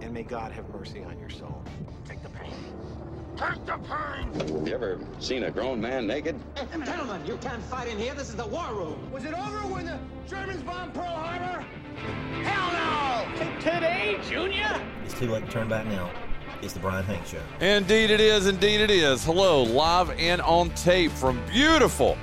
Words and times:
and 0.00 0.12
may 0.12 0.22
God 0.22 0.52
have 0.52 0.68
mercy 0.70 1.02
on 1.02 1.18
your 1.18 1.30
soul. 1.30 1.62
Take 2.06 2.22
the 2.22 2.28
pain. 2.30 2.52
Take 3.36 3.64
the 3.66 3.78
pain! 3.78 4.32
Have 4.34 4.68
you 4.68 4.74
ever 4.74 4.98
seen 5.20 5.44
a 5.44 5.50
grown 5.50 5.80
man 5.80 6.06
naked? 6.06 6.38
Eh, 6.56 6.64
gentlemen, 6.84 7.24
you 7.24 7.36
can't 7.36 7.62
fight 7.64 7.88
in 7.88 7.98
here. 7.98 8.14
This 8.14 8.28
is 8.28 8.36
the 8.36 8.46
war 8.46 8.74
room. 8.74 9.10
Was 9.12 9.24
it 9.24 9.32
over 9.34 9.58
when 9.72 9.86
the 9.86 9.98
Germans 10.28 10.62
bombed 10.62 10.92
Pearl 10.94 11.04
Harbor? 11.04 11.64
Hell 12.42 12.72
no! 12.72 13.60
Today, 13.60 14.18
Junior? 14.28 14.82
It's 15.04 15.14
too 15.14 15.30
late 15.30 15.44
to 15.44 15.50
turn 15.50 15.68
back 15.68 15.86
now. 15.86 16.10
It's 16.62 16.72
the 16.72 16.80
Brian 16.80 17.04
Hank 17.04 17.24
Show. 17.26 17.40
Indeed, 17.60 18.10
it 18.10 18.20
is. 18.20 18.48
Indeed, 18.48 18.80
it 18.80 18.90
is. 18.90 19.24
Hello, 19.24 19.62
live 19.62 20.10
and 20.18 20.40
on 20.40 20.70
tape 20.70 21.12
from 21.12 21.40
beautiful 21.46 22.16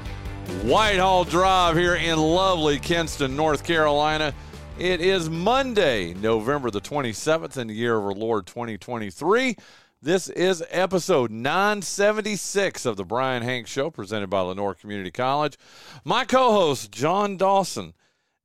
Whitehall 0.63 1.23
Drive 1.23 1.77
here 1.77 1.95
in 1.95 2.17
lovely 2.17 2.77
Kinston, 2.77 3.35
North 3.35 3.63
Carolina. 3.63 4.33
It 4.77 4.99
is 4.99 5.29
Monday, 5.29 6.13
November 6.13 6.69
the 6.69 6.81
27th 6.81 7.55
in 7.55 7.67
the 7.67 7.73
year 7.73 7.95
of 7.95 8.03
our 8.03 8.13
Lord 8.13 8.45
2023. 8.45 9.55
This 10.01 10.27
is 10.27 10.61
episode 10.69 11.31
976 11.31 12.85
of 12.85 12.97
the 12.97 13.05
Brian 13.05 13.41
Hank 13.41 13.67
Show, 13.67 13.89
presented 13.89 14.29
by 14.29 14.41
Lenoir 14.41 14.73
Community 14.73 15.11
College. 15.11 15.57
My 16.03 16.25
co 16.25 16.51
host, 16.51 16.91
John 16.91 17.37
Dawson 17.37 17.93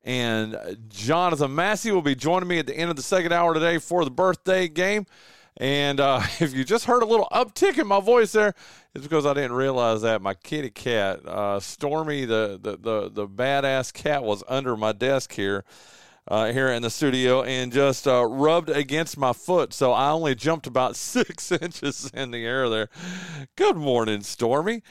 and 0.05 0.57
Jonathan 0.89 1.53
Massey, 1.53 1.91
will 1.91 2.01
be 2.01 2.15
joining 2.15 2.49
me 2.49 2.61
at 2.61 2.69
the 2.69 2.77
end 2.77 2.91
of 2.91 2.97
the 2.97 3.03
second 3.03 3.33
hour 3.33 3.53
today 3.53 3.79
for 3.79 4.05
the 4.05 4.11
birthday 4.13 4.69
game. 4.69 5.07
And 5.57 5.99
uh, 5.99 6.23
if 6.39 6.55
you 6.55 6.63
just 6.63 6.85
heard 6.85 7.03
a 7.03 7.07
little 7.07 7.27
uptick 7.33 7.77
in 7.77 7.89
my 7.89 8.01
voice 8.01 8.31
there, 8.31 8.55
it's 8.95 9.05
because 9.05 9.27
I 9.27 9.35
didn't 9.35 9.55
realize 9.55 10.03
that 10.03 10.23
my 10.23 10.35
kitty 10.35 10.71
cat, 10.71 11.27
uh, 11.27 11.59
Stormy, 11.59 12.25
the, 12.25 12.57
the, 12.63 12.77
the, 12.77 13.11
the 13.11 13.27
badass 13.27 13.93
cat, 13.93 14.23
was 14.23 14.45
under 14.49 14.77
my 14.77 14.93
desk 14.93 15.33
here. 15.33 15.65
Uh, 16.31 16.53
here 16.53 16.69
in 16.69 16.81
the 16.81 16.91
studio 16.91 17.43
and 17.43 17.73
just 17.73 18.07
uh, 18.07 18.25
rubbed 18.25 18.71
against 18.71 19.19
my 19.19 19.33
foot. 19.33 19.73
So 19.73 19.91
I 19.91 20.13
only 20.13 20.37
jumped 20.37 20.69
about 20.69 20.95
six 21.13 21.51
inches 21.51 22.09
in 22.15 22.31
the 22.31 22.47
air 22.47 22.69
there. 22.69 22.89
Good 23.57 23.77
morning, 23.77 24.23
Stormy. 24.23 24.85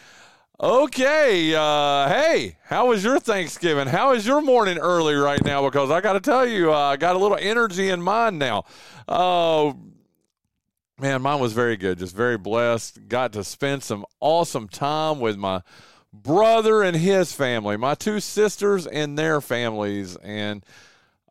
Okay. 0.62 1.56
Uh, 1.56 2.10
hey, 2.10 2.58
how 2.66 2.88
was 2.88 3.06
your 3.06 3.22
Thanksgiving? 3.22 3.88
How 3.88 4.12
is 4.12 4.28
your 4.28 4.42
morning 4.42 4.78
early 4.78 5.16
right 5.16 5.42
now? 5.46 5.64
Because 5.64 5.90
I 5.90 6.02
got 6.02 6.14
to 6.14 6.20
tell 6.20 6.46
you, 6.46 6.74
uh, 6.74 6.78
I 6.78 6.98
got 6.98 7.16
a 7.16 7.20
little 7.20 7.38
energy 7.40 7.88
in 7.88 8.02
mine 8.02 8.38
now. 8.38 8.66
Uh, 9.08 9.72
man, 11.00 11.22
mine 11.22 11.40
was 11.40 11.54
very 11.54 11.78
good. 11.78 12.00
Just 12.00 12.14
very 12.14 12.38
blessed. 12.38 13.08
Got 13.08 13.32
to 13.34 13.46
spend 13.46 13.84
some 13.84 14.06
awesome 14.20 14.68
time 14.68 15.22
with 15.22 15.38
my 15.38 15.62
brother 16.12 16.84
and 16.84 16.98
his 16.98 17.32
family, 17.32 17.78
my 17.78 17.96
two 17.96 18.20
sisters 18.20 18.86
and 18.86 19.18
their 19.18 19.40
families, 19.40 20.18
and 20.18 20.66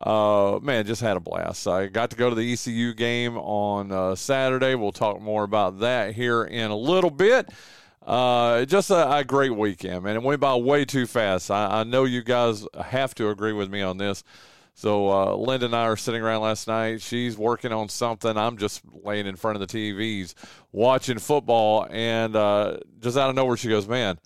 uh, 0.01 0.59
man, 0.61 0.85
just 0.85 1.01
had 1.01 1.17
a 1.17 1.19
blast. 1.19 1.67
I 1.67 1.87
got 1.87 2.09
to 2.11 2.15
go 2.15 2.29
to 2.29 2.35
the 2.35 2.53
ECU 2.53 2.93
game 2.93 3.37
on 3.37 3.91
uh, 3.91 4.15
Saturday. 4.15 4.75
We'll 4.75 4.91
talk 4.93 5.21
more 5.21 5.43
about 5.43 5.79
that 5.79 6.15
here 6.15 6.43
in 6.43 6.71
a 6.71 6.75
little 6.75 7.09
bit. 7.09 7.49
Uh, 8.05 8.65
just 8.65 8.89
a, 8.91 9.17
a, 9.17 9.23
great 9.23 9.55
weekend, 9.55 10.03
man. 10.03 10.15
It 10.15 10.23
went 10.23 10.39
by 10.39 10.55
way 10.55 10.85
too 10.85 11.05
fast. 11.05 11.51
I, 11.51 11.81
I, 11.81 11.83
know 11.83 12.05
you 12.05 12.23
guys 12.23 12.65
have 12.81 13.13
to 13.15 13.29
agree 13.29 13.53
with 13.53 13.69
me 13.69 13.81
on 13.81 13.97
this. 13.97 14.23
So 14.73 15.11
uh, 15.11 15.35
Linda 15.35 15.65
and 15.65 15.75
I 15.75 15.83
are 15.83 15.97
sitting 15.97 16.21
around 16.21 16.41
last 16.41 16.67
night. 16.67 17.01
She's 17.01 17.37
working 17.37 17.73
on 17.73 17.89
something. 17.89 18.37
I'm 18.37 18.57
just 18.57 18.81
laying 19.03 19.27
in 19.27 19.35
front 19.35 19.61
of 19.61 19.67
the 19.67 19.77
TVs 19.77 20.33
watching 20.71 21.19
football, 21.19 21.85
and 21.91 22.35
uh, 22.35 22.77
just 22.99 23.17
out 23.17 23.29
of 23.29 23.35
nowhere, 23.35 23.57
she 23.57 23.67
goes, 23.67 23.87
"Man." 23.87 24.17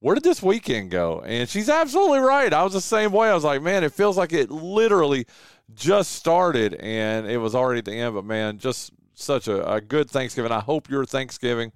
Where 0.00 0.14
did 0.14 0.24
this 0.24 0.42
weekend 0.42 0.90
go? 0.90 1.22
And 1.24 1.48
she's 1.48 1.68
absolutely 1.68 2.20
right. 2.20 2.52
I 2.52 2.62
was 2.62 2.72
the 2.72 2.80
same 2.80 3.12
way. 3.12 3.28
I 3.28 3.34
was 3.34 3.44
like, 3.44 3.62
man, 3.62 3.84
it 3.84 3.92
feels 3.92 4.16
like 4.16 4.32
it 4.32 4.50
literally 4.50 5.26
just 5.74 6.12
started 6.12 6.74
and 6.74 7.26
it 7.26 7.36
was 7.36 7.54
already 7.54 7.82
the 7.82 7.92
end. 7.92 8.14
But 8.14 8.24
man, 8.24 8.58
just 8.58 8.92
such 9.14 9.46
a, 9.46 9.70
a 9.70 9.80
good 9.80 10.10
Thanksgiving. 10.10 10.52
I 10.52 10.60
hope 10.60 10.88
your 10.88 11.04
Thanksgiving 11.04 11.72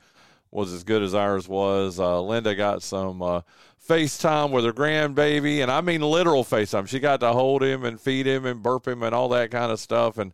was 0.51 0.73
as 0.73 0.85
good 0.85 1.03
as 1.03 1.15
ours 1.15 1.49
was. 1.49 2.01
Uh, 2.01 2.21
Linda 2.23 2.55
got 2.55 2.83
some 2.83 3.21
uh, 3.21 3.43
FaceTime 3.87 4.51
with 4.51 4.65
her 4.65 4.73
grandbaby, 4.73 5.61
and 5.61 5.71
I 5.71 5.83
mean 5.83 6.01
literal 6.01 6.45
FaceTime. 6.45 6.89
She 6.89 7.01
got 7.01 7.21
to 7.21 7.33
hold 7.33 7.63
him 7.63 7.85
and 7.85 8.01
feed 8.01 8.27
him 8.27 8.47
and 8.47 8.63
burp 8.63 8.89
him 8.89 9.03
and 9.03 9.15
all 9.15 9.29
that 9.31 9.51
kind 9.51 9.71
of 9.71 9.79
stuff. 9.79 10.17
And 10.17 10.33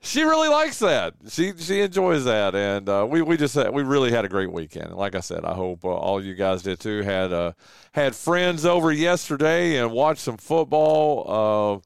she 0.00 0.22
really 0.22 0.48
likes 0.48 0.78
that. 0.78 1.14
She 1.28 1.52
she 1.56 1.80
enjoys 1.80 2.24
that, 2.24 2.54
and 2.54 2.88
uh, 2.88 3.06
we 3.08 3.20
we 3.22 3.36
just 3.36 3.54
had, 3.54 3.70
we 3.70 3.82
really 3.82 4.10
had 4.10 4.24
a 4.24 4.28
great 4.28 4.52
weekend. 4.52 4.92
Like 4.94 5.14
I 5.14 5.20
said, 5.20 5.44
I 5.44 5.54
hope 5.54 5.84
uh, 5.84 5.88
all 5.88 6.22
you 6.22 6.34
guys 6.34 6.62
did 6.62 6.78
too. 6.78 7.02
Had 7.02 7.32
uh, 7.32 7.52
had 7.92 8.14
friends 8.14 8.64
over 8.64 8.92
yesterday 8.92 9.76
and 9.76 9.90
watched 9.90 10.20
some 10.20 10.36
football. 10.36 11.82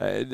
Uh, 0.00 0.24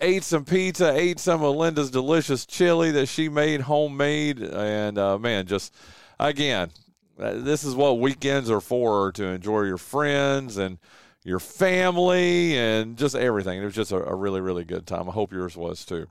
ate 0.00 0.24
some 0.24 0.44
pizza, 0.44 0.94
ate 0.94 1.18
some 1.18 1.42
of 1.42 1.54
Linda's 1.54 1.90
delicious 1.90 2.46
chili 2.46 2.90
that 2.92 3.06
she 3.06 3.28
made 3.28 3.60
homemade, 3.60 4.40
and 4.40 4.96
uh, 4.96 5.18
man, 5.18 5.46
just 5.46 5.74
again, 6.18 6.70
uh, 7.18 7.34
this 7.34 7.64
is 7.64 7.74
what 7.74 7.98
weekends 7.98 8.48
are 8.48 8.62
for 8.62 9.12
to 9.12 9.24
enjoy 9.24 9.62
your 9.62 9.76
friends 9.76 10.56
and 10.56 10.78
your 11.22 11.40
family 11.40 12.56
and 12.56 12.96
just 12.96 13.14
everything. 13.14 13.60
It 13.60 13.64
was 13.64 13.74
just 13.74 13.92
a, 13.92 14.02
a 14.02 14.14
really 14.14 14.40
really 14.40 14.64
good 14.64 14.86
time. 14.86 15.08
I 15.08 15.12
hope 15.12 15.32
yours 15.32 15.56
was 15.56 15.84
too. 15.84 16.06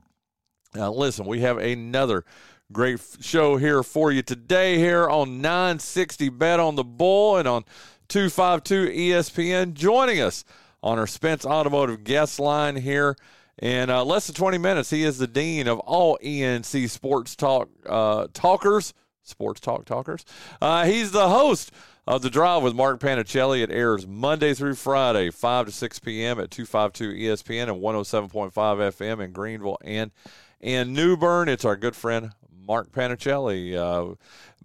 Now, 0.74 0.92
listen, 0.92 1.26
we 1.26 1.40
have 1.40 1.58
another 1.58 2.24
great 2.72 3.00
show 3.20 3.56
here 3.56 3.82
for 3.82 4.12
you 4.12 4.22
today 4.22 4.78
here 4.78 5.08
on 5.08 5.40
960 5.40 6.28
Bet 6.28 6.60
on 6.60 6.76
the 6.76 6.84
Bull 6.84 7.36
and 7.36 7.48
on 7.48 7.64
252 8.08 8.86
ESPN. 8.86 9.74
Joining 9.74 10.20
us 10.20 10.44
on 10.80 10.96
our 10.96 11.08
Spence 11.08 11.44
Automotive 11.44 12.04
guest 12.04 12.38
line 12.38 12.76
here 12.76 13.16
in 13.60 13.90
uh, 13.90 14.04
less 14.04 14.28
than 14.28 14.36
20 14.36 14.58
minutes. 14.58 14.90
He 14.90 15.02
is 15.02 15.18
the 15.18 15.26
dean 15.26 15.66
of 15.66 15.80
all 15.80 16.16
ENC 16.22 16.88
Sports 16.88 17.34
Talk 17.34 17.68
uh, 17.88 18.28
Talkers, 18.32 18.94
Sports 19.24 19.60
Talk 19.60 19.84
Talkers. 19.86 20.24
Uh, 20.60 20.84
he's 20.84 21.10
the 21.10 21.28
host 21.28 21.72
of 22.06 22.22
The 22.22 22.30
Drive 22.30 22.62
with 22.62 22.74
Mark 22.74 23.00
Panichelli. 23.00 23.60
It 23.60 23.72
airs 23.72 24.06
Monday 24.06 24.54
through 24.54 24.76
Friday, 24.76 25.30
5 25.30 25.66
to 25.66 25.72
6 25.72 25.98
p.m. 25.98 26.38
at 26.38 26.52
252 26.52 27.10
ESPN 27.10 27.64
and 27.64 27.82
107.5 27.82 28.52
FM 28.52 29.24
in 29.24 29.32
Greenville 29.32 29.78
and 29.82 30.12
in 30.60 30.92
New 30.92 31.16
Bern. 31.16 31.48
It's 31.48 31.64
our 31.64 31.76
good 31.76 31.96
friend 31.96 32.32
Mark 32.66 32.92
Panichelli. 32.92 33.74
Uh, 33.74 34.14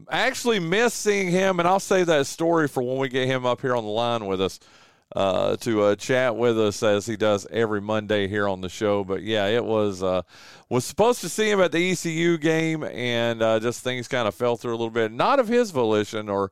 actually 0.09 0.59
missed 0.59 0.97
seeing 0.97 1.29
him, 1.29 1.59
and 1.59 1.67
I'll 1.67 1.79
save 1.79 2.07
that 2.07 2.28
story 2.28 2.67
for 2.67 2.83
when 2.83 2.97
we 2.97 3.09
get 3.09 3.28
him 3.28 3.45
up 3.45 3.61
here 3.61 3.75
on 3.75 3.83
the 3.83 3.89
line 3.89 4.25
with 4.25 4.41
us 4.41 4.59
uh, 5.16 5.56
to 5.57 5.81
uh, 5.83 5.95
chat 5.95 6.35
with 6.35 6.59
us 6.59 6.83
as 6.83 7.06
he 7.06 7.16
does 7.16 7.47
every 7.50 7.81
Monday 7.81 8.28
here 8.28 8.47
on 8.47 8.61
the 8.61 8.69
show. 8.69 9.03
But 9.03 9.23
yeah, 9.23 9.45
it 9.47 9.63
was 9.63 10.03
uh, 10.03 10.23
was 10.69 10.85
supposed 10.85 11.22
to 11.22 11.29
see 11.29 11.50
him 11.50 11.61
at 11.61 11.72
the 11.72 11.91
ECU 11.91 12.38
game, 12.38 12.83
and 12.83 13.41
uh, 13.41 13.59
just 13.59 13.83
things 13.83 14.07
kind 14.07 14.27
of 14.27 14.35
fell 14.35 14.57
through 14.57 14.72
a 14.72 14.77
little 14.77 14.89
bit, 14.89 15.12
not 15.12 15.39
of 15.39 15.47
his 15.47 15.72
volition 15.72 16.29
or 16.29 16.51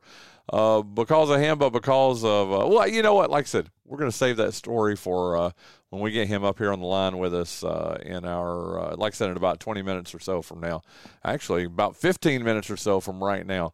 uh, 0.52 0.82
because 0.82 1.30
of 1.30 1.40
him, 1.40 1.58
but 1.58 1.70
because 1.70 2.24
of 2.24 2.52
uh, 2.52 2.66
well, 2.66 2.88
you 2.88 3.02
know 3.02 3.14
what? 3.14 3.30
Like 3.30 3.44
I 3.44 3.46
said, 3.46 3.70
we're 3.84 3.98
going 3.98 4.10
to 4.10 4.16
save 4.16 4.36
that 4.36 4.54
story 4.54 4.96
for 4.96 5.36
uh, 5.36 5.50
when 5.90 6.02
we 6.02 6.10
get 6.10 6.28
him 6.28 6.44
up 6.44 6.58
here 6.58 6.72
on 6.72 6.80
the 6.80 6.86
line 6.86 7.18
with 7.18 7.34
us 7.34 7.64
uh, 7.64 7.98
in 8.04 8.24
our, 8.24 8.78
uh, 8.78 8.96
like 8.96 9.14
I 9.14 9.16
said, 9.16 9.30
in 9.30 9.36
about 9.36 9.60
20 9.60 9.82
minutes 9.82 10.14
or 10.14 10.18
so 10.18 10.42
from 10.42 10.60
now. 10.60 10.82
Actually, 11.24 11.64
about 11.64 11.96
15 11.96 12.44
minutes 12.44 12.70
or 12.70 12.76
so 12.76 13.00
from 13.00 13.22
right 13.22 13.46
now. 13.46 13.72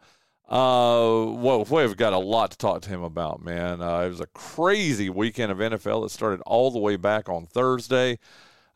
Uh, 0.48 1.30
well, 1.32 1.64
we've 1.70 1.96
got 1.96 2.12
a 2.12 2.18
lot 2.18 2.50
to 2.50 2.58
talk 2.58 2.82
to 2.82 2.88
him 2.88 3.02
about, 3.02 3.40
man. 3.40 3.80
It 3.80 4.08
was 4.08 4.20
a 4.20 4.26
crazy 4.26 5.08
weekend 5.08 5.52
of 5.52 5.58
NFL. 5.58 6.02
that 6.02 6.10
started 6.10 6.40
all 6.42 6.70
the 6.70 6.80
way 6.80 6.96
back 6.96 7.28
on 7.28 7.46
Thursday. 7.46 8.18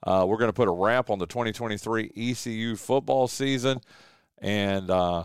Uh, 0.05 0.25
we're 0.29 0.37
going 0.37 0.49
to 0.49 0.55
put 0.55 0.69
a 0.69 0.73
wrap 0.73 1.11
on 1.11 1.19
the 1.19 1.27
2023 1.27 2.13
ECU 2.17 2.77
football 2.77 3.27
season 3.27 3.81
and 4.39 4.91
uh, 4.91 5.25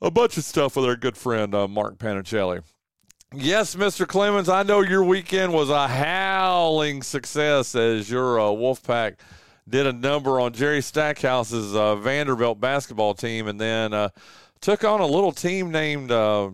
a 0.00 0.10
bunch 0.10 0.36
of 0.36 0.44
stuff 0.44 0.76
with 0.76 0.84
our 0.84 0.96
good 0.96 1.16
friend 1.16 1.54
uh, 1.54 1.68
Mark 1.68 1.98
Panichelli. 1.98 2.62
Yes, 3.34 3.74
Mr. 3.74 4.06
Clemens, 4.06 4.48
I 4.48 4.62
know 4.62 4.80
your 4.80 5.04
weekend 5.04 5.52
was 5.52 5.68
a 5.68 5.86
howling 5.86 7.02
success 7.02 7.74
as 7.74 8.10
your 8.10 8.40
uh, 8.40 8.44
Wolfpack 8.44 9.16
did 9.68 9.86
a 9.86 9.92
number 9.92 10.40
on 10.40 10.54
Jerry 10.54 10.80
Stackhouse's 10.80 11.74
uh, 11.74 11.96
Vanderbilt 11.96 12.58
basketball 12.58 13.12
team 13.12 13.46
and 13.46 13.60
then 13.60 13.92
uh, 13.92 14.08
took 14.62 14.82
on 14.82 15.00
a 15.00 15.06
little 15.06 15.32
team 15.32 15.70
named 15.70 16.10
uh, 16.10 16.50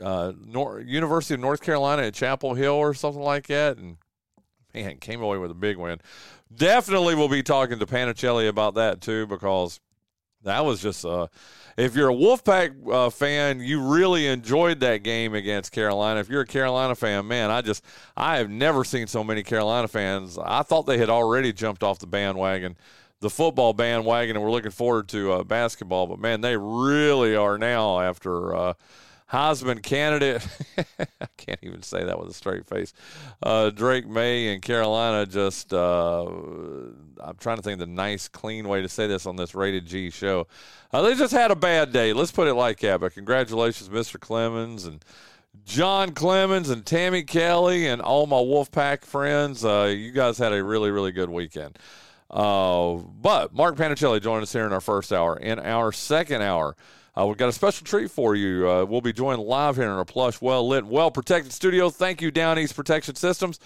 uh, 0.00 0.32
Nor- 0.44 0.80
University 0.80 1.34
of 1.34 1.40
North 1.40 1.62
Carolina 1.62 2.02
at 2.02 2.14
Chapel 2.14 2.54
Hill 2.54 2.74
or 2.74 2.92
something 2.92 3.22
like 3.22 3.46
that. 3.46 3.76
And 3.76 3.96
man, 4.74 4.96
came 4.96 5.22
away 5.22 5.38
with 5.38 5.52
a 5.52 5.54
big 5.54 5.76
win. 5.76 6.00
Definitely 6.52 7.14
we'll 7.14 7.28
be 7.28 7.44
talking 7.44 7.78
to 7.78 7.86
Panichelli 7.86 8.48
about 8.48 8.74
that 8.74 9.00
too 9.00 9.28
because 9.28 9.78
That 10.42 10.64
was 10.64 10.82
just 10.82 11.04
uh, 11.04 11.28
if 11.80 11.96
you're 11.96 12.10
a 12.10 12.14
Wolfpack 12.14 12.92
uh, 12.92 13.10
fan, 13.10 13.60
you 13.60 13.80
really 13.80 14.26
enjoyed 14.26 14.80
that 14.80 15.02
game 15.02 15.34
against 15.34 15.72
Carolina. 15.72 16.20
If 16.20 16.28
you're 16.28 16.42
a 16.42 16.46
Carolina 16.46 16.94
fan, 16.94 17.26
man, 17.26 17.50
I 17.50 17.62
just 17.62 17.84
I 18.16 18.36
have 18.36 18.50
never 18.50 18.84
seen 18.84 19.06
so 19.06 19.24
many 19.24 19.42
Carolina 19.42 19.88
fans. 19.88 20.38
I 20.38 20.62
thought 20.62 20.82
they 20.82 20.98
had 20.98 21.08
already 21.08 21.52
jumped 21.52 21.82
off 21.82 21.98
the 21.98 22.06
bandwagon, 22.06 22.76
the 23.20 23.30
football 23.30 23.72
bandwagon, 23.72 24.36
and 24.36 24.44
we're 24.44 24.50
looking 24.50 24.70
forward 24.70 25.08
to 25.08 25.32
uh, 25.32 25.44
basketball. 25.44 26.06
But 26.06 26.18
man, 26.18 26.42
they 26.42 26.56
really 26.56 27.34
are 27.34 27.56
now 27.58 28.00
after. 28.00 28.54
Uh, 28.54 28.74
Heisman 29.30 29.82
candidate. 29.82 30.46
I 30.98 31.26
can't 31.36 31.60
even 31.62 31.82
say 31.82 32.04
that 32.04 32.18
with 32.18 32.30
a 32.30 32.34
straight 32.34 32.66
face. 32.66 32.92
Uh, 33.42 33.70
Drake 33.70 34.08
Maye 34.08 34.52
and 34.52 34.60
Carolina 34.60 35.24
just, 35.26 35.72
uh, 35.72 36.24
I'm 36.24 37.36
trying 37.38 37.56
to 37.56 37.62
think 37.62 37.74
of 37.74 37.80
the 37.80 37.86
nice, 37.86 38.28
clean 38.28 38.68
way 38.68 38.82
to 38.82 38.88
say 38.88 39.06
this 39.06 39.26
on 39.26 39.36
this 39.36 39.54
rated 39.54 39.86
G 39.86 40.10
show. 40.10 40.48
Uh, 40.92 41.02
they 41.02 41.14
just 41.14 41.32
had 41.32 41.50
a 41.50 41.56
bad 41.56 41.92
day. 41.92 42.12
Let's 42.12 42.32
put 42.32 42.48
it 42.48 42.54
like 42.54 42.80
that. 42.80 43.00
But 43.00 43.14
congratulations, 43.14 43.88
Mr. 43.88 44.18
Clemens 44.18 44.84
and 44.84 45.04
John 45.64 46.12
Clemens 46.12 46.68
and 46.68 46.84
Tammy 46.84 47.22
Kelly 47.22 47.86
and 47.86 48.02
all 48.02 48.26
my 48.26 48.36
Wolfpack 48.36 49.04
friends. 49.04 49.64
Uh, 49.64 49.94
you 49.96 50.10
guys 50.10 50.38
had 50.38 50.52
a 50.52 50.64
really, 50.64 50.90
really 50.90 51.12
good 51.12 51.30
weekend. 51.30 51.78
Uh, 52.28 52.94
but 52.94 53.52
Mark 53.52 53.76
Panichelli 53.76 54.20
joined 54.20 54.42
us 54.42 54.52
here 54.52 54.66
in 54.66 54.72
our 54.72 54.80
first 54.80 55.12
hour. 55.12 55.36
In 55.36 55.58
our 55.58 55.92
second 55.92 56.42
hour, 56.42 56.76
uh, 57.18 57.26
we've 57.26 57.36
got 57.36 57.48
a 57.48 57.52
special 57.52 57.84
treat 57.84 58.10
for 58.10 58.34
you. 58.34 58.68
Uh, 58.68 58.84
we'll 58.84 59.00
be 59.00 59.12
joined 59.12 59.40
live 59.42 59.76
here 59.76 59.84
in 59.84 59.90
our 59.90 60.04
plush, 60.04 60.40
well 60.40 60.66
lit, 60.66 60.86
well 60.86 61.10
protected 61.10 61.52
studio. 61.52 61.90
Thank 61.90 62.22
you, 62.22 62.30
Down 62.30 62.58
East 62.58 62.76
Protection 62.76 63.14
Systems. 63.14 63.58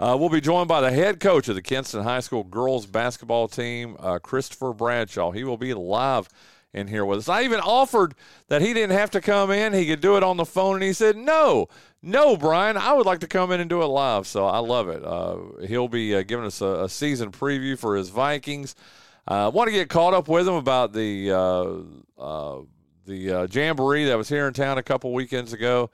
Uh, 0.00 0.16
we'll 0.18 0.28
be 0.28 0.40
joined 0.40 0.68
by 0.68 0.80
the 0.80 0.90
head 0.90 1.18
coach 1.18 1.48
of 1.48 1.54
the 1.54 1.62
Kinston 1.62 2.02
High 2.02 2.20
School 2.20 2.44
girls 2.44 2.86
basketball 2.86 3.48
team, 3.48 3.96
uh, 3.98 4.18
Christopher 4.18 4.72
Bradshaw. 4.72 5.32
He 5.32 5.44
will 5.44 5.56
be 5.56 5.74
live 5.74 6.28
in 6.72 6.86
here 6.86 7.04
with 7.04 7.18
us. 7.18 7.28
I 7.28 7.42
even 7.42 7.60
offered 7.60 8.14
that 8.48 8.62
he 8.62 8.74
didn't 8.74 8.96
have 8.96 9.10
to 9.12 9.20
come 9.20 9.50
in; 9.50 9.72
he 9.72 9.86
could 9.86 10.00
do 10.00 10.16
it 10.16 10.22
on 10.22 10.36
the 10.36 10.44
phone, 10.44 10.76
and 10.76 10.84
he 10.84 10.92
said, 10.92 11.16
"No, 11.16 11.68
no, 12.02 12.36
Brian, 12.36 12.76
I 12.76 12.92
would 12.92 13.06
like 13.06 13.20
to 13.20 13.26
come 13.26 13.50
in 13.52 13.60
and 13.60 13.70
do 13.70 13.82
it 13.82 13.86
live." 13.86 14.26
So 14.26 14.46
I 14.46 14.58
love 14.58 14.88
it. 14.88 15.04
Uh, 15.04 15.66
he'll 15.66 15.88
be 15.88 16.14
uh, 16.14 16.22
giving 16.22 16.46
us 16.46 16.60
a, 16.60 16.84
a, 16.84 16.88
season 16.88 17.32
preview 17.32 17.78
for 17.78 17.96
his 17.96 18.08
Vikings. 18.08 18.74
I 19.26 19.48
want 19.48 19.68
to 19.68 19.72
get 19.72 19.88
caught 19.88 20.14
up 20.14 20.28
with 20.28 20.48
him 20.48 20.54
about 20.54 20.92
the 20.92 21.32
the 23.08 23.32
uh, 23.32 23.46
jamboree 23.50 24.04
that 24.04 24.16
was 24.16 24.28
here 24.28 24.46
in 24.46 24.54
town 24.54 24.78
a 24.78 24.82
couple 24.82 25.12
weekends 25.12 25.52
ago, 25.52 25.90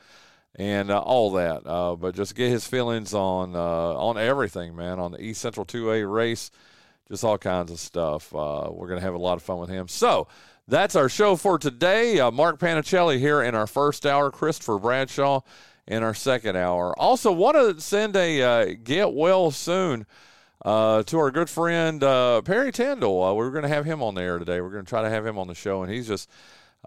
and 0.57 0.91
uh, 0.91 1.01
all 1.01 1.33
that. 1.33 1.67
Uh, 1.67 1.97
but 1.97 2.15
just 2.15 2.35
get 2.35 2.51
his 2.51 2.67
feelings 2.67 3.15
on 3.15 3.57
uh, 3.57 3.59
on 3.59 4.19
everything, 4.19 4.77
man, 4.77 4.99
on 4.99 5.13
the 5.13 5.23
East 5.23 5.41
Central 5.41 5.65
2A 5.65 6.13
race, 6.13 6.51
just 7.09 7.25
all 7.25 7.39
kinds 7.39 7.71
of 7.71 7.81
stuff. 7.81 8.35
Uh, 8.35 8.69
we're 8.71 8.89
gonna 8.89 9.01
have 9.01 9.15
a 9.15 9.19
lot 9.19 9.35
of 9.35 9.43
fun 9.43 9.59
with 9.59 9.71
him. 9.71 9.89
So. 9.89 10.29
That's 10.67 10.97
our 10.97 11.11
show 11.11 11.37
for 11.37 11.59
today. 11.59 12.19
Uh, 12.19 12.31
Mark 12.31 12.59
Panichelli 12.59 13.19
here 13.19 13.43
in 13.43 13.55
our 13.55 13.67
first 13.67 14.07
hour, 14.07 14.31
Christopher 14.31 14.79
Bradshaw 14.79 15.43
in 15.87 16.03
our 16.03 16.15
second 16.15 16.57
hour. 16.57 16.99
Also, 16.99 17.31
want 17.33 17.55
to 17.55 17.79
send 17.83 18.17
a 18.17 18.75
get 18.75 19.13
well 19.13 19.51
soon 19.51 20.07
uh, 20.65 21.03
to 21.05 21.19
our 21.19 21.31
good 21.31 21.51
friend 21.51 22.03
uh, 22.03 22.41
Perry 22.43 22.73
Tyndall. 22.73 23.23
Uh, 23.23 23.35
we're 23.35 23.51
going 23.51 23.63
to 23.65 23.69
have 23.69 23.85
him 23.85 24.03
on 24.03 24.15
the 24.15 24.23
air 24.23 24.39
today. 24.39 24.61
We're 24.61 24.71
going 24.71 24.85
to 24.85 24.89
try 24.89 25.03
to 25.03 25.11
have 25.11 25.27
him 25.27 25.39
on 25.39 25.47
the 25.47 25.55
show, 25.55 25.83
and 25.83 25.93
he's 25.93 26.09
just 26.09 26.31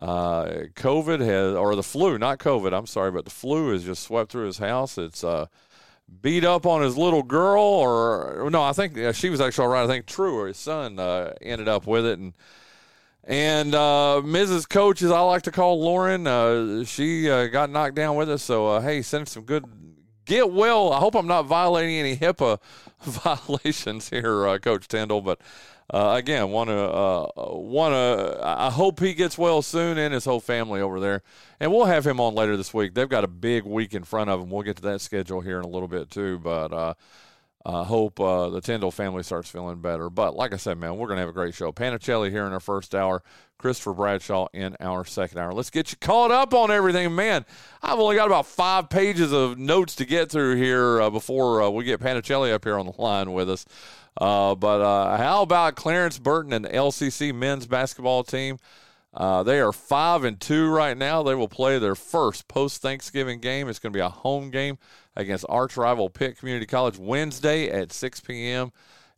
uh, 0.01 0.45
COVID 0.75 1.19
has, 1.19 1.55
or 1.55 1.75
the 1.75 1.83
flu, 1.83 2.17
not 2.17 2.39
COVID, 2.39 2.77
I'm 2.77 2.85
sorry, 2.85 3.11
but 3.11 3.25
the 3.25 3.31
flu 3.31 3.71
has 3.71 3.83
just 3.83 4.03
swept 4.03 4.31
through 4.31 4.45
his 4.45 4.59
house. 4.59 4.97
It's 4.97 5.23
uh, 5.23 5.47
beat 6.21 6.45
up 6.45 6.65
on 6.65 6.81
his 6.81 6.97
little 6.97 7.23
girl, 7.23 7.63
or 7.63 8.47
no, 8.51 8.61
I 8.61 8.73
think 8.73 9.15
she 9.15 9.29
was 9.29 9.41
actually 9.41 9.63
all 9.63 9.71
right. 9.71 9.83
I 9.83 9.87
think 9.87 10.05
True, 10.05 10.37
or 10.37 10.47
his 10.47 10.57
son, 10.57 10.99
uh, 10.99 11.33
ended 11.41 11.67
up 11.67 11.87
with 11.87 12.05
it. 12.05 12.19
And 12.19 12.33
and 13.23 13.75
uh, 13.75 14.21
Mrs. 14.23 14.69
Coach, 14.69 15.01
as 15.01 15.11
I 15.11 15.19
like 15.19 15.41
to 15.43 15.51
call 15.51 15.81
Lauren, 15.81 16.27
uh, 16.27 16.85
she 16.85 17.25
got 17.25 17.69
knocked 17.69 17.95
down 17.95 18.15
with 18.15 18.29
it. 18.29 18.37
So, 18.37 18.79
hey, 18.79 19.01
send 19.01 19.27
some 19.27 19.43
good, 19.43 19.65
get 20.25 20.51
well. 20.51 20.93
I 20.93 20.99
hope 20.99 21.13
I'm 21.13 21.27
not 21.27 21.45
violating 21.45 21.95
any 21.95 22.15
HIPAA 22.15 22.59
violations 23.01 24.09
here, 24.09 24.57
Coach 24.59 24.87
Tyndall, 24.87 25.21
but 25.21 25.41
uh, 25.93 26.13
again, 26.17 26.49
want 26.49 26.69
to 26.69 26.77
uh, 26.77 27.27
want 27.35 27.93
to. 27.93 28.39
I 28.43 28.69
hope 28.69 28.99
he 28.99 29.13
gets 29.13 29.37
well 29.37 29.61
soon 29.61 29.97
and 29.97 30.13
his 30.13 30.25
whole 30.25 30.41
family 30.41 30.81
over 30.81 30.99
there, 30.99 31.23
and 31.59 31.71
we'll 31.71 31.85
have 31.85 32.05
him 32.05 32.19
on 32.19 32.35
later 32.35 32.57
this 32.57 32.73
week. 32.73 32.93
They've 32.93 33.07
got 33.07 33.23
a 33.23 33.27
big 33.29 33.63
week 33.63 33.93
in 33.93 34.03
front 34.03 34.29
of 34.29 34.39
them. 34.39 34.49
We'll 34.49 34.63
get 34.63 34.75
to 34.77 34.81
that 34.83 35.01
schedule 35.01 35.41
here 35.41 35.59
in 35.59 35.65
a 35.65 35.69
little 35.69 35.87
bit 35.87 36.09
too, 36.09 36.39
but. 36.39 36.73
Uh, 36.73 36.93
I 37.67 37.83
hope 37.83 38.17
uh, 38.21 38.47
the 38.49 38.61
Tyndall 38.61 38.91
family 38.91 39.23
starts 39.23 39.49
feeling 39.49 39.81
better. 39.81 40.09
But 40.09 40.37
like 40.37 40.53
I 40.53 40.55
said, 40.57 40.77
man, 40.77 40.95
we're 40.95 41.07
going 41.07 41.17
to 41.17 41.21
have 41.21 41.29
a 41.29 41.33
great 41.33 41.53
show. 41.53 41.73
Panichelli 41.73 42.31
here 42.31 42.45
in 42.47 42.53
our 42.53 42.61
first 42.61 42.95
hour, 42.95 43.21
Christopher 43.57 43.91
Bradshaw 43.91 44.47
in 44.53 44.77
our 44.79 45.03
second 45.03 45.39
hour. 45.39 45.51
Let's 45.51 45.69
get 45.69 45.91
you 45.91 45.97
caught 45.97 46.31
up 46.31 46.53
on 46.53 46.71
everything. 46.71 47.13
Man, 47.13 47.45
I've 47.83 47.99
only 47.99 48.15
got 48.15 48.27
about 48.27 48.45
five 48.45 48.89
pages 48.89 49.33
of 49.33 49.57
notes 49.57 49.95
to 49.95 50.05
get 50.05 50.31
through 50.31 50.55
here 50.55 51.01
uh, 51.01 51.09
before 51.09 51.61
uh, 51.61 51.69
we 51.69 51.83
get 51.83 51.99
Panichelli 51.99 52.53
up 52.53 52.63
here 52.63 52.79
on 52.79 52.85
the 52.85 53.01
line 53.01 53.33
with 53.33 53.49
us. 53.49 53.65
Uh, 54.19 54.55
but 54.55 54.81
uh, 54.81 55.17
how 55.17 55.43
about 55.43 55.75
Clarence 55.75 56.17
Burton 56.19 56.53
and 56.53 56.65
the 56.65 56.69
LCC 56.69 57.33
men's 57.33 57.67
basketball 57.67 58.23
team? 58.23 58.57
Uh, 59.13 59.43
they 59.43 59.59
are 59.59 59.71
five 59.71 60.23
and 60.23 60.39
two 60.39 60.69
right 60.69 60.97
now. 60.97 61.23
They 61.23 61.35
will 61.35 61.47
play 61.47 61.79
their 61.79 61.95
first 61.95 62.47
post 62.47 62.81
Thanksgiving 62.81 63.39
game. 63.39 63.67
It's 63.67 63.79
going 63.79 63.91
to 63.93 63.97
be 63.97 64.01
a 64.01 64.09
home 64.09 64.51
game 64.51 64.77
against 65.15 65.45
arch 65.49 65.77
rival 65.77 66.09
Pitt 66.09 66.37
Community 66.37 66.65
College 66.65 66.97
Wednesday 66.97 67.69
at 67.69 67.91
6 67.91 68.19
p.m. 68.21 68.71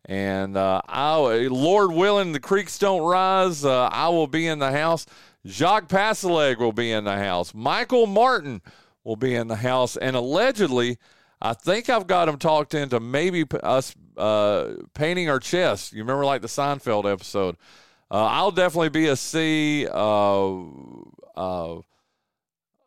And 0.06 0.56
uh, 0.56 0.80
I, 0.88 1.18
Lord 1.48 1.92
willing, 1.92 2.32
the 2.32 2.40
creeks 2.40 2.78
don't 2.78 3.02
rise. 3.02 3.64
Uh, 3.64 3.88
I 3.92 4.08
will 4.08 4.26
be 4.26 4.46
in 4.46 4.58
the 4.58 4.72
house. 4.72 5.04
Jacques 5.46 5.88
Passaleg 5.88 6.58
will 6.58 6.72
be 6.72 6.92
in 6.92 7.04
the 7.04 7.16
house. 7.16 7.52
Michael 7.54 8.06
Martin 8.06 8.62
will 9.04 9.16
be 9.16 9.34
in 9.34 9.48
the 9.48 9.56
house, 9.56 9.96
and 9.96 10.16
allegedly 10.16 10.98
I 11.42 11.54
think 11.54 11.88
I've 11.88 12.06
got 12.06 12.28
him 12.28 12.38
talked 12.38 12.74
into 12.74 13.00
maybe 13.00 13.44
us 13.62 13.94
uh, 14.16 14.74
painting 14.94 15.28
our 15.28 15.38
chest. 15.38 15.92
You 15.92 16.00
remember 16.00 16.24
like 16.24 16.42
the 16.42 16.48
Seinfeld 16.48 17.10
episode. 17.10 17.56
Uh, 18.10 18.26
I'll 18.26 18.50
definitely 18.50 18.88
be 18.88 19.06
a 19.08 19.16
C. 19.16 19.86
Uh, 19.86 20.58
uh, 21.36 21.80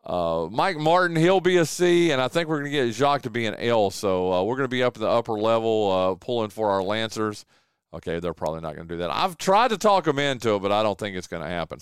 uh 0.04 0.48
Mike 0.50 0.76
Martin, 0.76 1.16
he'll 1.16 1.40
be 1.40 1.56
a 1.56 1.64
C, 1.64 2.10
and 2.10 2.20
I 2.20 2.28
think 2.28 2.48
we're 2.48 2.60
going 2.60 2.70
to 2.70 2.86
get 2.86 2.94
Jacques 2.94 3.22
to 3.22 3.30
be 3.30 3.46
an 3.46 3.54
L. 3.54 3.90
So 3.90 4.32
uh, 4.32 4.42
we're 4.42 4.56
going 4.56 4.64
to 4.64 4.68
be 4.68 4.82
up 4.82 4.96
in 4.96 5.02
the 5.02 5.08
upper 5.08 5.32
level 5.32 6.16
pulling 6.20 6.50
for 6.50 6.70
our 6.70 6.82
Lancers. 6.82 7.44
Okay, 7.92 8.18
they're 8.18 8.34
probably 8.34 8.60
not 8.60 8.74
going 8.74 8.88
to 8.88 8.94
do 8.94 8.98
that. 8.98 9.10
I've 9.10 9.38
tried 9.38 9.68
to 9.68 9.78
talk 9.78 10.04
them 10.04 10.18
into 10.18 10.56
it, 10.56 10.62
but 10.62 10.72
I 10.72 10.82
don't 10.82 10.98
think 10.98 11.16
it's 11.16 11.28
going 11.28 11.42
to 11.42 11.48
happen. 11.48 11.78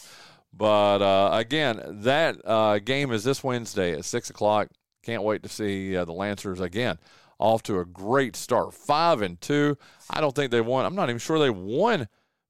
But 0.52 0.98
again, 1.34 1.80
that 2.02 2.84
game 2.84 3.12
is 3.12 3.24
this 3.24 3.42
Wednesday 3.42 3.92
at 3.94 4.04
6 4.04 4.30
o'clock. 4.30 4.68
Can't 5.02 5.22
wait 5.22 5.42
to 5.42 5.48
see 5.48 5.94
the 5.94 6.12
Lancers 6.12 6.60
again 6.60 6.98
off 7.38 7.62
to 7.64 7.78
a 7.78 7.84
great 7.84 8.36
start. 8.36 8.74
Five 8.74 9.22
and 9.22 9.40
two. 9.40 9.76
I 10.10 10.20
don't 10.20 10.34
think 10.34 10.50
they 10.50 10.60
won. 10.60 10.84
I'm 10.84 10.94
not 10.94 11.08
even 11.08 11.18
sure 11.18 11.38
they 11.38 11.50
won 11.50 12.08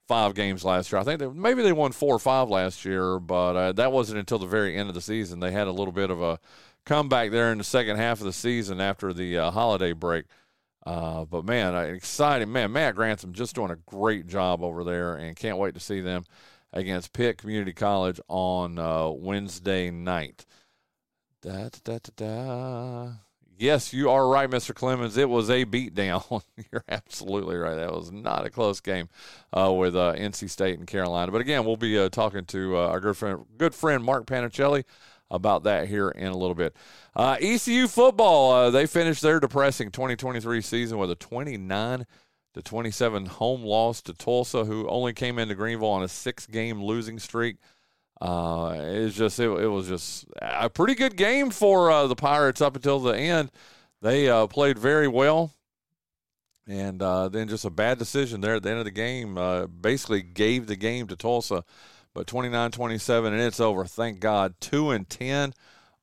five 0.08 0.34
games 0.34 0.64
last 0.64 0.92
year. 0.92 1.00
I 1.00 1.04
think 1.04 1.20
they, 1.20 1.28
maybe 1.28 1.62
they 1.62 1.72
won 1.72 1.92
four 1.92 2.14
or 2.14 2.18
five 2.18 2.48
last 2.50 2.84
year, 2.84 3.18
but 3.18 3.56
uh, 3.56 3.72
that 3.72 3.92
wasn't 3.92 4.18
until 4.18 4.38
the 4.38 4.46
very 4.46 4.76
end 4.76 4.88
of 4.88 4.94
the 4.94 5.00
season. 5.00 5.40
They 5.40 5.52
had 5.52 5.68
a 5.68 5.72
little 5.72 5.92
bit 5.92 6.10
of 6.10 6.20
a 6.20 6.38
comeback 6.84 7.30
there 7.30 7.52
in 7.52 7.58
the 7.58 7.64
second 7.64 7.96
half 7.96 8.20
of 8.20 8.26
the 8.26 8.32
season 8.32 8.80
after 8.80 9.12
the 9.12 9.38
uh, 9.38 9.50
holiday 9.50 9.92
break. 9.92 10.26
Uh, 10.84 11.24
but 11.24 11.44
man, 11.44 11.74
exciting 11.94 12.50
man. 12.50 12.72
Matt 12.72 12.96
Grantham 12.96 13.32
just 13.32 13.54
doing 13.54 13.70
a 13.70 13.76
great 13.76 14.26
job 14.26 14.62
over 14.62 14.82
there, 14.82 15.14
and 15.14 15.36
can't 15.36 15.58
wait 15.58 15.74
to 15.74 15.80
see 15.80 16.00
them 16.00 16.24
against 16.72 17.12
Pitt 17.12 17.38
Community 17.38 17.72
College 17.72 18.20
on 18.28 18.78
uh, 18.78 19.08
Wednesday 19.10 19.90
night. 19.90 20.44
Da, 21.40 21.68
da, 21.84 21.98
da, 21.98 22.10
da, 22.16 23.12
Yes, 23.62 23.92
you 23.92 24.10
are 24.10 24.26
right, 24.26 24.50
Mr. 24.50 24.74
Clemens. 24.74 25.16
It 25.16 25.28
was 25.28 25.48
a 25.48 25.64
beatdown. 25.64 26.42
You're 26.72 26.82
absolutely 26.88 27.54
right. 27.54 27.76
That 27.76 27.92
was 27.92 28.10
not 28.10 28.44
a 28.44 28.50
close 28.50 28.80
game 28.80 29.08
uh, 29.52 29.72
with 29.72 29.94
uh, 29.94 30.14
NC 30.16 30.50
State 30.50 30.80
and 30.80 30.88
Carolina. 30.88 31.30
But 31.30 31.42
again, 31.42 31.64
we'll 31.64 31.76
be 31.76 31.96
uh, 31.96 32.08
talking 32.08 32.44
to 32.46 32.76
uh, 32.76 32.88
our 32.88 32.98
good 32.98 33.16
friend, 33.16 33.44
good 33.56 33.72
friend 33.72 34.02
Mark 34.02 34.26
Panichelli 34.26 34.82
about 35.30 35.62
that 35.62 35.86
here 35.86 36.08
in 36.08 36.26
a 36.26 36.36
little 36.36 36.56
bit. 36.56 36.74
Uh, 37.14 37.36
ECU 37.40 37.86
football, 37.86 38.50
uh, 38.50 38.70
they 38.70 38.84
finished 38.84 39.22
their 39.22 39.38
depressing 39.38 39.92
2023 39.92 40.60
season 40.60 40.98
with 40.98 41.12
a 41.12 41.14
29 41.14 42.04
to 42.54 42.62
27 42.62 43.26
home 43.26 43.62
loss 43.62 44.02
to 44.02 44.12
Tulsa, 44.12 44.64
who 44.64 44.88
only 44.88 45.12
came 45.12 45.38
into 45.38 45.54
Greenville 45.54 45.86
on 45.86 46.02
a 46.02 46.08
six 46.08 46.48
game 46.48 46.82
losing 46.82 47.20
streak. 47.20 47.58
Uh, 48.22 48.76
it's 48.78 49.16
just 49.16 49.40
it, 49.40 49.48
it, 49.48 49.66
was 49.66 49.88
just 49.88 50.26
a 50.40 50.70
pretty 50.70 50.94
good 50.94 51.16
game 51.16 51.50
for 51.50 51.90
uh, 51.90 52.06
the 52.06 52.14
Pirates 52.14 52.60
up 52.60 52.76
until 52.76 53.00
the 53.00 53.18
end. 53.18 53.50
They 54.00 54.28
uh, 54.28 54.46
played 54.46 54.78
very 54.78 55.08
well, 55.08 55.54
and 56.68 57.02
uh, 57.02 57.28
then 57.30 57.48
just 57.48 57.64
a 57.64 57.70
bad 57.70 57.98
decision 57.98 58.40
there 58.40 58.54
at 58.54 58.62
the 58.62 58.70
end 58.70 58.78
of 58.78 58.84
the 58.84 58.92
game. 58.92 59.36
Uh, 59.36 59.66
basically 59.66 60.22
gave 60.22 60.68
the 60.68 60.76
game 60.76 61.08
to 61.08 61.16
Tulsa, 61.16 61.64
but 62.14 62.28
29-27, 62.28 63.26
and 63.26 63.40
it's 63.40 63.58
over. 63.58 63.86
Thank 63.86 64.20
God, 64.20 64.54
two 64.60 64.92
and 64.92 65.08
ten 65.08 65.52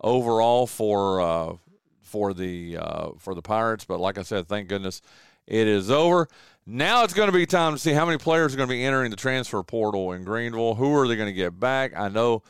overall 0.02 0.68
for 0.68 1.22
uh, 1.22 1.54
for 2.02 2.34
the 2.34 2.80
for 3.18 3.34
the 3.34 3.42
Pirates. 3.42 3.86
But 3.86 4.02
like 4.02 4.18
I 4.18 4.24
said, 4.24 4.50
thank 4.50 4.68
goodness 4.68 5.02
it 5.48 5.68
is 5.68 5.90
over. 5.90 6.28
Now 6.72 7.04
it's 7.04 7.16
going 7.16 7.30
to 7.30 7.34
be 7.34 7.48
time 7.48 7.74
to 7.74 7.80
see 7.80 7.94
how 7.94 8.06
many 8.06 8.20
players 8.20 8.54
are 8.54 8.58
going 8.58 8.70
to 8.70 8.76
be 8.76 8.86
entering 8.86 9.10
the 9.10 9.18
transfer 9.18 9.64
portal 9.64 10.12
in 10.12 10.24
Greenville. 10.24 10.76
Who 10.76 10.94
are 10.94 11.08
they 11.08 11.16
going 11.16 11.28
to 11.28 11.34
get 11.34 11.60
back? 11.60 11.98
I 11.98 12.10
know 12.10 12.44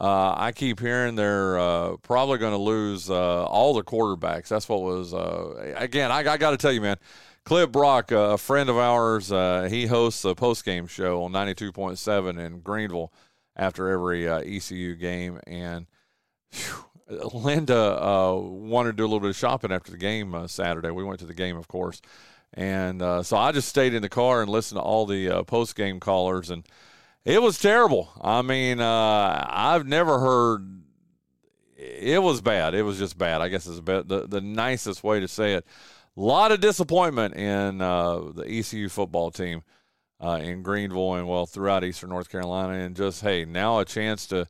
uh, 0.00 0.32
I 0.34 0.52
keep 0.52 0.80
hearing 0.80 1.16
they're 1.16 1.58
uh, 1.58 1.96
probably 1.98 2.38
going 2.38 2.54
to 2.54 2.58
lose 2.58 3.10
uh, 3.10 3.44
all 3.44 3.74
the 3.74 3.82
quarterbacks. 3.82 4.48
That's 4.48 4.70
what 4.70 4.80
was, 4.80 5.12
uh, 5.12 5.74
again, 5.76 6.10
I, 6.10 6.20
I 6.20 6.38
got 6.38 6.52
to 6.52 6.56
tell 6.56 6.72
you, 6.72 6.80
man. 6.80 6.96
Cliff 7.44 7.70
Brock, 7.70 8.10
uh, 8.10 8.16
a 8.16 8.38
friend 8.38 8.70
of 8.70 8.78
ours, 8.78 9.30
uh, 9.30 9.68
he 9.70 9.84
hosts 9.84 10.24
a 10.24 10.34
post 10.34 10.64
game 10.64 10.86
show 10.86 11.22
on 11.24 11.32
92.7 11.32 12.38
in 12.38 12.60
Greenville 12.60 13.12
after 13.54 13.90
every 13.90 14.26
ECU 14.26 14.94
game. 14.94 15.40
And 15.46 15.86
whew, 16.54 16.86
Linda 17.34 17.98
wanted 18.40 18.92
to 18.92 18.96
do 18.96 19.02
a 19.02 19.08
little 19.08 19.20
bit 19.20 19.28
of 19.28 19.36
shopping 19.36 19.72
after 19.72 19.90
the 19.90 19.98
game 19.98 20.48
Saturday. 20.48 20.90
We 20.90 21.04
went 21.04 21.20
to 21.20 21.26
the 21.26 21.34
game, 21.34 21.58
of 21.58 21.68
course. 21.68 22.00
And 22.54 23.00
so 23.24 23.36
I 23.36 23.52
just 23.52 23.68
stayed 23.68 23.94
in 23.94 24.02
the 24.02 24.08
car 24.08 24.42
and 24.42 24.50
listened 24.50 24.78
to 24.78 24.82
all 24.82 25.06
the 25.06 25.44
post 25.44 25.76
game 25.76 26.00
callers. 26.00 26.50
And 26.50 26.66
it 27.28 27.42
was 27.42 27.58
terrible. 27.58 28.10
I 28.22 28.40
mean, 28.40 28.80
uh, 28.80 29.46
I've 29.50 29.86
never 29.86 30.18
heard. 30.18 30.82
It 31.76 32.22
was 32.22 32.40
bad. 32.40 32.74
It 32.74 32.82
was 32.82 32.98
just 32.98 33.18
bad. 33.18 33.42
I 33.42 33.48
guess 33.48 33.66
is 33.66 33.82
the 33.82 34.26
the 34.26 34.40
nicest 34.40 35.04
way 35.04 35.20
to 35.20 35.28
say 35.28 35.54
it. 35.54 35.66
A 36.16 36.20
lot 36.20 36.52
of 36.52 36.60
disappointment 36.60 37.34
in 37.34 37.82
uh, 37.82 38.32
the 38.34 38.44
ECU 38.48 38.88
football 38.88 39.30
team 39.30 39.62
uh, 40.20 40.40
in 40.42 40.62
Greenville 40.62 41.14
and 41.14 41.28
well 41.28 41.44
throughout 41.44 41.84
Eastern 41.84 42.08
North 42.08 42.30
Carolina, 42.30 42.78
and 42.82 42.96
just 42.96 43.20
hey, 43.20 43.44
now 43.44 43.78
a 43.78 43.84
chance 43.84 44.26
to 44.28 44.48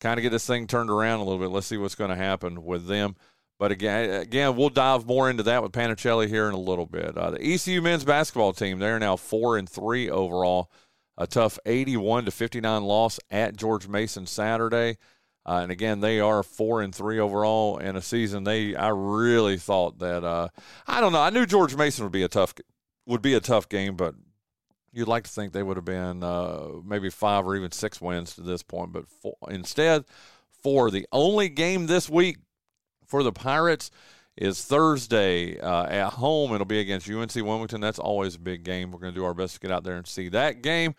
kind 0.00 0.18
of 0.18 0.22
get 0.22 0.30
this 0.30 0.46
thing 0.46 0.66
turned 0.66 0.88
around 0.88 1.20
a 1.20 1.24
little 1.24 1.40
bit. 1.40 1.50
Let's 1.50 1.66
see 1.66 1.76
what's 1.76 1.96
going 1.96 2.10
to 2.10 2.16
happen 2.16 2.64
with 2.64 2.86
them. 2.86 3.16
But 3.60 3.72
again, 3.72 4.08
again, 4.22 4.56
we'll 4.56 4.70
dive 4.70 5.06
more 5.06 5.28
into 5.28 5.42
that 5.42 5.62
with 5.62 5.72
Panichelli 5.72 6.28
here 6.28 6.48
in 6.48 6.54
a 6.54 6.58
little 6.58 6.86
bit. 6.86 7.14
Uh, 7.14 7.32
the 7.32 7.42
ECU 7.42 7.82
men's 7.82 8.04
basketball 8.04 8.54
team, 8.54 8.78
they're 8.78 8.98
now 8.98 9.16
four 9.16 9.58
and 9.58 9.68
three 9.68 10.08
overall 10.08 10.70
a 11.18 11.26
tough 11.26 11.58
81 11.66 12.24
to 12.24 12.30
59 12.30 12.82
loss 12.82 13.20
at 13.30 13.58
George 13.58 13.86
Mason 13.86 14.24
Saturday. 14.24 14.96
Uh, 15.44 15.60
and 15.62 15.70
again, 15.70 16.00
they 16.00 16.20
are 16.20 16.42
four 16.42 16.80
and 16.80 16.94
three 16.94 17.18
overall 17.18 17.76
in 17.76 17.96
a 17.96 18.00
season. 18.00 18.44
They, 18.44 18.74
I 18.74 18.88
really 18.88 19.58
thought 19.58 19.98
that. 19.98 20.24
Uh, 20.24 20.48
I 20.86 21.02
don't 21.02 21.12
know. 21.12 21.20
I 21.20 21.28
knew 21.28 21.44
George 21.44 21.76
Mason 21.76 22.02
would 22.06 22.12
be 22.12 22.22
a 22.22 22.28
tough, 22.28 22.54
would 23.04 23.20
be 23.20 23.34
a 23.34 23.40
tough 23.40 23.68
game, 23.68 23.94
but 23.94 24.14
you'd 24.90 25.06
like 25.06 25.24
to 25.24 25.30
think 25.30 25.52
they 25.52 25.62
would 25.62 25.76
have 25.76 25.84
been 25.84 26.22
uh, 26.22 26.68
maybe 26.82 27.10
five 27.10 27.46
or 27.46 27.54
even 27.56 27.72
six 27.72 28.00
wins 28.00 28.34
to 28.36 28.40
this 28.40 28.62
point. 28.62 28.92
But 28.92 29.06
four, 29.06 29.36
instead, 29.50 30.06
for 30.62 30.90
the 30.90 31.06
only 31.12 31.50
game 31.50 31.88
this 31.88 32.08
week 32.08 32.38
for 33.10 33.22
the 33.24 33.32
Pirates 33.32 33.90
is 34.36 34.64
Thursday 34.64 35.58
uh, 35.58 35.84
at 35.86 36.14
home. 36.14 36.54
It'll 36.54 36.64
be 36.64 36.78
against 36.78 37.10
UNC 37.10 37.34
Wilmington. 37.34 37.80
That's 37.80 37.98
always 37.98 38.36
a 38.36 38.38
big 38.38 38.62
game. 38.62 38.92
We're 38.92 39.00
going 39.00 39.12
to 39.12 39.18
do 39.18 39.24
our 39.24 39.34
best 39.34 39.54
to 39.54 39.60
get 39.60 39.72
out 39.72 39.84
there 39.84 39.96
and 39.96 40.06
see 40.06 40.28
that 40.30 40.62
game. 40.62 40.94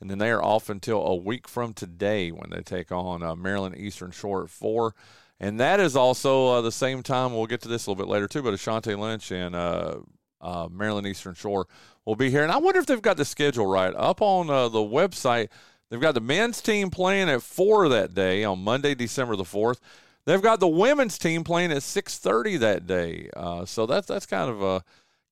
And 0.00 0.10
then 0.10 0.18
they 0.18 0.30
are 0.30 0.42
off 0.42 0.68
until 0.68 1.04
a 1.04 1.14
week 1.14 1.48
from 1.48 1.72
today 1.72 2.30
when 2.30 2.50
they 2.50 2.60
take 2.60 2.92
on 2.92 3.22
uh, 3.22 3.34
Maryland 3.34 3.76
Eastern 3.78 4.10
Shore 4.10 4.44
at 4.44 4.50
4. 4.50 4.94
And 5.40 5.58
that 5.58 5.80
is 5.80 5.96
also 5.96 6.48
uh, 6.48 6.60
the 6.60 6.70
same 6.70 7.02
time. 7.02 7.32
We'll 7.32 7.46
get 7.46 7.62
to 7.62 7.68
this 7.68 7.86
a 7.86 7.90
little 7.90 8.04
bit 8.04 8.10
later, 8.10 8.28
too. 8.28 8.42
But 8.42 8.54
Ashante 8.54 8.96
Lynch 8.98 9.32
and 9.32 9.56
uh, 9.56 9.96
uh, 10.40 10.68
Maryland 10.70 11.06
Eastern 11.06 11.34
Shore 11.34 11.66
will 12.04 12.16
be 12.16 12.30
here. 12.30 12.42
And 12.42 12.52
I 12.52 12.58
wonder 12.58 12.80
if 12.80 12.86
they've 12.86 13.00
got 13.00 13.16
the 13.16 13.24
schedule 13.24 13.66
right. 13.66 13.94
Up 13.96 14.20
on 14.20 14.50
uh, 14.50 14.68
the 14.68 14.78
website, 14.78 15.48
they've 15.88 16.00
got 16.00 16.14
the 16.14 16.20
men's 16.20 16.60
team 16.60 16.90
playing 16.90 17.30
at 17.30 17.42
4 17.42 17.88
that 17.88 18.14
day 18.14 18.44
on 18.44 18.62
Monday, 18.62 18.94
December 18.94 19.36
the 19.36 19.44
4th. 19.44 19.80
They've 20.26 20.42
got 20.42 20.60
the 20.60 20.68
women's 20.68 21.18
team 21.18 21.44
playing 21.44 21.72
at 21.72 21.82
6:30 21.82 22.58
that 22.60 22.86
day. 22.86 23.28
Uh, 23.36 23.64
so 23.64 23.86
that's 23.86 24.06
that's 24.06 24.26
kind 24.26 24.50
of 24.50 24.62
a 24.62 24.82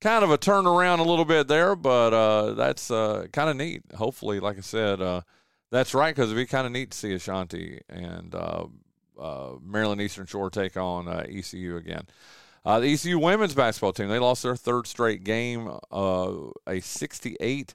kind 0.01 0.25
of 0.25 0.31
a 0.31 0.39
turnaround 0.39 0.99
a 0.99 1.05
little 1.05 1.25
bit 1.25 1.49
there, 1.49 1.75
but 1.75 2.13
uh, 2.13 2.53
that's 2.55 2.91
uh, 2.91 3.27
kind 3.33 3.49
of 3.49 3.57
neat. 3.57 3.83
Hopefully, 3.95 4.41
like 4.41 4.59
I 4.59 4.63
said, 4.63 5.01
uh, 5.01 5.23
that's 5.71 5.95
right 5.95 6.15
because 6.15 6.31
it'd 6.31 6.43
be 6.43 6.47
kind 6.47 6.67
of 6.67 6.73
neat 6.73 6.91
to 6.91 6.99
see 6.99 7.15
Ashanti 7.15 7.81
and 7.89 8.35
uh, 8.35 8.67
uh, 9.19 9.53
Maryland 9.65 10.01
Eastern 10.01 10.27
Shore 10.27 10.51
take 10.51 10.77
on 10.77 11.09
ECU 11.09 11.77
again. 11.77 12.07
the 12.65 12.93
ECU 12.93 13.19
women's 13.19 13.55
basketball 13.55 13.93
team 13.93 14.09
they 14.09 14.19
lost 14.19 14.43
their 14.43 14.57
third 14.57 14.87
straight 14.87 15.25
game, 15.25 15.69
a 15.91 16.51
68- 16.67 17.75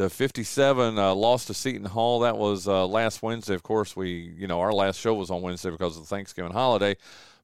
to 0.00 0.08
57 0.08 0.98
uh, 0.98 1.14
lost 1.14 1.48
to 1.48 1.54
Seton 1.54 1.84
Hall. 1.84 2.20
That 2.20 2.38
was 2.38 2.66
uh, 2.66 2.86
last 2.86 3.22
Wednesday. 3.22 3.54
Of 3.54 3.62
course, 3.62 3.94
we 3.94 4.34
you 4.36 4.46
know 4.46 4.60
our 4.60 4.72
last 4.72 4.98
show 4.98 5.14
was 5.14 5.30
on 5.30 5.42
Wednesday 5.42 5.70
because 5.70 5.96
of 5.96 6.02
the 6.02 6.08
Thanksgiving 6.08 6.52
holiday, 6.52 6.96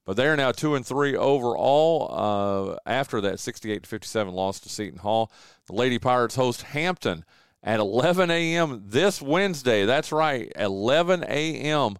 but 0.05 0.17
they 0.17 0.27
are 0.27 0.35
now 0.35 0.51
two 0.51 0.73
and 0.73 0.85
three 0.85 1.15
overall 1.15 2.09
uh, 2.11 2.89
after 2.89 3.21
that 3.21 3.39
68 3.39 3.83
to 3.83 3.89
57 3.89 4.33
loss 4.33 4.59
to 4.61 4.69
Seton 4.69 4.99
Hall. 4.99 5.31
The 5.67 5.73
Lady 5.73 5.99
Pirates 5.99 6.35
host 6.35 6.63
Hampton 6.63 7.25
at 7.61 7.79
11 7.79 8.31
a.m. 8.31 8.83
this 8.87 9.21
Wednesday. 9.21 9.85
That's 9.85 10.11
right, 10.11 10.51
11 10.55 11.25
a.m. 11.27 11.97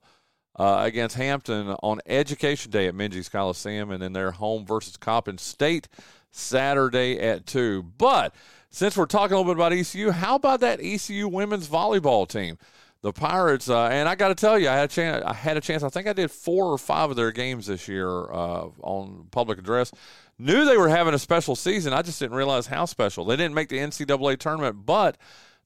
Uh, 0.56 0.80
against 0.82 1.16
Hampton 1.16 1.76
on 1.84 2.00
Education 2.08 2.72
Day 2.72 2.88
at 2.88 2.96
Minges 2.96 3.30
Coliseum, 3.30 3.92
and 3.92 4.02
then 4.02 4.14
their 4.14 4.32
home 4.32 4.66
versus 4.66 4.98
Coppin 4.98 5.38
State 5.38 5.88
Saturday 6.32 7.20
at 7.20 7.46
two. 7.46 7.84
But 7.84 8.34
since 8.70 8.98
we're 8.98 9.06
talking 9.06 9.36
a 9.36 9.38
little 9.40 9.54
bit 9.54 9.58
about 9.58 9.74
ECU, 9.74 10.12
how 10.12 10.36
about 10.36 10.60
that 10.62 10.80
ECU 10.82 11.28
women's 11.28 11.68
volleyball 11.68 12.28
team? 12.28 12.58
The 13.02 13.14
Pirates, 13.14 13.70
uh, 13.70 13.86
and 13.88 14.10
I 14.10 14.16
got 14.16 14.30
to 14.30 14.36
tell 14.36 14.58
you, 14.58 14.70
I 14.70 14.74
had 14.74 14.86
a 14.86 14.94
chance. 14.94 15.24
I 15.24 15.34
had 15.34 15.56
a 15.56 15.62
chance. 15.62 15.84
I 15.84 15.90
think 15.90 16.08
I 16.08 16.14
did 16.14 16.32
four 16.32 16.66
or 16.66 16.80
five 16.80 17.12
of 17.12 17.16
their 17.16 17.32
games 17.32 17.68
this 17.68 17.88
year 17.88 18.10
uh, 18.10 18.70
on 18.82 19.28
public 19.30 19.60
address. 19.60 19.92
Knew 20.40 20.66
they 20.66 20.78
were 20.78 20.90
having 20.90 21.14
a 21.14 21.20
special 21.20 21.56
season. 21.56 21.94
I 21.94 22.02
just 22.02 22.20
didn't 22.20 22.36
realize 22.36 22.66
how 22.68 22.86
special. 22.86 23.24
They 23.24 23.36
didn't 23.36 23.54
make 23.54 23.70
the 23.70 23.78
NCAA 23.78 24.40
tournament, 24.40 24.86
but 24.86 25.18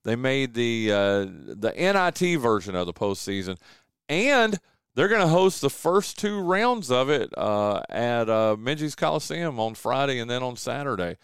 they 0.04 0.16
made 0.16 0.54
the 0.54 0.92
uh, 0.92 1.26
the 1.56 1.74
NIT 1.76 2.40
version 2.40 2.76
of 2.76 2.86
the 2.86 2.94
postseason, 2.94 3.58
and 4.10 4.60
they're 4.96 5.08
going 5.08 5.22
to 5.22 5.28
host 5.28 5.62
the 5.62 5.70
first 5.70 6.20
two 6.20 6.40
rounds 6.42 6.92
of 6.92 7.10
it 7.10 7.32
uh, 7.38 7.82
at 7.90 8.30
uh, 8.30 8.56
Minges 8.60 8.96
Coliseum 8.96 9.60
on 9.60 9.74
Friday 9.74 10.20
and 10.20 10.30
then 10.30 10.44
on 10.44 10.58
Saturday. 10.58 11.18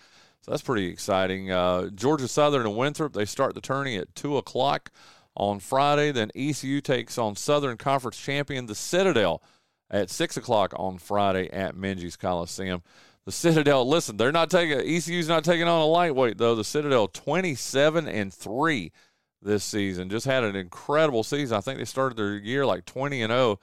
So 0.48 0.52
that's 0.52 0.64
pretty 0.64 0.88
exciting. 0.88 1.52
Uh, 1.52 1.90
Georgia 1.90 2.30
Southern 2.30 2.66
and 2.66 2.78
Winthrop, 2.78 3.12
they 3.12 3.26
start 3.26 3.54
the 3.54 3.60
tourney 3.60 3.98
at 3.98 4.16
2 4.16 4.38
o'clock 4.38 4.92
on 5.36 5.60
Friday. 5.60 6.14
Then 6.14 6.32
ECU 6.36 6.80
takes 6.80 7.18
on 7.18 7.36
Southern 7.36 7.76
Conference 7.76 8.18
champion, 8.18 8.66
the 8.66 8.74
Citadel, 8.74 9.44
at 9.92 10.10
6 10.10 10.38
o'clock 10.38 10.74
on 10.78 11.00
Friday 11.00 11.50
at 11.52 11.76
Minges 11.76 12.18
Coliseum. 12.18 12.82
The 13.26 13.34
Citadel, 13.34 13.86
listen, 13.86 14.16
they're 14.16 14.32
not 14.32 14.50
taking, 14.50 14.80
ECU's 14.80 15.28
not 15.28 15.44
taking 15.44 15.68
on 15.68 15.82
a 15.82 15.86
lightweight, 15.86 16.38
though. 16.38 16.56
The 16.56 16.64
Citadel, 16.64 17.10
27 17.10 18.08
and 18.08 18.34
3 18.34 18.94
this 19.42 19.66
season. 19.66 20.10
Just 20.10 20.26
had 20.26 20.46
an 20.46 20.56
incredible 20.56 21.24
season. 21.24 21.58
I 21.58 21.62
think 21.62 21.78
they 21.78 21.84
started 21.84 22.18
their 22.18 22.38
year 22.38 22.66
like 22.66 22.86
20 22.86 23.22
and 23.22 23.32
0. 23.32 23.60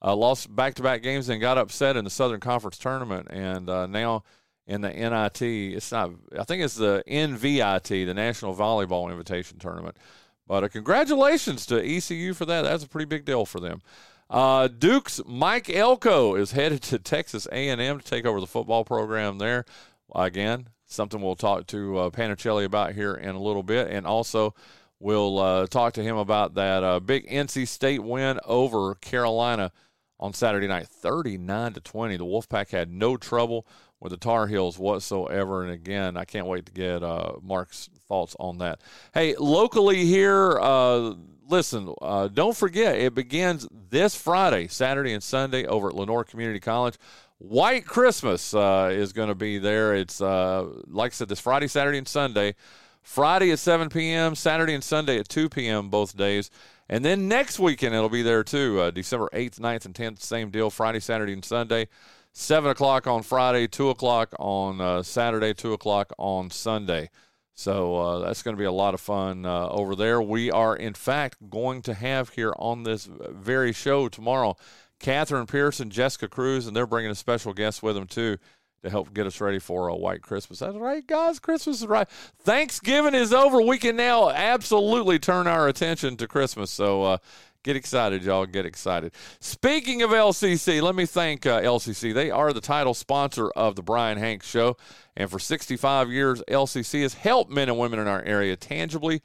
Uh, 0.00 0.14
lost 0.14 0.54
back 0.54 0.74
to 0.74 0.84
back 0.84 1.02
games 1.02 1.28
and 1.28 1.40
got 1.40 1.58
upset 1.58 1.96
in 1.96 2.04
the 2.04 2.10
Southern 2.10 2.38
Conference 2.38 2.78
tournament. 2.78 3.26
And 3.28 3.68
uh, 3.68 3.88
now 3.88 4.22
in 4.68 4.82
the 4.82 4.90
NIT. 4.90 5.42
It's 5.42 5.90
not. 5.90 6.12
I 6.38 6.44
think 6.44 6.62
it's 6.62 6.76
the 6.76 7.02
NVIT, 7.08 8.06
the 8.06 8.14
National 8.14 8.54
Volleyball 8.54 9.10
Invitation 9.10 9.58
Tournament. 9.58 9.96
But 10.46 10.64
uh, 10.64 10.68
congratulations 10.68 11.66
to 11.66 11.82
ECU 11.82 12.34
for 12.34 12.44
that. 12.44 12.62
That's 12.62 12.84
a 12.84 12.88
pretty 12.88 13.06
big 13.06 13.24
deal 13.24 13.44
for 13.44 13.60
them. 13.60 13.80
Uh, 14.30 14.68
Duke's 14.68 15.20
Mike 15.26 15.70
Elko 15.70 16.34
is 16.34 16.52
headed 16.52 16.82
to 16.82 16.98
Texas 16.98 17.48
A&M 17.50 17.98
to 17.98 18.04
take 18.04 18.26
over 18.26 18.40
the 18.40 18.46
football 18.46 18.84
program 18.84 19.38
there. 19.38 19.64
Again, 20.14 20.68
something 20.84 21.20
we'll 21.20 21.34
talk 21.34 21.66
to 21.68 21.98
uh, 21.98 22.10
Panichelli 22.10 22.64
about 22.64 22.92
here 22.92 23.14
in 23.14 23.34
a 23.34 23.40
little 23.40 23.62
bit, 23.62 23.88
and 23.90 24.06
also 24.06 24.54
we'll 25.00 25.38
uh, 25.38 25.66
talk 25.66 25.94
to 25.94 26.02
him 26.02 26.16
about 26.16 26.54
that 26.54 26.84
uh, 26.84 27.00
big 27.00 27.26
NC 27.28 27.66
State 27.66 28.02
win 28.02 28.38
over 28.44 28.94
Carolina 28.96 29.72
on 30.20 30.34
Saturday 30.34 30.66
night, 30.66 30.88
39 30.88 31.74
to 31.74 31.80
20. 31.80 32.16
The 32.16 32.24
Wolfpack 32.24 32.70
had 32.70 32.90
no 32.90 33.16
trouble 33.16 33.66
with 34.00 34.10
the 34.10 34.16
Tar 34.16 34.46
Heels 34.46 34.78
whatsoever. 34.78 35.62
And 35.62 35.72
again, 35.72 36.16
I 36.16 36.24
can't 36.24 36.46
wait 36.46 36.66
to 36.66 36.72
get 36.72 37.02
uh, 37.02 37.32
Mark's 37.42 37.90
thoughts 38.08 38.36
on 38.38 38.58
that. 38.58 38.80
Hey, 39.12 39.34
locally 39.36 40.04
here, 40.04 40.58
uh, 40.60 41.14
listen, 41.48 41.92
uh, 42.00 42.28
don't 42.28 42.56
forget, 42.56 42.96
it 42.96 43.14
begins 43.14 43.66
this 43.90 44.14
Friday, 44.14 44.68
Saturday, 44.68 45.12
and 45.12 45.22
Sunday 45.22 45.66
over 45.66 45.88
at 45.88 45.94
Lenoir 45.94 46.24
Community 46.24 46.60
College. 46.60 46.96
White 47.38 47.86
Christmas 47.86 48.52
uh, 48.54 48.90
is 48.92 49.12
going 49.12 49.28
to 49.28 49.34
be 49.34 49.58
there. 49.58 49.94
It's, 49.94 50.20
uh, 50.20 50.66
like 50.88 51.12
I 51.12 51.14
said, 51.14 51.28
this 51.28 51.40
Friday, 51.40 51.68
Saturday, 51.68 51.98
and 51.98 52.08
Sunday. 52.08 52.54
Friday 53.02 53.50
at 53.52 53.58
7 53.58 53.88
p.m., 53.88 54.34
Saturday 54.34 54.74
and 54.74 54.84
Sunday 54.84 55.18
at 55.18 55.28
2 55.28 55.48
p.m., 55.48 55.88
both 55.88 56.16
days. 56.16 56.50
And 56.90 57.04
then 57.04 57.28
next 57.28 57.58
weekend, 57.58 57.94
it'll 57.94 58.08
be 58.08 58.22
there 58.22 58.44
too. 58.44 58.80
Uh, 58.80 58.90
December 58.90 59.30
8th, 59.32 59.60
9th, 59.60 59.86
and 59.86 59.94
10th, 59.94 60.20
same 60.20 60.50
deal. 60.50 60.68
Friday, 60.68 61.00
Saturday, 61.00 61.32
and 61.32 61.44
Sunday. 61.44 61.88
7 62.32 62.70
o'clock 62.70 63.06
on 63.06 63.22
Friday, 63.22 63.66
2 63.66 63.90
o'clock 63.90 64.34
on 64.38 64.80
uh, 64.80 65.02
Saturday, 65.02 65.54
2 65.54 65.72
o'clock 65.72 66.12
on 66.18 66.50
Sunday. 66.50 67.10
So 67.54 67.96
uh, 67.96 68.18
that's 68.20 68.42
going 68.42 68.56
to 68.56 68.60
be 68.60 68.66
a 68.66 68.70
lot 68.72 68.94
of 68.94 69.00
fun 69.00 69.44
uh, 69.44 69.68
over 69.68 69.96
there. 69.96 70.22
We 70.22 70.48
are, 70.50 70.76
in 70.76 70.94
fact, 70.94 71.50
going 71.50 71.82
to 71.82 71.94
have 71.94 72.28
here 72.30 72.54
on 72.56 72.84
this 72.84 73.08
very 73.10 73.72
show 73.72 74.08
tomorrow 74.08 74.56
Catherine 75.00 75.46
Pearson, 75.46 75.90
Jessica 75.90 76.28
Cruz, 76.28 76.66
and 76.68 76.76
they're 76.76 76.86
bringing 76.86 77.10
a 77.10 77.16
special 77.16 77.52
guest 77.52 77.82
with 77.82 77.96
them, 77.96 78.06
too. 78.06 78.38
to 78.82 78.90
help 78.90 79.12
get 79.12 79.26
us 79.26 79.40
ready 79.40 79.58
for 79.58 79.88
a 79.88 79.96
white 79.96 80.22
Christmas. 80.22 80.60
That's 80.60 80.76
right, 80.76 81.04
guys. 81.04 81.40
Christmas 81.40 81.80
is 81.80 81.86
right. 81.88 82.08
Thanksgiving 82.42 83.14
is 83.14 83.32
over. 83.32 83.60
We 83.60 83.78
can 83.78 83.96
now 83.96 84.30
absolutely 84.30 85.18
turn 85.18 85.48
our 85.48 85.66
attention 85.66 86.16
to 86.18 86.28
Christmas. 86.28 86.70
So 86.70 87.02
uh, 87.02 87.18
get 87.68 87.76
excited, 87.76 88.24
y'all. 88.24 88.46
Get 88.46 88.64
excited. 88.64 89.12
Speaking 89.40 90.00
of 90.00 90.08
LCC, 90.08 90.80
let 90.80 90.94
me 90.94 91.04
thank 91.04 91.44
uh, 91.44 91.60
LCC. 91.60 92.14
They 92.14 92.30
are 92.30 92.54
the 92.54 92.62
title 92.62 92.94
sponsor 92.94 93.50
of 93.50 93.76
the 93.76 93.82
Brian 93.82 94.16
Hanks 94.16 94.48
Show. 94.48 94.78
And 95.14 95.30
for 95.30 95.38
65 95.38 96.10
years, 96.10 96.42
LCC 96.48 97.02
has 97.02 97.12
helped 97.12 97.50
men 97.50 97.68
and 97.68 97.78
women 97.78 97.98
in 97.98 98.08
our 98.08 98.22
area 98.22 98.56
tangibly 98.56 99.20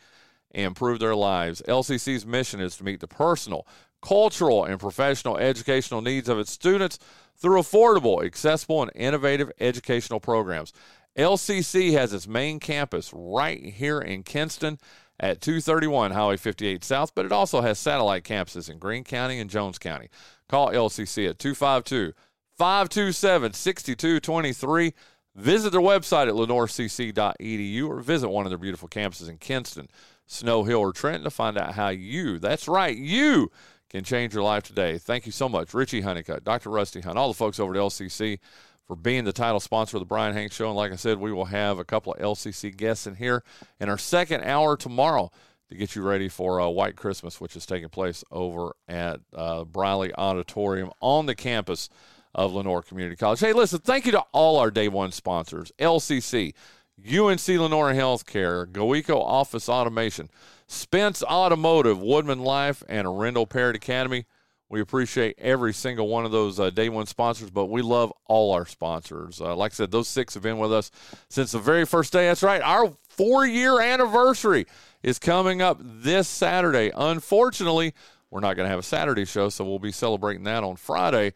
improve 0.51 0.99
their 0.99 1.15
lives. 1.15 1.61
LCC's 1.69 2.25
mission 2.25 2.59
is 2.59 2.75
to 2.75 2.83
meet 2.83 2.99
the 2.99 3.07
personal, 3.07 3.65
cultural, 4.01 4.65
and 4.65 4.77
professional 4.77 5.37
educational 5.37 6.01
needs 6.01 6.27
of 6.27 6.37
its 6.37 6.51
students 6.51 6.99
through 7.37 7.61
affordable, 7.61 8.25
accessible, 8.25 8.81
and 8.81 8.91
innovative 8.93 9.53
educational 9.61 10.19
programs. 10.19 10.73
LCC 11.17 11.93
has 11.93 12.11
its 12.11 12.27
main 12.27 12.59
campus 12.59 13.09
right 13.13 13.63
here 13.63 14.01
in 14.01 14.23
Kinston 14.23 14.79
at 15.19 15.41
231 15.41 16.11
Highway 16.11 16.37
58 16.37 16.83
South, 16.83 17.13
but 17.15 17.25
it 17.25 17.31
also 17.31 17.61
has 17.61 17.79
satellite 17.79 18.23
campuses 18.23 18.69
in 18.69 18.77
Greene 18.79 19.03
County 19.03 19.39
and 19.39 19.49
Jones 19.49 19.77
County. 19.77 20.09
Call 20.49 20.69
LCC 20.69 21.29
at 21.29 21.39
252 21.39 22.13
527 22.57 23.53
6223. 23.53 24.93
Visit 25.35 25.71
their 25.71 25.81
website 25.81 26.27
at 26.27 26.35
lenoircc.edu 26.35 27.87
or 27.87 28.01
visit 28.01 28.29
one 28.29 28.45
of 28.45 28.51
their 28.51 28.57
beautiful 28.59 28.87
campuses 28.87 29.29
in 29.29 29.37
Kinston, 29.37 29.87
Snow 30.27 30.63
Hill, 30.63 30.79
or 30.79 30.93
Trenton 30.93 31.23
to 31.23 31.31
find 31.31 31.57
out 31.57 31.73
how 31.73 31.89
you, 31.89 32.37
that's 32.37 32.67
right, 32.67 32.95
you 32.95 33.49
can 33.89 34.03
change 34.03 34.33
your 34.33 34.43
life 34.43 34.63
today. 34.63 34.99
Thank 34.99 35.25
you 35.25 35.31
so 35.31 35.49
much, 35.49 35.73
Richie 35.73 36.01
Honeycutt, 36.01 36.43
Dr. 36.43 36.69
Rusty 36.69 37.01
Hunt, 37.01 37.17
all 37.17 37.29
the 37.29 37.33
folks 37.33 37.59
over 37.59 37.73
at 37.73 37.79
LCC 37.79 38.39
for 38.87 38.95
being 38.95 39.23
the 39.23 39.33
title 39.33 39.59
sponsor 39.59 39.97
of 39.97 40.01
the 40.01 40.05
Brian 40.05 40.33
Hanks 40.33 40.55
Show. 40.55 40.67
And 40.67 40.75
like 40.75 40.91
I 40.91 40.95
said, 40.95 41.19
we 41.19 41.31
will 41.31 41.45
have 41.45 41.79
a 41.79 41.85
couple 41.85 42.13
of 42.13 42.19
LCC 42.19 42.75
guests 42.75 43.07
in 43.07 43.15
here 43.15 43.43
in 43.79 43.89
our 43.89 43.97
second 43.97 44.43
hour 44.43 44.75
tomorrow 44.75 45.31
to 45.69 45.75
get 45.75 45.95
you 45.95 46.01
ready 46.01 46.29
for 46.29 46.61
uh, 46.61 46.67
White 46.67 46.95
Christmas, 46.95 47.41
which 47.41 47.55
is 47.55 47.65
taking 47.65 47.89
place 47.89 48.23
over 48.31 48.75
at 48.87 49.19
uh, 49.33 49.63
Briley 49.63 50.13
Auditorium 50.13 50.91
on 50.99 51.25
the 51.25 51.35
campus 51.35 51.89
of 52.35 52.53
Lenoir 52.53 52.81
Community 52.81 53.15
College. 53.15 53.39
Hey, 53.39 53.53
listen, 53.53 53.79
thank 53.79 54.05
you 54.05 54.11
to 54.11 54.23
all 54.31 54.57
our 54.57 54.71
day 54.71 54.87
one 54.87 55.11
sponsors 55.11 55.71
LCC, 55.79 56.53
UNC 56.99 57.47
Lenoir 57.47 57.93
Healthcare, 57.93 58.65
GoEco 58.65 59.15
Office 59.15 59.69
Automation, 59.69 60.29
Spence 60.67 61.23
Automotive, 61.23 62.01
Woodman 62.01 62.39
Life, 62.39 62.83
and 62.87 63.07
Arendell 63.07 63.49
Parrott 63.49 63.75
Academy. 63.75 64.25
We 64.73 64.81
appreciate 64.81 65.35
every 65.37 65.71
single 65.71 66.07
one 66.07 66.25
of 66.25 66.31
those 66.31 66.59
uh, 66.59 66.71
day 66.71 66.89
one 66.89 67.05
sponsors, 67.05 67.51
but 67.51 67.67
we 67.67 67.83
love 67.83 68.11
all 68.25 68.53
our 68.53 68.65
sponsors. 68.65 69.39
Uh, 69.39 69.55
like 69.55 69.71
I 69.71 69.75
said, 69.75 69.91
those 69.91 70.07
six 70.07 70.33
have 70.33 70.41
been 70.41 70.57
with 70.57 70.73
us 70.73 70.89
since 71.29 71.51
the 71.51 71.59
very 71.59 71.85
first 71.85 72.11
day. 72.11 72.25
That's 72.25 72.41
right. 72.41 72.59
Our 72.59 72.91
four 73.09 73.45
year 73.45 73.79
anniversary 73.79 74.65
is 75.03 75.19
coming 75.19 75.61
up 75.61 75.77
this 75.79 76.27
Saturday. 76.27 76.91
Unfortunately, 76.95 77.93
we're 78.31 78.39
not 78.39 78.55
going 78.55 78.65
to 78.65 78.71
have 78.71 78.79
a 78.79 78.81
Saturday 78.81 79.25
show, 79.25 79.49
so 79.49 79.63
we'll 79.63 79.77
be 79.77 79.91
celebrating 79.91 80.45
that 80.45 80.63
on 80.63 80.75
Friday. 80.75 81.33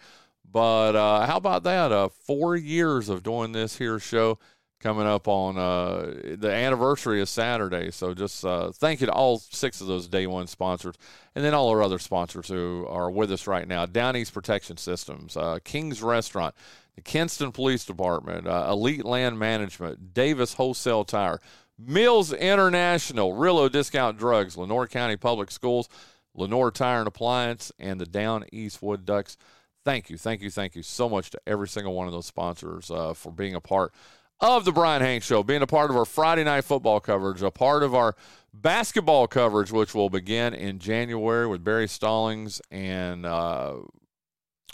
But 0.51 0.95
uh, 0.95 1.27
how 1.27 1.37
about 1.37 1.61
that? 1.61 1.91
Uh, 1.91 2.09
four 2.09 2.55
years 2.55 3.07
of 3.07 3.21
doing 3.21 3.51
this 3.51 3.77
here 3.77 3.99
show 3.99 4.39
coming 4.79 5.07
up 5.07 5.27
on 5.27 5.57
uh, 5.57 6.35
the 6.37 6.51
anniversary 6.51 7.21
of 7.21 7.29
Saturday. 7.29 7.91
So 7.91 8.13
just 8.13 8.45
uh, 8.45 8.71
thank 8.71 9.01
you 9.01 9.07
to 9.07 9.13
all 9.13 9.39
six 9.39 9.81
of 9.81 9.87
those 9.87 10.07
day 10.07 10.27
one 10.27 10.47
sponsors, 10.47 10.95
and 11.35 11.43
then 11.43 11.53
all 11.53 11.69
our 11.69 11.81
other 11.81 11.99
sponsors 11.99 12.47
who 12.47 12.85
are 12.87 13.09
with 13.09 13.31
us 13.31 13.47
right 13.47 13.67
now: 13.67 13.85
Down 13.85 14.15
East 14.15 14.33
Protection 14.33 14.77
Systems, 14.77 15.35
uh, 15.35 15.59
King's 15.63 16.01
Restaurant, 16.01 16.55
the 16.95 17.01
Kinston 17.01 17.51
Police 17.51 17.85
Department, 17.85 18.47
uh, 18.47 18.67
Elite 18.69 19.05
Land 19.05 19.39
Management, 19.39 20.13
Davis 20.13 20.53
Wholesale 20.53 21.05
Tire, 21.05 21.39
Mills 21.77 22.33
International, 22.33 23.33
Rillo 23.33 23.71
Discount 23.71 24.17
Drugs, 24.17 24.57
Lenoir 24.57 24.87
County 24.87 25.17
Public 25.17 25.51
Schools, 25.51 25.89
Lenoir 26.35 26.71
Tire 26.71 26.99
and 26.99 27.07
Appliance, 27.07 27.71
and 27.79 27.99
the 27.99 28.05
Down 28.05 28.45
East 28.51 28.81
Wood 28.81 29.05
Ducks. 29.05 29.37
Thank 29.85 30.09
you, 30.09 30.17
thank 30.17 30.41
you, 30.41 30.49
thank 30.51 30.75
you 30.75 30.83
so 30.83 31.07
much 31.07 31.29
to 31.29 31.39
every 31.47 31.67
single 31.67 31.93
one 31.93 32.07
of 32.07 32.13
those 32.13 32.25
sponsors 32.25 32.91
uh, 32.91 33.13
for 33.13 33.31
being 33.31 33.55
a 33.55 33.61
part 33.61 33.93
of 34.39 34.65
the 34.65 34.71
Brian 34.71 35.01
Hanks 35.01 35.25
Show, 35.25 35.43
being 35.43 35.61
a 35.61 35.67
part 35.67 35.89
of 35.89 35.97
our 35.97 36.05
Friday 36.05 36.43
night 36.43 36.63
football 36.63 36.99
coverage, 36.99 37.41
a 37.41 37.51
part 37.51 37.83
of 37.83 37.95
our 37.95 38.15
basketball 38.53 39.27
coverage, 39.27 39.71
which 39.71 39.95
will 39.95 40.09
begin 40.09 40.53
in 40.53 40.79
January 40.79 41.47
with 41.47 41.63
Barry 41.63 41.87
Stallings 41.87 42.61
and, 42.69 43.25
uh, 43.25 43.75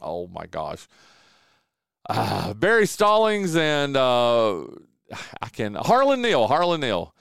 oh 0.02 0.28
my 0.28 0.46
gosh, 0.48 0.88
uh, 2.10 2.54
Barry 2.54 2.86
Stallings 2.86 3.56
and 3.56 3.96
uh, 3.96 4.64
I 5.42 5.50
can 5.52 5.76
Harlan 5.76 6.22
Neal, 6.22 6.48
Harlan 6.48 6.82
Neal. 6.82 7.16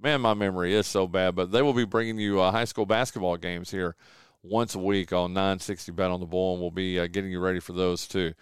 Man, 0.00 0.20
my 0.20 0.34
memory 0.34 0.74
is 0.74 0.86
so 0.86 1.08
bad, 1.08 1.34
but 1.34 1.50
they 1.50 1.60
will 1.60 1.72
be 1.72 1.84
bringing 1.84 2.18
you 2.18 2.40
uh, 2.40 2.52
high 2.52 2.66
school 2.66 2.86
basketball 2.86 3.36
games 3.36 3.72
here 3.72 3.96
once 4.44 4.76
a 4.76 4.78
week 4.78 5.12
on 5.12 5.32
960 5.32 5.90
Bet 5.90 6.12
on 6.12 6.20
the 6.20 6.26
Bull, 6.26 6.52
and 6.52 6.60
we'll 6.62 6.70
be 6.70 7.00
uh, 7.00 7.08
getting 7.08 7.32
you 7.32 7.40
ready 7.40 7.58
for 7.58 7.72
those 7.72 8.06
too 8.06 8.32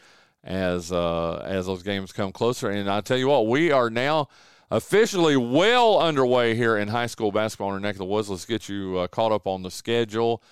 as 0.46 0.92
uh, 0.92 1.42
as 1.44 1.66
those 1.66 1.82
games 1.82 2.12
come 2.12 2.32
closer. 2.32 2.70
And 2.70 2.88
I 2.88 3.00
tell 3.00 3.18
you 3.18 3.28
what, 3.28 3.48
we 3.48 3.72
are 3.72 3.90
now 3.90 4.28
officially 4.70 5.37
well 5.37 6.00
underway 6.00 6.54
here 6.54 6.78
in 6.78 6.88
high 6.88 7.06
school 7.06 7.32
basketball 7.32 7.68
in 7.68 7.74
our 7.74 7.80
neck 7.80 7.96
of 7.96 7.98
the 7.98 8.04
woods. 8.04 8.30
Let's 8.30 8.46
get 8.46 8.68
you 8.68 8.98
uh, 8.98 9.09
caught 9.09 9.32
up 9.32 9.46
on 9.46 9.62
the 9.62 9.70
schedule 9.70 10.42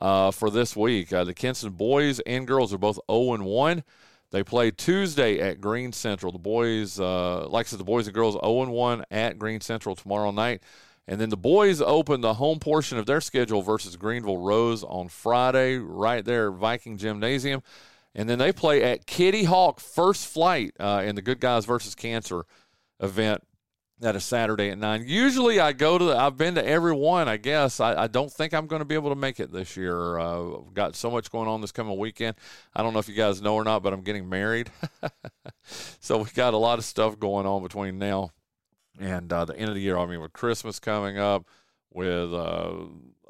uh, 0.00 0.30
for 0.30 0.50
this 0.50 0.76
week. 0.76 1.12
Uh, 1.12 1.24
the 1.24 1.34
Kinston 1.34 1.72
boys 1.72 2.20
and 2.20 2.46
girls 2.46 2.72
are 2.72 2.78
both 2.78 3.00
0 3.10 3.34
and 3.34 3.44
1. 3.44 3.82
They 4.30 4.44
play 4.44 4.70
Tuesday 4.70 5.40
at 5.40 5.60
Greene 5.60 5.92
Central. 5.92 6.30
The 6.30 6.38
boys, 6.38 7.00
uh, 7.00 7.48
like 7.48 7.66
I 7.66 7.68
said, 7.68 7.80
the 7.80 7.84
boys 7.84 8.06
and 8.06 8.14
girls 8.14 8.34
0 8.34 8.62
and 8.62 8.72
1 8.72 9.04
at 9.10 9.38
Greene 9.38 9.62
Central 9.62 9.96
tomorrow 9.96 10.30
night. 10.30 10.62
And 11.06 11.18
then 11.18 11.30
the 11.30 11.38
boys 11.38 11.80
open 11.80 12.20
the 12.20 12.34
home 12.34 12.58
portion 12.58 12.98
of 12.98 13.06
their 13.06 13.22
schedule 13.22 13.62
versus 13.62 13.96
Greenville 13.96 14.36
Rose 14.36 14.84
on 14.84 15.08
Friday, 15.08 15.78
right 15.78 16.22
there, 16.22 16.50
Viking 16.50 16.98
Gymnasium. 16.98 17.62
And 18.18 18.28
then 18.28 18.40
they 18.40 18.52
play 18.52 18.82
at 18.82 19.06
Kitty 19.06 19.44
Hawk 19.44 19.78
First 19.78 20.26
Flight 20.26 20.72
uh, 20.80 21.04
in 21.06 21.14
the 21.14 21.22
Good 21.22 21.38
Guys 21.38 21.64
versus 21.64 21.94
Cancer 21.94 22.44
event. 22.98 23.44
That 24.00 24.16
is 24.16 24.24
Saturday 24.24 24.70
at 24.70 24.78
nine. 24.78 25.04
Usually, 25.06 25.60
I 25.60 25.72
go 25.72 25.98
to. 25.98 26.04
The, 26.04 26.16
I've 26.16 26.36
been 26.36 26.56
to 26.56 26.66
every 26.66 26.92
one. 26.92 27.28
I 27.28 27.36
guess 27.36 27.78
I, 27.78 27.94
I 27.94 28.06
don't 28.08 28.30
think 28.30 28.54
I'm 28.54 28.66
going 28.66 28.80
to 28.80 28.84
be 28.84 28.96
able 28.96 29.10
to 29.10 29.16
make 29.16 29.38
it 29.38 29.52
this 29.52 29.76
year. 29.76 30.18
Uh, 30.18 30.58
I've 30.58 30.74
got 30.74 30.96
so 30.96 31.12
much 31.12 31.30
going 31.30 31.48
on 31.48 31.60
this 31.60 31.70
coming 31.70 31.96
weekend. 31.96 32.36
I 32.74 32.82
don't 32.82 32.92
know 32.92 32.98
if 32.98 33.08
you 33.08 33.14
guys 33.14 33.40
know 33.40 33.54
or 33.54 33.62
not, 33.62 33.84
but 33.84 33.92
I'm 33.92 34.02
getting 34.02 34.28
married, 34.28 34.68
so 35.62 36.18
we've 36.18 36.34
got 36.34 36.54
a 36.54 36.58
lot 36.58 36.80
of 36.80 36.84
stuff 36.84 37.20
going 37.20 37.46
on 37.46 37.62
between 37.62 37.98
now 37.98 38.32
and 38.98 39.32
uh, 39.32 39.44
the 39.44 39.56
end 39.56 39.68
of 39.68 39.76
the 39.76 39.80
year. 39.80 39.96
I 39.96 40.06
mean, 40.06 40.20
with 40.20 40.32
Christmas 40.32 40.80
coming 40.80 41.18
up, 41.18 41.46
with 41.92 42.34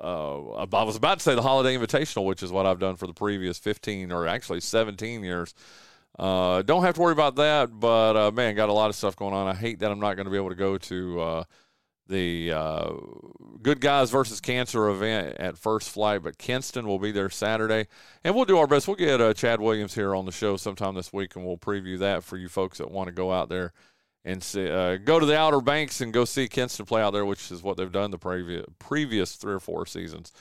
uh, 0.03 0.65
I 0.65 0.83
was 0.85 0.97
about 0.97 1.19
to 1.19 1.23
say 1.23 1.35
the 1.35 1.43
holiday 1.43 1.77
invitational, 1.77 2.25
which 2.25 2.43
is 2.43 2.53
what 2.53 2.67
I've 2.67 2.79
done 2.79 2.97
for 2.97 3.07
the 3.07 3.15
previous 3.15 3.59
15 3.59 4.13
or 4.13 4.27
actually 4.27 4.61
17 4.61 5.23
years. 5.23 5.55
Uh, 6.19 6.63
don't 6.63 6.83
have 6.83 6.95
to 6.95 7.01
worry 7.01 7.13
about 7.13 7.37
that, 7.37 7.69
but 7.79 8.17
uh, 8.17 8.31
man, 8.31 8.55
got 8.55 8.69
a 8.69 8.73
lot 8.73 8.91
of 8.91 8.97
stuff 8.97 9.17
going 9.17 9.35
on. 9.35 9.47
I 9.47 9.55
hate 9.55 9.81
that 9.81 9.91
I'm 9.91 10.01
not 10.01 10.15
going 10.15 10.25
to 10.25 10.31
be 10.31 10.37
able 10.37 10.49
to 10.49 10.57
go 10.57 10.79
to 10.79 11.21
uh, 11.21 11.45
the 12.09 12.53
uh, 12.53 12.91
Good 13.63 13.81
Guys 13.81 14.11
versus 14.11 14.41
Cancer 14.41 14.89
event 14.89 15.37
at 15.39 15.59
First 15.59 15.91
Flight, 15.91 16.23
but 16.23 16.39
Kinston 16.39 16.87
will 16.87 16.99
be 16.99 17.13
there 17.13 17.31
Saturday, 17.31 17.87
and 18.25 18.35
we'll 18.35 18.47
do 18.47 18.59
our 18.59 18.67
best. 18.67 18.89
We'll 18.89 18.97
get 18.97 19.21
uh, 19.21 19.35
Chad 19.35 19.61
Williams 19.61 19.95
here 19.95 20.15
on 20.15 20.27
the 20.27 20.33
show 20.33 20.57
sometime 20.57 20.95
this 20.95 21.13
week, 21.13 21.37
and 21.37 21.45
we'll 21.45 21.59
preview 21.59 21.99
that 22.01 22.25
for 22.25 22.37
you 22.37 22.49
folks 22.49 22.79
that 22.79 22.91
want 22.91 23.09
to 23.09 23.13
go 23.13 23.33
out 23.33 23.49
there 23.49 23.73
and 24.25 24.43
see, 24.43 24.69
uh, 24.69 24.97
go 24.97 25.19
to 25.19 25.27
the 25.27 25.39
Outer 25.39 25.61
Banks 25.61 26.01
and 26.01 26.13
go 26.13 26.25
see 26.25 26.49
Kinston 26.49 26.87
play 26.87 27.03
out 27.03 27.13
there, 27.13 27.25
which 27.25 27.51
is 27.51 27.63
what 27.63 27.77
they've 27.77 27.91
done 27.91 28.11
the 28.11 28.19
previous 28.19 28.67
previous 28.79 29.37
three 29.37 29.55
or 29.55 29.61
four 29.61 29.87
seasons. 29.87 30.33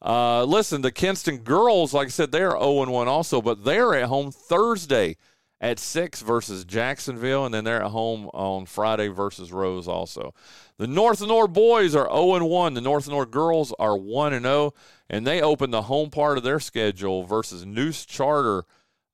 Uh, 0.00 0.44
listen, 0.44 0.82
the 0.82 0.90
Kinston 0.90 1.38
girls, 1.38 1.94
like 1.94 2.06
I 2.06 2.10
said, 2.10 2.32
they're 2.32 2.50
0 2.50 2.90
1 2.90 3.08
also, 3.08 3.40
but 3.40 3.64
they're 3.64 3.94
at 3.94 4.08
home 4.08 4.32
Thursday 4.32 5.16
at 5.60 5.78
6 5.78 6.22
versus 6.22 6.64
Jacksonville, 6.64 7.44
and 7.44 7.54
then 7.54 7.62
they're 7.62 7.84
at 7.84 7.92
home 7.92 8.28
on 8.34 8.66
Friday 8.66 9.06
versus 9.06 9.52
Rose 9.52 9.86
also. 9.86 10.34
The 10.76 10.88
North 10.88 11.20
Lenoir 11.20 11.46
boys 11.46 11.94
are 11.94 12.08
0 12.10 12.44
1. 12.44 12.74
The 12.74 12.80
North 12.80 13.06
Lenoir 13.06 13.26
girls 13.26 13.72
are 13.78 13.96
1 13.96 14.42
0, 14.42 14.74
and 15.08 15.24
they 15.24 15.40
open 15.40 15.70
the 15.70 15.82
home 15.82 16.10
part 16.10 16.36
of 16.36 16.42
their 16.42 16.58
schedule 16.58 17.22
versus 17.22 17.64
Neuse 17.64 18.04
Charter 18.04 18.64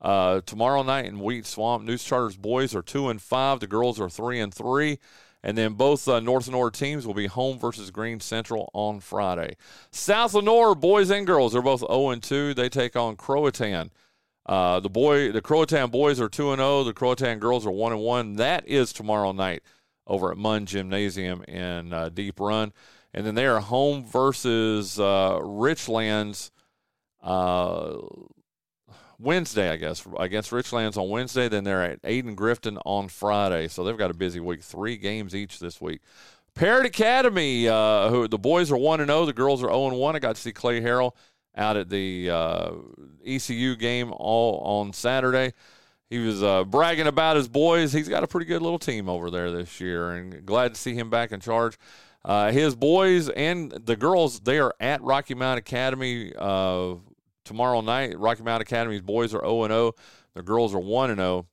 uh, 0.01 0.41
tomorrow 0.47 0.83
night 0.83 1.07
in 1.07 1.21
Wheat 1.21 1.47
Swamp, 1.47 1.85
Neuse 1.85 2.05
Charters 2.05 2.37
boys 2.37 2.75
are 2.75 2.83
two 2.83 3.09
and 3.09 3.21
five. 3.21 3.61
The 3.61 3.67
girls 3.67 4.01
are 4.01 4.09
three 4.11 4.41
and 4.41 4.53
three. 4.55 4.99
And 5.43 5.57
then 5.57 5.75
both 5.75 6.09
uh, 6.09 6.21
North 6.21 6.47
Lenoir 6.47 6.71
teams 6.71 7.07
will 7.07 7.15
be 7.15 7.27
home 7.27 7.59
versus 7.59 7.91
Greene 7.91 8.21
Central 8.21 8.71
on 8.75 9.01
Friday. 9.01 9.57
South 9.91 10.35
Lenoir 10.35 10.75
boys 10.75 11.11
and 11.11 11.27
girls 11.27 11.55
are 11.55 11.63
both 11.63 11.81
0 11.81 12.11
and 12.11 12.23
2. 12.23 12.55
They 12.55 12.69
take 12.69 12.97
on 12.97 13.17
Croatan. 13.17 13.91
Uh, 14.47 14.81
the 14.81 14.91
boy, 14.91 15.31
the 15.31 15.43
Croatan 15.43 15.91
boys 15.91 16.21
are 16.21 16.29
2 16.29 16.53
and 16.53 16.59
0. 16.59 16.85
The 16.85 16.93
Croatan 16.93 17.39
girls 17.39 17.67
are 17.67 17.71
1 17.71 17.93
and 17.93 18.01
1. 18.01 18.37
That 18.37 18.67
is 18.67 18.93
tomorrow 18.93 19.31
night 19.33 19.63
over 20.07 20.33
at 20.33 20.39
Munn 20.39 20.67
Gymnasium 20.67 21.45
in 21.45 21.93
uh, 21.93 22.09
Deep 22.09 22.41
Run. 22.41 22.73
And 23.15 23.25
then 23.25 23.35
they 23.35 23.47
are 23.47 23.61
home 23.61 24.05
versus 24.05 24.99
uh, 24.99 25.39
Richlands. 25.41 26.51
Wednesday, 29.19 29.71
I 29.71 29.77
guess, 29.77 30.07
against 30.19 30.51
Richlands 30.51 30.97
on 30.97 31.09
Wednesday. 31.09 31.49
Then 31.49 31.65
they're 31.65 31.83
at 31.83 32.03
Ayden-Grifton 32.03 32.81
on 32.85 33.09
Friday. 33.09 33.69
So 33.69 33.85
they've 33.85 33.99
got 33.99 34.11
a 34.11 34.15
busy 34.15 34.41
week. 34.41 34.63
Three 34.63 34.97
games 34.97 35.35
each 35.35 35.59
this 35.59 35.81
week. 35.81 36.01
Parrott 36.55 36.87
Academy, 36.87 37.69
uh, 37.69 38.09
who 38.09 38.27
the 38.27 38.39
boys 38.39 38.73
are 38.73 38.77
one 38.77 39.01
and 39.01 39.09
zero, 39.09 39.27
the 39.27 39.33
girls 39.33 39.63
are 39.63 39.69
zero 39.69 39.87
and 39.89 39.97
one. 39.97 40.17
I 40.17 40.19
got 40.19 40.35
to 40.35 40.41
see 40.41 40.53
Clay 40.53 40.81
Harrell 40.81 41.13
out 41.57 41.77
at 41.77 41.89
the 41.89 42.31
uh, 42.31 42.71
ECU 43.25 43.77
game 43.77 44.13
all 44.17 44.61
on 44.61 44.93
Saturday. 44.93 45.53
He 46.11 46.19
was 46.19 46.43
uh, 46.43 46.65
bragging 46.65 47.07
about 47.07 47.37
his 47.37 47.49
boys. 47.49 47.93
He's 47.93 48.09
got 48.09 48.25
a 48.25 48.27
pretty 48.27 48.47
good 48.47 48.63
little 48.63 48.79
team 48.79 49.09
over 49.09 49.31
there 49.31 49.53
this 49.53 49.81
year, 49.81 50.11
and 50.11 50.45
glad 50.47 50.75
to 50.75 50.81
see 50.81 50.95
him 50.95 51.11
back 51.11 51.33
in 51.33 51.41
charge. 51.41 51.79
Uh, 52.25 52.51
his 52.51 52.75
boys 52.75 53.29
and 53.29 53.71
the 53.71 53.97
girls, 53.97 54.41
they 54.41 54.59
are 54.59 54.75
at 54.81 55.03
Rocky 55.03 55.35
Mount 55.35 55.59
Academy 55.59 56.33
uh, 56.37 56.95
tomorrow 57.49 57.81
night. 57.81 58.17
Rocky 58.17 58.43
Mount 58.43 58.63
Academy's 58.63 59.01
boys 59.01 59.35
are 59.35 59.41
0 59.41 59.67
0. 59.67 59.93
The 60.35 60.43
girls 60.43 60.75
are 60.75 60.79
1 60.79 61.17
0. 61.17 61.47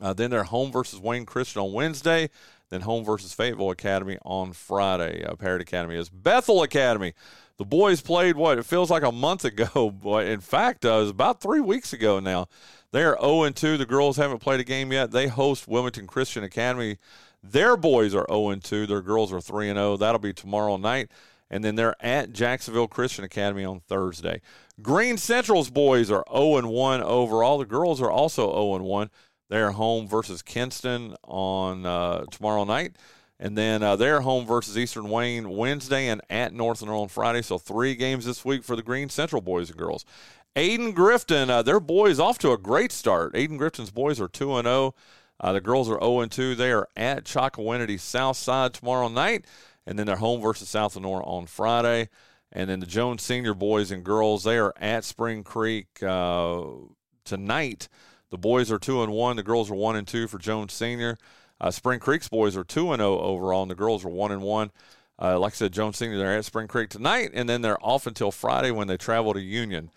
Uh, 0.00 0.12
then 0.14 0.30
they're 0.30 0.44
home 0.44 0.72
versus 0.72 0.98
Wayne 0.98 1.26
Christian 1.26 1.62
on 1.62 1.72
Wednesday. 1.72 2.30
Then 2.70 2.80
home 2.80 3.04
versus 3.04 3.34
Fayetteville 3.34 3.70
Academy 3.70 4.18
on 4.24 4.52
Friday. 4.52 5.24
Uh, 5.24 5.34
Parrott 5.34 5.60
Academy 5.60 5.96
is 5.96 6.08
Bethel 6.08 6.62
Academy. 6.62 7.14
The 7.58 7.64
boys 7.64 8.00
played 8.00 8.36
what 8.36 8.58
it 8.58 8.64
feels 8.64 8.90
like 8.90 9.02
a 9.02 9.12
month 9.12 9.44
ago, 9.44 9.90
but 10.02 10.26
in 10.26 10.40
fact, 10.40 10.84
uh, 10.84 10.92
it 10.92 11.00
was 11.00 11.10
about 11.10 11.40
three 11.40 11.60
weeks 11.60 11.92
ago 11.92 12.18
now. 12.18 12.48
They 12.92 13.02
are 13.04 13.18
0 13.20 13.50
2. 13.50 13.76
The 13.76 13.86
girls 13.86 14.16
haven't 14.16 14.38
played 14.38 14.60
a 14.60 14.64
game 14.64 14.90
yet. 14.90 15.10
They 15.10 15.28
host 15.28 15.68
Wilmington 15.68 16.06
Christian 16.06 16.42
Academy. 16.42 16.96
Their 17.42 17.76
boys 17.76 18.14
are 18.14 18.26
0 18.30 18.54
2. 18.54 18.86
Their 18.86 19.02
girls 19.02 19.32
are 19.32 19.40
3 19.40 19.68
and 19.68 19.76
0. 19.76 19.98
That'll 19.98 20.18
be 20.18 20.32
tomorrow 20.32 20.76
night. 20.76 21.10
And 21.50 21.64
then 21.64 21.74
they're 21.74 21.96
at 22.00 22.32
Jacksonville 22.32 22.88
Christian 22.88 23.24
Academy 23.24 23.64
on 23.64 23.80
Thursday. 23.80 24.40
Greene 24.80 25.16
Central's 25.16 25.70
boys 25.70 26.10
are 26.10 26.24
0 26.30 26.68
1 26.68 27.02
overall. 27.02 27.58
The 27.58 27.66
girls 27.66 28.00
are 28.00 28.10
also 28.10 28.50
0 28.50 28.82
1. 28.82 29.10
They're 29.48 29.72
home 29.72 30.06
versus 30.06 30.42
Kinston 30.42 31.16
on 31.24 31.84
uh, 31.84 32.24
tomorrow 32.30 32.64
night. 32.64 32.96
And 33.40 33.56
then 33.56 33.82
uh, 33.82 33.96
they're 33.96 34.20
home 34.20 34.46
versus 34.46 34.76
Eastern 34.76 35.08
Wayne 35.08 35.48
Wednesday 35.48 36.08
and 36.08 36.20
at 36.28 36.52
Northern 36.52 36.90
on 36.90 37.08
Friday. 37.08 37.42
So 37.42 37.58
three 37.58 37.94
games 37.94 38.26
this 38.26 38.44
week 38.44 38.62
for 38.62 38.76
the 38.76 38.82
Greene 38.82 39.08
Central 39.08 39.40
boys 39.40 39.70
and 39.70 39.78
girls. 39.78 40.04
Ayden-Grifton, 40.56 41.48
uh, 41.48 41.62
their 41.62 41.80
boys 41.80 42.20
off 42.20 42.38
to 42.38 42.52
a 42.52 42.58
great 42.58 42.92
start. 42.92 43.34
Ayden-Grifton's 43.34 43.90
boys 43.90 44.20
are 44.20 44.28
2 44.28 44.56
and 44.56 44.66
0. 44.66 44.94
Uh, 45.40 45.52
the 45.52 45.60
girls 45.60 45.88
are 45.88 45.98
0 46.00 46.26
2. 46.26 46.54
They 46.54 46.70
are 46.70 46.88
at 46.96 47.24
Chocowinity 47.24 47.98
South 47.98 48.36
Side 48.36 48.74
tomorrow 48.74 49.08
night, 49.08 49.46
and 49.90 49.98
then 49.98 50.06
they're 50.06 50.16
home 50.16 50.40
versus 50.40 50.68
South 50.68 50.94
Lenoir 50.94 51.20
on 51.26 51.46
Friday. 51.46 52.08
And 52.52 52.70
then 52.70 52.78
the 52.78 52.86
Jones 52.86 53.22
Senior 53.22 53.54
boys 53.54 53.90
and 53.90 54.04
girls, 54.04 54.44
they 54.44 54.56
are 54.56 54.72
at 54.80 55.04
Spring 55.04 55.42
Creek 55.42 56.00
uh, 56.00 56.62
tonight. 57.24 57.88
The 58.30 58.38
boys 58.38 58.70
are 58.70 58.78
2 58.78 59.02
and 59.02 59.12
1. 59.12 59.34
The 59.34 59.42
girls 59.42 59.68
are 59.68 59.74
1 59.74 59.96
and 59.96 60.06
2 60.06 60.28
for 60.28 60.38
Jones 60.38 60.72
Senior. 60.72 61.18
Uh, 61.60 61.72
Spring 61.72 61.98
Creek's 61.98 62.28
boys 62.28 62.56
are 62.56 62.62
2 62.62 62.92
and 62.92 63.00
0 63.00 63.18
overall, 63.18 63.62
and 63.62 63.70
the 63.70 63.74
girls 63.74 64.04
are 64.04 64.08
1 64.08 64.30
and 64.30 64.42
1. 64.42 64.70
Uh, 65.20 65.38
like 65.40 65.54
I 65.54 65.56
said, 65.56 65.72
Jones 65.72 65.96
Senior, 65.96 66.18
they're 66.18 66.38
at 66.38 66.44
Spring 66.44 66.68
Creek 66.68 66.88
tonight, 66.88 67.30
and 67.34 67.48
then 67.48 67.60
they're 67.60 67.84
off 67.84 68.06
until 68.06 68.30
Friday 68.30 68.70
when 68.70 68.86
they 68.86 68.96
travel 68.96 69.34
to 69.34 69.40
Union 69.40 69.90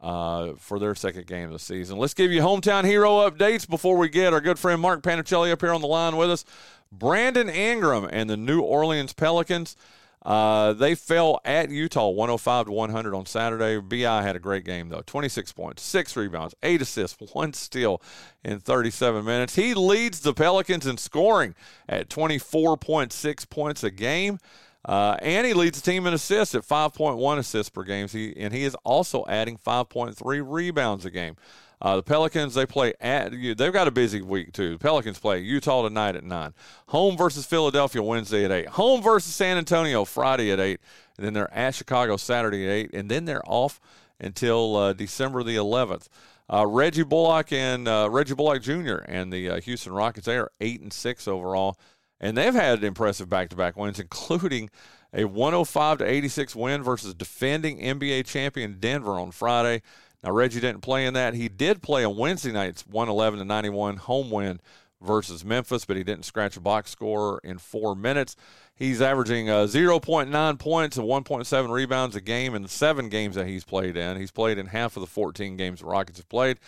uh, 0.00 0.52
for 0.58 0.78
their 0.78 0.94
second 0.94 1.26
game 1.26 1.46
of 1.46 1.52
the 1.52 1.58
season. 1.58 1.98
Let's 1.98 2.14
give 2.14 2.30
you 2.30 2.42
hometown 2.42 2.84
hero 2.84 3.28
updates 3.28 3.68
before 3.68 3.96
we 3.96 4.08
get 4.08 4.32
our 4.32 4.40
good 4.40 4.58
friend 4.58 4.80
Mark 4.80 5.02
Panichelli 5.02 5.50
up 5.50 5.60
here 5.60 5.72
on 5.72 5.80
the 5.80 5.86
line 5.86 6.16
with 6.16 6.30
us. 6.30 6.44
Brandon 6.90 7.48
Ingram 7.48 8.08
and 8.10 8.28
the 8.28 8.36
New 8.36 8.60
Orleans 8.60 9.12
Pelicans. 9.12 9.76
Uh, 10.24 10.72
they 10.72 10.94
fell 10.94 11.40
at 11.44 11.70
Utah 11.70 12.08
105 12.08 12.66
to 12.66 12.72
100 12.72 13.14
on 13.14 13.24
Saturday. 13.24 13.80
BI 13.80 14.22
had 14.22 14.36
a 14.36 14.40
great 14.40 14.64
game, 14.64 14.88
though 14.88 15.02
26 15.06 15.52
points, 15.52 15.82
six 15.82 16.16
rebounds, 16.16 16.54
eight 16.62 16.82
assists, 16.82 17.16
one 17.32 17.52
steal 17.52 18.02
in 18.44 18.58
37 18.58 19.24
minutes. 19.24 19.54
He 19.54 19.74
leads 19.74 20.20
the 20.20 20.34
Pelicans 20.34 20.86
in 20.86 20.98
scoring 20.98 21.54
at 21.88 22.08
24.6 22.08 23.50
points 23.50 23.84
a 23.84 23.90
game. 23.90 24.38
Uh, 24.84 25.16
and 25.20 25.46
he 25.46 25.52
leads 25.52 25.80
the 25.80 25.90
team 25.90 26.06
in 26.06 26.14
assists 26.14 26.54
at 26.54 26.62
5.1 26.62 27.38
assists 27.38 27.68
per 27.68 27.82
game. 27.82 28.08
He, 28.08 28.34
and 28.36 28.54
he 28.54 28.64
is 28.64 28.74
also 28.84 29.24
adding 29.28 29.58
5.3 29.58 30.42
rebounds 30.46 31.04
a 31.04 31.10
game. 31.10 31.36
Uh, 31.80 31.96
the 31.96 32.02
Pelicans, 32.02 32.54
they 32.54 32.66
play 32.66 32.92
at, 33.00 33.30
they've 33.30 33.72
got 33.72 33.88
a 33.88 33.92
busy 33.92 34.20
week 34.20 34.52
too. 34.52 34.72
The 34.72 34.78
Pelicans 34.78 35.18
play 35.18 35.38
Utah 35.38 35.82
tonight 35.82 36.16
at 36.16 36.24
9. 36.24 36.54
Home 36.88 37.16
versus 37.16 37.46
Philadelphia 37.46 38.02
Wednesday 38.02 38.44
at 38.44 38.50
8. 38.50 38.68
Home 38.70 39.02
versus 39.02 39.34
San 39.34 39.56
Antonio 39.56 40.04
Friday 40.04 40.50
at 40.50 40.58
8. 40.58 40.80
And 41.16 41.26
then 41.26 41.34
they're 41.34 41.52
at 41.54 41.74
Chicago 41.74 42.16
Saturday 42.16 42.66
at 42.66 42.72
8. 42.72 42.90
And 42.94 43.10
then 43.10 43.24
they're 43.24 43.48
off 43.48 43.80
until 44.18 44.76
uh, 44.76 44.92
December 44.92 45.42
the 45.42 45.56
11th. 45.56 46.08
Uh, 46.52 46.66
Reggie 46.66 47.04
Bullock 47.04 47.52
and 47.52 47.86
uh, 47.86 48.08
Reggie 48.10 48.34
Bullock 48.34 48.62
Jr. 48.62 48.96
and 49.06 49.32
the 49.32 49.50
uh, 49.50 49.60
Houston 49.60 49.92
Rockets, 49.92 50.26
they 50.26 50.38
are 50.38 50.50
8 50.60 50.80
and 50.80 50.92
6 50.92 51.28
overall 51.28 51.76
and 52.20 52.36
they've 52.36 52.54
had 52.54 52.82
impressive 52.82 53.28
back-to-back 53.28 53.76
wins, 53.76 53.98
including 54.00 54.70
a 55.12 55.24
105 55.24 55.98
to 55.98 56.04
86 56.04 56.54
win 56.54 56.82
versus 56.82 57.14
defending 57.14 57.78
NBA 57.78 58.26
champion 58.26 58.76
Denver 58.78 59.12
on 59.12 59.30
Friday. 59.30 59.82
Now 60.22 60.32
Reggie 60.32 60.60
didn't 60.60 60.80
play 60.80 61.06
in 61.06 61.14
that. 61.14 61.34
He 61.34 61.48
did 61.48 61.82
play 61.82 62.04
on 62.04 62.16
Wednesday 62.16 62.52
night's 62.52 62.86
111 62.86 63.38
to 63.38 63.44
91 63.44 63.96
home 63.96 64.30
win 64.30 64.60
versus 65.00 65.44
Memphis, 65.44 65.84
but 65.84 65.96
he 65.96 66.02
didn't 66.02 66.24
scratch 66.24 66.56
a 66.56 66.60
box 66.60 66.90
score 66.90 67.40
in 67.44 67.58
four 67.58 67.94
minutes. 67.94 68.34
He's 68.74 69.00
averaging 69.00 69.48
uh, 69.48 69.66
0.9 69.66 70.58
points 70.58 70.96
and 70.96 71.06
1.7 71.06 71.70
rebounds 71.70 72.16
a 72.16 72.20
game 72.20 72.54
in 72.54 72.62
the 72.62 72.68
seven 72.68 73.08
games 73.08 73.36
that 73.36 73.46
he's 73.46 73.64
played 73.64 73.96
in. 73.96 74.16
He's 74.16 74.30
played 74.30 74.58
in 74.58 74.66
half 74.66 74.96
of 74.96 75.00
the 75.00 75.06
14 75.06 75.56
games 75.56 75.80
the 75.80 75.86
Rockets 75.86 76.18
have 76.18 76.28
played. 76.28 76.58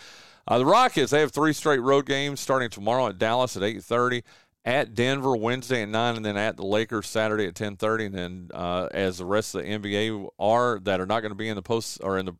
Uh, 0.47 0.57
the 0.57 0.65
Rockets 0.65 1.11
they 1.11 1.19
have 1.19 1.31
three 1.31 1.53
straight 1.53 1.81
road 1.81 2.05
games 2.05 2.39
starting 2.39 2.69
tomorrow 2.69 3.07
at 3.07 3.17
Dallas 3.17 3.55
at 3.55 3.63
8:30 3.63 4.23
at 4.63 4.93
Denver 4.93 5.35
Wednesday 5.35 5.81
at 5.81 5.89
nine, 5.89 6.15
and 6.15 6.25
then 6.25 6.37
at 6.37 6.55
the 6.57 6.65
Lakers 6.65 7.07
Saturday 7.07 7.47
at 7.47 7.55
ten 7.55 7.75
thirty, 7.77 8.05
and 8.05 8.15
then 8.15 8.49
uh, 8.53 8.87
as 8.91 9.17
the 9.17 9.25
rest 9.25 9.55
of 9.55 9.63
the 9.63 9.69
NBA 9.69 10.29
are 10.39 10.79
that 10.79 10.99
are 10.99 11.05
not 11.05 11.21
going 11.21 11.31
to 11.31 11.35
be 11.35 11.49
in 11.49 11.55
the 11.55 11.61
post 11.61 11.99
or 12.03 12.17
in 12.17 12.25
the 12.25 12.33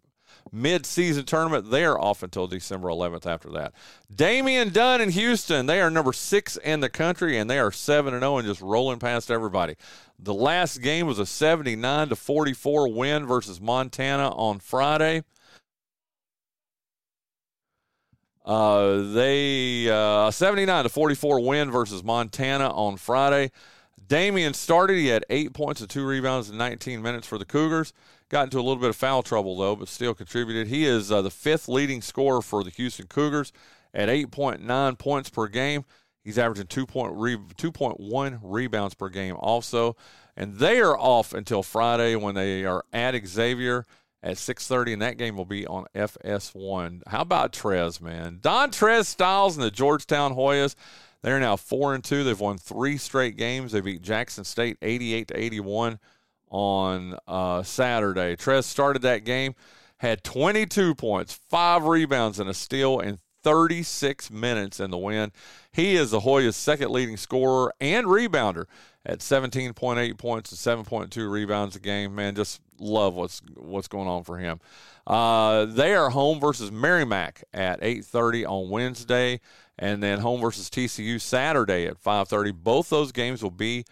mid-season 0.52 1.26
tournament, 1.26 1.72
they 1.72 1.84
are 1.86 2.00
off 2.00 2.24
until 2.24 2.48
December 2.48 2.90
11th. 2.90 3.26
After 3.26 3.50
that, 3.52 3.74
Damian 4.14 4.70
Dunn 4.70 5.02
in 5.02 5.10
Houston, 5.10 5.66
they 5.66 5.82
are 5.82 5.90
number 5.90 6.14
six 6.14 6.58
in 6.58 6.80
the 6.80 6.90
country, 6.90 7.38
and 7.38 7.50
they 7.50 7.60
are 7.60 7.72
seven 7.72 8.14
and 8.14 8.22
zero, 8.22 8.34
oh 8.34 8.38
and 8.38 8.48
just 8.48 8.62
rolling 8.62 9.00
past 9.00 9.32
everybody. 9.32 9.76
The 10.20 10.34
last 10.34 10.82
game 10.82 11.08
was 11.08 11.20
a 11.20 11.26
79 11.26 12.10
to 12.10 12.16
44 12.16 12.88
win 12.90 13.26
versus 13.26 13.60
Montana 13.60 14.30
on 14.30 14.60
Friday. 14.60 15.24
Uh, 18.46 19.14
they 19.14 19.90
uh, 19.90 20.32
79 20.32 20.84
to 20.84 20.90
44 20.90 21.40
win 21.40 21.72
versus 21.72 22.04
Montana 22.04 22.70
on 22.70 22.98
Friday. 22.98 23.52
Damian 24.08 24.54
started. 24.54 24.98
He 24.98 25.08
had 25.08 25.26
eight 25.30 25.54
points 25.54 25.80
and 25.80 25.90
two 25.90 26.06
rebounds 26.06 26.50
in 26.50 26.58
19 26.58 27.02
minutes 27.02 27.28
for 27.28 27.38
the 27.38 27.46
Cougars. 27.46 27.94
Got 28.32 28.46
into 28.46 28.60
a 28.60 28.64
little 28.64 28.78
bit 28.78 28.90
of 28.90 28.96
foul 28.96 29.24
trouble 29.24 29.58
though, 29.58 29.76
but 29.76 29.90
still 29.90 30.14
contributed. 30.14 30.68
He 30.68 30.86
is 30.86 31.12
uh, 31.12 31.22
the 31.22 31.30
fifth 31.30 31.68
leading 31.68 32.02
scorer 32.02 32.42
for 32.42 32.64
the 32.64 32.70
Houston 32.70 33.08
Cougars 33.08 33.52
at 33.94 34.08
8.9 34.08 34.98
points 34.98 35.30
per 35.30 35.48
game. 35.48 35.84
He's 36.24 36.38
averaging 36.38 36.68
2.1 36.68 37.12
re- 37.14 37.36
2.1 37.36 38.40
rebounds 38.42 38.94
per 38.94 39.10
game 39.10 39.36
also. 39.38 39.98
And 40.38 40.56
they 40.56 40.80
are 40.80 40.98
off 40.98 41.34
until 41.34 41.62
Friday 41.62 42.16
when 42.16 42.34
they 42.36 42.64
are 42.64 42.86
at 42.94 43.22
Xavier 43.28 43.86
at 44.24 44.38
6.30, 44.38 44.94
and 44.94 45.02
that 45.02 45.18
game 45.18 45.36
will 45.36 45.44
be 45.44 45.68
on 45.68 45.88
FS1. 45.94 47.02
How 47.08 47.24
about 47.24 47.52
Trez, 47.52 48.00
man? 48.00 48.38
Dontrez 48.42 49.08
Styles 49.08 49.58
and 49.58 49.66
the 49.66 49.72
Georgetown 49.72 50.36
Hoyas. 50.36 50.76
They're 51.22 51.42
now 51.42 51.58
4 51.58 51.96
and 51.96 52.04
2. 52.04 52.24
They've 52.24 52.40
won 52.40 52.58
three 52.58 52.96
straight 52.96 53.36
games. 53.36 53.74
They 53.74 53.82
beat 53.82 54.02
Jackson 54.02 54.46
State 54.46 54.78
88 54.82 55.28
to 55.28 55.38
81 55.38 56.00
on 56.52 57.18
uh, 57.28 57.64
Saturday. 57.64 58.36
Trez 58.36 58.66
started 58.66 59.02
that 59.02 59.24
game, 59.24 59.56
had 59.98 60.24
22 60.24 60.94
points, 60.94 61.40
five 61.50 61.86
rebounds, 61.86 62.40
and 62.40 62.50
a 62.50 62.54
steal 62.54 63.00
in 63.00 63.18
36 63.44 64.30
minutes 64.30 64.80
in 64.80 64.92
the 64.92 64.98
win. 64.98 65.32
He 65.72 65.96
is 65.96 66.12
the 66.12 66.20
Hoyas' 66.20 66.54
second 66.54 66.92
leading 66.92 67.18
scorer 67.18 67.74
and 67.80 68.06
rebounder 68.06 68.66
at 69.06 69.20
17.8 69.20 70.18
points 70.18 70.52
and 70.52 70.86
7.2 70.86 71.32
rebounds 71.32 71.76
a 71.76 71.80
game. 71.80 72.14
Man, 72.14 72.36
just 72.36 72.62
love 72.78 73.14
what's 73.16 73.42
what's 73.56 73.88
going 73.88 74.08
on 74.08 74.24
for 74.24 74.38
him. 74.38 74.60
Uh, 75.08 75.66
they 75.66 75.96
are 75.96 76.10
home 76.10 76.40
versus 76.40 76.72
Merrimack 76.72 77.44
at 77.54 77.80
8:30 77.82 78.46
on 78.46 78.70
Wednesday, 78.70 79.40
and 79.80 80.04
then 80.04 80.20
home 80.20 80.42
versus 80.42 80.70
TCU 80.70 81.20
Saturday 81.20 81.88
at 81.88 81.98
5:30. 81.98 82.52
Both 82.52 82.90
those 82.90 83.12
games 83.12 83.42
will 83.42 83.50
be 83.52 83.86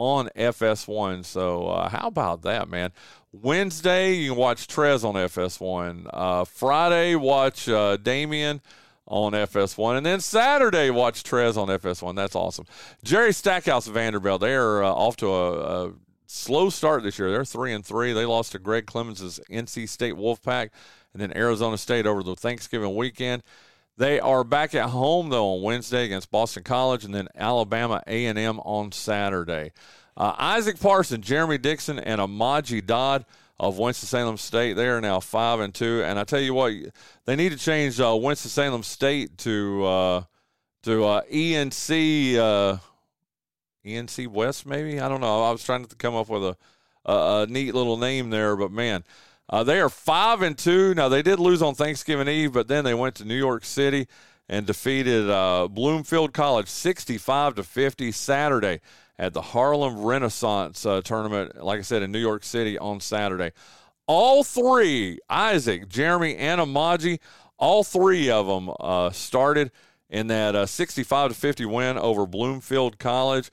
on 0.00 0.30
FS1. 0.34 1.26
So 1.26 1.68
uh, 1.68 1.90
how 1.90 2.08
about 2.08 2.40
that, 2.42 2.70
man? 2.70 2.90
Wednesday 3.32 4.14
you 4.14 4.30
can 4.30 4.38
watch 4.38 4.66
Trez 4.66 5.04
on 5.04 5.14
FS1. 5.14 6.08
Uh, 6.10 6.44
Friday 6.46 7.14
watch 7.16 7.68
uh, 7.68 7.98
Damian 7.98 8.62
on 9.06 9.32
FS1. 9.32 9.98
And 9.98 10.06
then 10.06 10.20
Saturday, 10.20 10.88
watch 10.88 11.22
Trez 11.22 11.58
on 11.58 11.68
FS1. 11.68 12.16
That's 12.16 12.34
awesome. 12.34 12.64
Jerry 13.04 13.34
Stackhouse 13.34 13.88
Vanderbilt, 13.88 14.40
they 14.40 14.54
are 14.54 14.82
uh, 14.82 14.88
off 14.88 15.16
to 15.16 15.28
a, 15.28 15.88
a, 15.88 15.92
slow 16.26 16.70
start 16.70 17.02
this 17.02 17.18
year. 17.18 17.30
They're 17.30 17.44
three 17.44 17.74
and 17.74 17.84
three. 17.84 18.14
They 18.14 18.24
lost 18.24 18.52
to 18.52 18.58
Greg 18.58 18.86
Clemens' 18.86 19.38
NC 19.50 19.86
State 19.86 20.14
Wolfpack, 20.14 20.70
and 21.12 21.20
then 21.20 21.36
Arizona 21.36 21.76
State 21.76 22.06
over 22.06 22.22
the 22.22 22.36
Thanksgiving 22.36 22.94
weekend. 22.94 23.42
They 23.96 24.18
are 24.20 24.44
back 24.44 24.74
at 24.74 24.90
home 24.90 25.28
though 25.28 25.54
on 25.54 25.62
Wednesday 25.62 26.04
against 26.04 26.30
Boston 26.30 26.62
College, 26.62 27.04
and 27.04 27.14
then 27.14 27.28
Alabama 27.34 28.02
A&M 28.06 28.60
on 28.60 28.92
Saturday. 28.92 29.72
Uh, 30.16 30.34
Isaac 30.38 30.78
Parson, 30.80 31.22
Jeremy 31.22 31.58
Dixon, 31.58 31.98
and 31.98 32.20
Amaji 32.20 32.84
Dodd 32.84 33.24
of 33.58 33.78
Winston-Salem 33.78 34.38
State. 34.38 34.74
They 34.74 34.88
are 34.88 35.00
now 35.00 35.20
five 35.20 35.60
and 35.60 35.74
two, 35.74 36.02
and 36.04 36.18
I 36.18 36.24
tell 36.24 36.40
you 36.40 36.54
what, 36.54 36.72
they 37.26 37.36
need 37.36 37.52
to 37.52 37.58
change 37.58 38.00
uh, 38.00 38.16
Winston-Salem 38.16 38.82
State 38.82 39.36
to 39.38 39.84
uh, 39.84 40.22
to 40.84 41.04
uh, 41.04 41.22
ENC 41.30 42.36
uh, 42.36 42.78
ENC 43.84 44.28
West, 44.28 44.66
maybe. 44.66 44.98
I 44.98 45.08
don't 45.08 45.20
know. 45.20 45.42
I 45.44 45.50
was 45.50 45.62
trying 45.62 45.84
to 45.84 45.96
come 45.96 46.14
up 46.14 46.28
with 46.28 46.44
a 46.44 46.56
a, 47.04 47.42
a 47.42 47.46
neat 47.46 47.74
little 47.74 47.96
name 47.96 48.30
there, 48.30 48.56
but 48.56 48.70
man, 48.70 49.04
uh, 49.50 49.64
they 49.64 49.80
are 49.80 49.88
five 49.88 50.42
and 50.42 50.56
two. 50.56 50.94
Now 50.94 51.08
they 51.08 51.22
did 51.22 51.40
lose 51.40 51.60
on 51.60 51.74
Thanksgiving 51.74 52.28
Eve, 52.28 52.52
but 52.52 52.68
then 52.68 52.84
they 52.84 52.94
went 52.94 53.16
to 53.16 53.24
New 53.24 53.36
York 53.36 53.64
City 53.64 54.06
and 54.48 54.66
defeated 54.66 55.28
uh, 55.28 55.68
Bloomfield 55.68 56.32
College 56.32 56.68
sixty-five 56.68 57.56
to 57.56 57.64
fifty 57.64 58.12
Saturday 58.12 58.80
at 59.18 59.34
the 59.34 59.42
Harlem 59.42 60.00
Renaissance 60.00 60.86
uh, 60.86 61.02
tournament. 61.02 61.62
Like 61.62 61.80
I 61.80 61.82
said, 61.82 62.02
in 62.02 62.12
New 62.12 62.20
York 62.20 62.44
City 62.44 62.78
on 62.78 63.00
Saturday. 63.00 63.50
All 64.06 64.42
three, 64.42 65.18
Isaac, 65.28 65.88
Jeremy, 65.88 66.36
and 66.36 66.60
Amaji, 66.60 67.20
all 67.58 67.84
three 67.84 68.30
of 68.30 68.46
them 68.46 68.70
uh, 68.80 69.10
started 69.10 69.70
in 70.08 70.26
that 70.28 70.56
uh, 70.56 70.66
65 70.66 71.30
to 71.30 71.34
50 71.36 71.64
win 71.66 71.96
over 71.96 72.26
Bloomfield 72.26 72.98
College. 72.98 73.50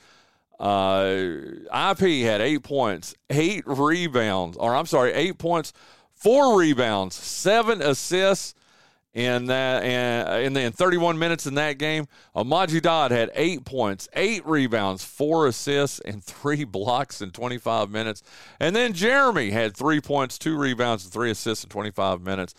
Uh, 0.60 1.36
IP 1.72 2.24
had 2.26 2.42
eight 2.42 2.64
points, 2.64 3.16
eight 3.30 3.64
rebounds, 3.68 4.58
or 4.58 4.76
I'm 4.76 4.88
sorry, 4.88 5.14
eight 5.14 5.38
points, 5.38 5.72
four 6.16 6.58
rebounds, 6.58 7.16
seven 7.16 7.82
assists 7.82 8.56
in 9.18 9.48
that, 9.48 9.84
and 9.84 10.46
in, 10.46 10.54
the, 10.54 10.62
in 10.62 10.72
31 10.72 11.18
minutes 11.18 11.48
in 11.48 11.56
that 11.56 11.80
game. 11.80 12.08
Amaji 12.36 12.80
Dodd 12.80 13.10
had 13.10 13.32
eight 13.34 13.66
points, 13.66 14.08
eight 14.14 14.46
rebounds, 14.46 15.04
four 15.04 15.48
assists, 15.48 16.00
and 16.02 16.24
three 16.24 16.64
blocks 16.66 17.20
in 17.20 17.32
25 17.32 17.90
minutes. 17.90 18.22
And 18.60 18.76
then 18.76 18.94
Jeremy 18.94 19.50
had 19.50 19.76
three 19.76 20.02
points, 20.02 20.38
two 20.38 20.56
rebounds, 20.56 21.04
and 21.04 21.12
three 21.12 21.32
assists 21.32 21.64
in 21.64 21.70
25 21.72 22.22
minutes. 22.22 22.54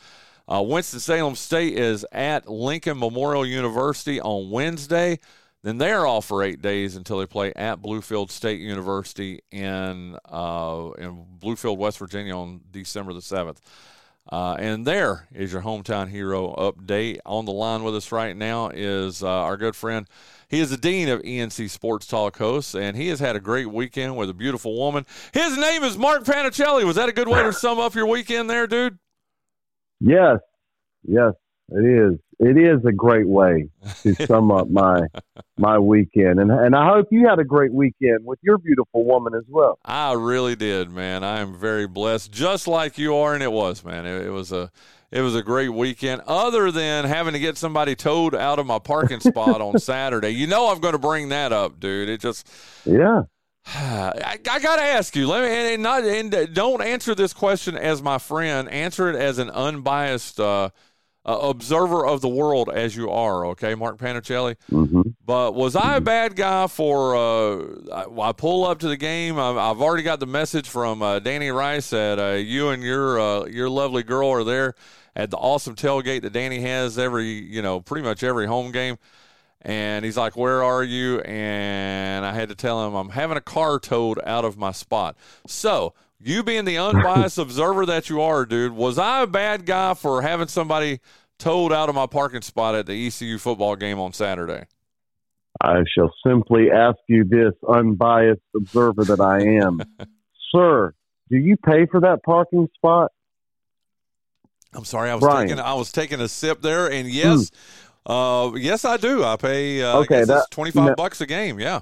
Uh, 0.48 0.62
Winston-Salem 0.62 1.36
State 1.36 1.78
is 1.78 2.04
at 2.10 2.48
Lincoln 2.48 2.98
Memorial 2.98 3.46
University 3.46 4.20
on 4.20 4.50
Wednesday. 4.50 5.20
Then 5.62 5.78
they're 5.78 6.06
off 6.06 6.26
for 6.26 6.42
eight 6.42 6.62
days 6.62 6.94
until 6.94 7.18
they 7.18 7.26
play 7.26 7.52
at 7.54 7.82
Bluefield 7.82 8.30
State 8.30 8.60
University 8.60 9.40
in 9.50 10.16
uh, 10.24 10.90
in 10.98 11.24
Bluefield, 11.40 11.78
West 11.78 11.98
Virginia, 11.98 12.36
on 12.36 12.60
December 12.70 13.12
the 13.12 13.22
seventh. 13.22 13.60
Uh, 14.30 14.54
and 14.58 14.86
there 14.86 15.26
is 15.32 15.52
your 15.52 15.62
hometown 15.62 16.08
hero 16.08 16.54
update. 16.58 17.18
On 17.24 17.46
the 17.46 17.52
line 17.52 17.82
with 17.82 17.96
us 17.96 18.12
right 18.12 18.36
now 18.36 18.68
is 18.68 19.22
uh, 19.22 19.28
our 19.28 19.56
good 19.56 19.74
friend. 19.74 20.06
He 20.48 20.60
is 20.60 20.70
the 20.70 20.76
dean 20.76 21.08
of 21.08 21.22
ENC 21.22 21.68
Sports 21.70 22.06
Talk 22.06 22.36
hosts, 22.36 22.74
and 22.74 22.96
he 22.96 23.08
has 23.08 23.20
had 23.20 23.36
a 23.36 23.40
great 23.40 23.70
weekend 23.70 24.16
with 24.16 24.28
a 24.28 24.34
beautiful 24.34 24.76
woman. 24.76 25.06
His 25.32 25.56
name 25.56 25.82
is 25.82 25.96
Mark 25.96 26.24
Panichelli. 26.24 26.84
Was 26.84 26.96
that 26.96 27.08
a 27.08 27.12
good 27.12 27.28
way 27.28 27.42
to 27.42 27.52
sum 27.52 27.78
up 27.78 27.94
your 27.94 28.06
weekend 28.06 28.50
there, 28.50 28.66
dude? 28.66 28.98
Yes, 30.00 30.38
yes, 31.06 31.32
it 31.70 31.84
is. 31.84 32.18
It 32.40 32.56
is 32.56 32.84
a 32.84 32.92
great 32.92 33.26
way 33.26 33.68
to 34.02 34.14
sum 34.26 34.52
up 34.52 34.70
my 34.70 35.00
my 35.56 35.78
weekend, 35.78 36.38
and 36.38 36.50
and 36.50 36.76
I 36.76 36.88
hope 36.88 37.08
you 37.10 37.26
had 37.26 37.38
a 37.38 37.44
great 37.44 37.72
weekend 37.72 38.24
with 38.24 38.38
your 38.42 38.58
beautiful 38.58 39.04
woman 39.04 39.34
as 39.34 39.44
well. 39.48 39.78
I 39.84 40.12
really 40.12 40.54
did, 40.54 40.90
man. 40.90 41.24
I 41.24 41.40
am 41.40 41.58
very 41.58 41.88
blessed, 41.88 42.30
just 42.30 42.68
like 42.68 42.96
you 42.96 43.16
are, 43.16 43.34
and 43.34 43.42
it 43.42 43.52
was, 43.52 43.84
man. 43.84 44.06
It, 44.06 44.26
it 44.26 44.30
was 44.30 44.52
a 44.52 44.70
it 45.10 45.20
was 45.20 45.34
a 45.34 45.42
great 45.42 45.70
weekend. 45.70 46.22
Other 46.26 46.70
than 46.70 47.06
having 47.06 47.32
to 47.32 47.38
get 47.38 47.56
somebody 47.56 47.94
towed 47.94 48.34
out 48.34 48.58
of 48.58 48.66
my 48.66 48.78
parking 48.78 49.20
spot 49.20 49.60
on 49.60 49.78
Saturday, 49.78 50.30
you 50.30 50.46
know 50.46 50.70
I'm 50.70 50.80
going 50.80 50.92
to 50.92 50.98
bring 50.98 51.30
that 51.30 51.52
up, 51.52 51.80
dude. 51.80 52.08
It 52.08 52.20
just 52.20 52.48
yeah. 52.84 53.22
I, 53.66 54.38
I 54.50 54.58
got 54.58 54.76
to 54.76 54.82
ask 54.82 55.16
you. 55.16 55.26
Let 55.26 55.42
me 55.42 55.74
and, 55.74 55.82
not 55.82 56.04
and 56.04 56.54
don't 56.54 56.82
answer 56.82 57.14
this 57.14 57.32
question 57.32 57.76
as 57.76 58.00
my 58.00 58.18
friend. 58.18 58.68
Answer 58.68 59.10
it 59.10 59.16
as 59.16 59.38
an 59.38 59.50
unbiased 59.50 60.40
uh, 60.40 60.70
uh, 61.28 61.38
observer 61.40 62.06
of 62.06 62.22
the 62.22 62.28
world, 62.28 62.70
as 62.72 62.96
you 62.96 63.10
are. 63.10 63.44
Okay, 63.48 63.74
Mark 63.74 63.98
Panichelli. 63.98 64.56
Mm-hmm. 64.72 65.02
But 65.26 65.54
was 65.54 65.76
I 65.76 65.96
a 65.96 66.00
bad 66.00 66.34
guy 66.36 66.66
for? 66.68 67.14
Uh, 67.14 67.66
I, 67.92 68.28
I, 68.28 68.32
pull 68.32 68.64
up 68.64 68.78
to 68.78 68.88
the 68.88 68.96
game. 68.96 69.38
I've, 69.38 69.58
I've 69.58 69.82
already 69.82 70.02
got 70.02 70.20
the 70.20 70.26
message 70.26 70.68
from 70.68 71.02
uh, 71.02 71.18
Danny 71.18 71.50
Rice 71.50 71.90
that 71.90 72.18
uh, 72.18 72.36
you 72.36 72.70
and 72.70 72.82
your 72.82 73.20
uh, 73.20 73.44
your 73.44 73.68
lovely 73.68 74.02
girl 74.02 74.30
are 74.30 74.42
there 74.42 74.74
at 75.14 75.30
the 75.30 75.36
awesome 75.36 75.74
tailgate 75.74 76.22
that 76.22 76.32
Danny 76.32 76.60
has 76.60 76.98
every 76.98 77.28
you 77.28 77.60
know 77.60 77.80
pretty 77.80 78.06
much 78.06 78.22
every 78.22 78.46
home 78.46 78.72
game. 78.72 78.96
And 79.60 80.04
he's 80.04 80.16
like, 80.16 80.34
Where 80.34 80.62
are 80.62 80.82
you? 80.82 81.20
And 81.20 82.24
I 82.24 82.32
had 82.32 82.48
to 82.48 82.54
tell 82.54 82.86
him, 82.86 82.94
I'm 82.94 83.10
having 83.10 83.36
a 83.36 83.42
car 83.42 83.78
towed 83.78 84.18
out 84.24 84.46
of 84.46 84.56
my 84.56 84.72
spot. 84.72 85.16
So, 85.46 85.92
you 86.20 86.42
being 86.42 86.64
the 86.64 86.78
unbiased 86.78 87.38
observer 87.38 87.86
that 87.86 88.08
you 88.08 88.20
are, 88.20 88.44
dude, 88.46 88.72
was 88.72 88.98
I 88.98 89.22
a 89.22 89.26
bad 89.26 89.66
guy 89.66 89.94
for 89.94 90.22
having 90.22 90.48
somebody 90.48 91.00
towed 91.38 91.72
out 91.72 91.88
of 91.88 91.94
my 91.94 92.06
parking 92.06 92.42
spot 92.42 92.74
at 92.74 92.86
the 92.86 93.06
ECU 93.06 93.38
football 93.38 93.76
game 93.76 93.98
on 93.98 94.12
Saturday? 94.12 94.64
I 95.60 95.82
shall 95.92 96.12
simply 96.26 96.70
ask 96.70 96.98
you 97.08 97.24
this, 97.24 97.52
unbiased 97.68 98.40
observer 98.54 99.04
that 99.04 99.20
I 99.20 99.42
am. 99.64 99.80
Sir, 100.54 100.94
do 101.30 101.36
you 101.36 101.56
pay 101.56 101.86
for 101.86 102.00
that 102.00 102.22
parking 102.22 102.68
spot? 102.76 103.10
I'm 104.72 104.84
sorry, 104.84 105.10
I 105.10 105.14
was 105.14 105.22
Brian. 105.22 105.48
taking 105.48 105.62
I 105.62 105.74
was 105.74 105.90
taking 105.90 106.20
a 106.20 106.28
sip 106.28 106.60
there, 106.60 106.90
and 106.90 107.08
yes, 107.08 107.50
mm. 107.50 107.50
Uh, 108.08 108.54
yes, 108.56 108.84
I 108.84 108.96
do. 108.96 109.22
I 109.22 109.36
pay. 109.36 109.82
Uh, 109.82 109.98
okay, 109.98 110.24
that's 110.24 110.48
twenty 110.48 110.70
five 110.70 110.96
bucks 110.96 111.20
a 111.20 111.26
game. 111.26 111.60
Yeah. 111.60 111.80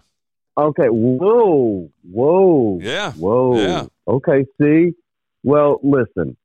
Okay. 0.59 0.89
Whoa. 0.89 1.91
Whoa. 2.03 2.79
Yeah. 2.83 3.13
Whoa. 3.13 3.59
Yeah. 3.59 3.87
Okay. 4.07 4.45
See. 4.61 4.93
Well, 5.43 5.81
listen, 5.83 6.37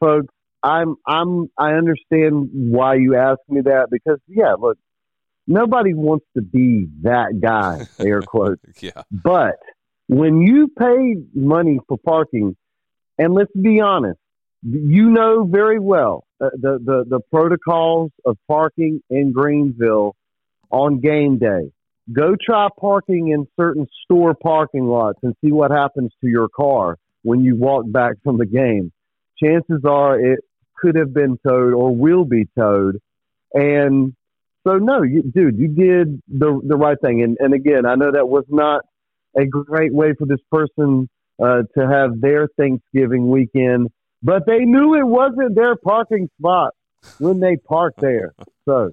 folks. 0.00 0.32
I'm. 0.62 0.96
I'm. 1.06 1.50
I 1.56 1.72
understand 1.74 2.50
why 2.52 2.94
you 2.94 3.16
asked 3.16 3.48
me 3.48 3.60
that 3.62 3.88
because 3.90 4.18
yeah. 4.26 4.54
Look, 4.58 4.78
nobody 5.46 5.94
wants 5.94 6.26
to 6.36 6.42
be 6.42 6.86
that 7.02 7.40
guy. 7.40 7.86
Air 7.98 8.22
quotes. 8.26 8.62
yeah. 8.82 9.02
But 9.10 9.56
when 10.08 10.40
you 10.40 10.68
pay 10.78 11.16
money 11.34 11.78
for 11.86 11.98
parking, 11.98 12.56
and 13.18 13.34
let's 13.34 13.52
be 13.52 13.80
honest, 13.80 14.18
you 14.62 15.10
know 15.10 15.44
very 15.44 15.78
well 15.78 16.24
uh, 16.40 16.50
the, 16.54 16.78
the, 16.82 17.04
the 17.08 17.20
protocols 17.30 18.10
of 18.24 18.36
parking 18.48 19.00
in 19.10 19.32
Greenville 19.32 20.16
on 20.70 21.00
game 21.00 21.38
day. 21.38 21.70
Go 22.12 22.36
try 22.40 22.68
parking 22.78 23.28
in 23.28 23.46
certain 23.56 23.86
store 24.04 24.34
parking 24.34 24.86
lots 24.86 25.18
and 25.22 25.34
see 25.44 25.52
what 25.52 25.70
happens 25.70 26.12
to 26.20 26.28
your 26.28 26.48
car 26.48 26.96
when 27.22 27.40
you 27.40 27.56
walk 27.56 27.84
back 27.86 28.14
from 28.24 28.38
the 28.38 28.46
game. 28.46 28.92
Chances 29.42 29.84
are 29.84 30.18
it 30.18 30.40
could 30.76 30.96
have 30.96 31.12
been 31.12 31.38
towed 31.46 31.74
or 31.74 31.94
will 31.94 32.24
be 32.24 32.46
towed. 32.58 32.98
And 33.52 34.14
so, 34.66 34.78
no, 34.78 35.02
you, 35.02 35.22
dude, 35.22 35.58
you 35.58 35.68
did 35.68 36.22
the 36.28 36.60
the 36.64 36.76
right 36.76 36.98
thing. 37.00 37.22
And 37.22 37.36
and 37.40 37.54
again, 37.54 37.86
I 37.86 37.94
know 37.94 38.10
that 38.12 38.28
was 38.28 38.44
not 38.48 38.84
a 39.36 39.44
great 39.44 39.92
way 39.92 40.14
for 40.18 40.26
this 40.26 40.40
person 40.50 41.08
uh, 41.42 41.62
to 41.76 41.88
have 41.88 42.20
their 42.20 42.48
Thanksgiving 42.56 43.30
weekend 43.30 43.90
but 44.22 44.46
they 44.46 44.60
knew 44.60 44.94
it 44.94 45.06
wasn't 45.06 45.54
their 45.54 45.76
parking 45.76 46.28
spot 46.38 46.74
when 47.18 47.40
they 47.40 47.56
parked 47.56 48.00
there. 48.00 48.34
So 48.64 48.90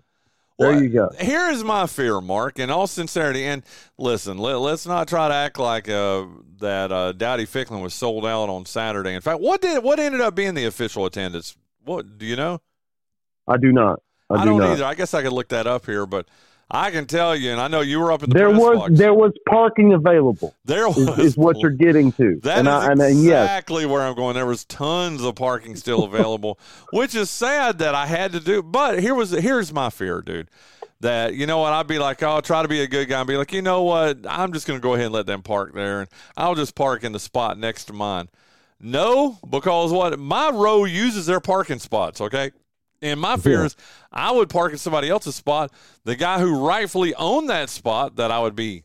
there 0.57 0.69
well, 0.69 0.81
you 0.81 0.89
go. 0.89 1.09
Here 1.19 1.49
is 1.49 1.63
my 1.63 1.85
fear, 1.85 2.21
Mark, 2.21 2.59
in 2.59 2.69
all 2.69 2.87
sincerity. 2.87 3.43
And 3.43 3.63
listen, 3.97 4.37
let, 4.37 4.55
us 4.55 4.87
not 4.87 5.07
try 5.07 5.27
to 5.27 5.33
act 5.33 5.59
like 5.59 5.89
uh, 5.89 6.25
that 6.59 6.91
uh, 6.91 7.11
Dowdy 7.11 7.45
Ficklen 7.45 7.81
was 7.81 7.93
sold 7.93 8.25
out 8.25 8.49
on 8.49 8.65
Saturday. 8.65 9.13
In 9.13 9.21
fact, 9.21 9.41
what 9.41 9.61
did 9.61 9.83
what 9.83 9.99
ended 9.99 10.21
up 10.21 10.33
being 10.33 10.53
the 10.53 10.65
official 10.65 11.05
attendance? 11.05 11.57
What 11.83 12.17
do 12.17 12.25
you 12.25 12.37
know? 12.37 12.61
I 13.47 13.57
do 13.57 13.71
not. 13.71 14.01
I, 14.29 14.35
I 14.35 14.45
do 14.45 14.57
not. 14.57 14.69
either. 14.71 14.85
I 14.85 14.95
guess 14.95 15.13
I 15.13 15.21
could 15.21 15.33
look 15.33 15.49
that 15.49 15.67
up 15.67 15.85
here, 15.85 16.05
but 16.05 16.27
I 16.69 16.89
can 16.89 17.05
tell 17.05 17.35
you, 17.35 17.51
and 17.51 17.61
I 17.61 17.67
know 17.67 17.81
you 17.81 17.99
were 17.99 18.11
up 18.11 18.23
in 18.23 18.29
the 18.29 18.33
there 18.33 18.49
was 18.49 18.79
box. 18.79 18.93
there 18.97 19.13
was 19.13 19.33
parking 19.47 19.93
available. 19.93 20.55
There 20.65 20.87
was 20.87 20.97
is, 20.97 21.19
is 21.19 21.37
what 21.37 21.59
you're 21.59 21.69
getting 21.69 22.11
to. 22.13 22.39
That 22.41 22.59
and 22.59 22.67
is 22.67 22.73
I, 22.73 22.91
and, 22.91 23.01
exactly 23.01 23.83
yes. 23.83 23.91
where 23.91 24.01
I'm 24.01 24.15
going. 24.15 24.33
There 24.33 24.47
was 24.47 24.65
tons 24.65 25.23
of 25.23 25.35
parking 25.35 25.75
still 25.75 26.03
available, 26.03 26.59
which 26.91 27.13
is 27.13 27.29
sad 27.29 27.77
that 27.79 27.93
I 27.93 28.07
had 28.07 28.31
to 28.31 28.39
do. 28.39 28.63
But 28.63 28.99
here 28.99 29.13
was 29.13 29.29
here's 29.29 29.71
my 29.71 29.91
fear, 29.91 30.21
dude. 30.21 30.49
That 31.01 31.35
you 31.35 31.45
know 31.45 31.59
what 31.59 31.71
I'd 31.71 31.87
be 31.87 31.99
like, 31.99 32.23
oh, 32.23 32.29
I'll 32.29 32.41
try 32.41 32.63
to 32.63 32.67
be 32.67 32.81
a 32.81 32.87
good 32.87 33.09
guy 33.09 33.19
and 33.19 33.27
be 33.27 33.37
like, 33.37 33.53
you 33.53 33.61
know 33.61 33.83
what, 33.83 34.19
I'm 34.27 34.51
just 34.51 34.65
going 34.65 34.79
to 34.79 34.83
go 34.83 34.95
ahead 34.95 35.07
and 35.07 35.13
let 35.13 35.27
them 35.27 35.43
park 35.43 35.73
there, 35.75 36.01
and 36.01 36.09
I'll 36.35 36.55
just 36.55 36.73
park 36.73 37.03
in 37.03 37.11
the 37.11 37.19
spot 37.19 37.59
next 37.59 37.85
to 37.85 37.93
mine. 37.93 38.27
No, 38.79 39.37
because 39.47 39.91
what 39.91 40.17
my 40.17 40.49
row 40.49 40.85
uses 40.85 41.27
their 41.27 41.39
parking 41.39 41.79
spots. 41.79 42.21
Okay, 42.21 42.51
and 43.05 43.19
my 43.19 43.37
fear 43.37 43.59
yeah. 43.59 43.65
is 43.65 43.75
I 44.11 44.31
would 44.31 44.49
park 44.49 44.71
in 44.71 44.77
somebody 44.77 45.09
else's 45.09 45.35
spot. 45.35 45.71
The 46.03 46.15
guy 46.15 46.39
who 46.39 46.67
rightfully 46.67 47.13
owned 47.15 47.49
that 47.49 47.69
spot 47.69 48.15
that 48.17 48.31
I 48.31 48.39
would 48.39 48.55
be 48.55 48.83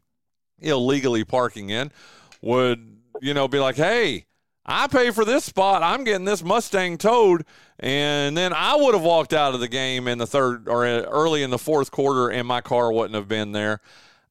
illegally 0.58 1.24
parking 1.24 1.70
in 1.70 1.90
would, 2.42 2.98
you 3.20 3.34
know, 3.34 3.48
be 3.48 3.58
like, 3.58 3.76
hey, 3.76 4.26
I 4.64 4.86
pay 4.86 5.10
for 5.10 5.24
this 5.24 5.44
spot. 5.44 5.82
I'm 5.82 6.04
getting 6.04 6.24
this 6.24 6.44
Mustang 6.44 6.98
towed. 6.98 7.44
And 7.78 8.36
then 8.36 8.52
I 8.52 8.76
would 8.76 8.94
have 8.94 9.02
walked 9.02 9.32
out 9.32 9.54
of 9.54 9.60
the 9.60 9.68
game 9.68 10.06
in 10.06 10.18
the 10.18 10.26
third 10.26 10.68
or 10.68 10.84
early 10.84 11.42
in 11.42 11.50
the 11.50 11.58
fourth 11.58 11.90
quarter, 11.90 12.28
and 12.28 12.46
my 12.46 12.60
car 12.60 12.92
wouldn't 12.92 13.14
have 13.14 13.26
been 13.26 13.52
there. 13.52 13.80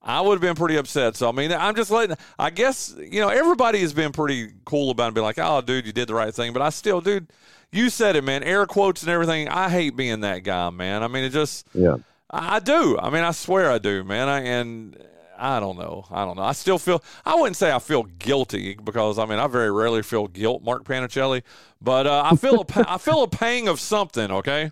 I 0.01 0.21
would 0.21 0.33
have 0.33 0.41
been 0.41 0.55
pretty 0.55 0.77
upset. 0.77 1.15
So 1.15 1.27
I 1.27 1.31
mean, 1.31 1.51
I'm 1.51 1.75
just 1.75 1.91
letting. 1.91 2.15
I 2.37 2.51
guess 2.51 2.95
you 2.97 3.19
know 3.19 3.29
everybody 3.29 3.79
has 3.79 3.91
been 3.91 4.11
pretty 4.11 4.51
cool 4.65 4.91
about 4.91 5.09
it, 5.09 5.15
being 5.15 5.25
like, 5.25 5.39
"Oh, 5.39 5.61
dude, 5.61 5.85
you 5.85 5.91
did 5.91 6.07
the 6.07 6.13
right 6.13 6.33
thing." 6.33 6.53
But 6.53 6.61
I 6.61 6.69
still, 6.69 7.01
dude, 7.01 7.27
you 7.71 7.89
said 7.89 8.15
it, 8.15 8.23
man. 8.23 8.43
Air 8.43 8.65
quotes 8.65 9.01
and 9.03 9.11
everything. 9.11 9.47
I 9.47 9.69
hate 9.69 9.95
being 9.95 10.21
that 10.21 10.43
guy, 10.43 10.69
man. 10.69 11.03
I 11.03 11.07
mean, 11.07 11.23
it 11.23 11.29
just. 11.29 11.67
Yeah. 11.73 11.97
I 12.31 12.59
do. 12.59 12.97
I 12.99 13.09
mean, 13.09 13.23
I 13.23 13.31
swear 13.31 13.71
I 13.71 13.79
do, 13.79 14.03
man. 14.03 14.29
I, 14.29 14.41
and 14.41 14.95
I 15.39 15.59
don't 15.59 15.77
know. 15.77 16.05
I 16.11 16.25
don't 16.25 16.35
know. 16.35 16.43
I 16.43 16.51
still 16.51 16.77
feel. 16.77 17.03
I 17.25 17.35
wouldn't 17.35 17.55
say 17.55 17.71
I 17.71 17.79
feel 17.79 18.03
guilty 18.03 18.75
because 18.75 19.17
I 19.17 19.25
mean 19.25 19.39
I 19.39 19.47
very 19.47 19.71
rarely 19.71 20.03
feel 20.03 20.27
guilt, 20.27 20.61
Mark 20.63 20.83
Panichelli. 20.83 21.43
But 21.81 22.07
uh, 22.07 22.23
I 22.29 22.35
feel 22.35 22.61
a 22.61 22.65
I 22.91 22.97
feel 22.97 23.23
a 23.23 23.27
pang 23.27 23.67
of 23.67 23.79
something. 23.79 24.29
Okay. 24.31 24.71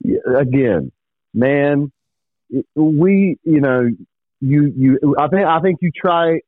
Yeah, 0.00 0.18
again, 0.38 0.92
man, 1.32 1.90
we 2.74 3.38
you 3.42 3.60
know 3.60 3.88
you 4.40 4.72
you 4.76 5.16
I 5.18 5.28
think 5.28 5.46
I 5.46 5.60
think 5.60 5.78
you 5.80 5.90
try 5.90 6.40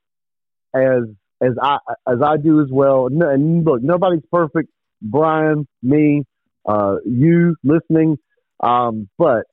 as 0.74 1.04
as 1.40 1.52
I 1.60 1.78
as 2.06 2.18
I 2.22 2.36
do 2.36 2.60
as 2.60 2.68
well. 2.70 3.06
And 3.06 3.64
look, 3.64 3.82
nobody's 3.82 4.24
perfect. 4.30 4.68
Brian, 5.02 5.66
me, 5.82 6.24
uh, 6.66 6.96
you 7.04 7.56
listening, 7.62 8.18
um, 8.60 9.08
but 9.18 9.44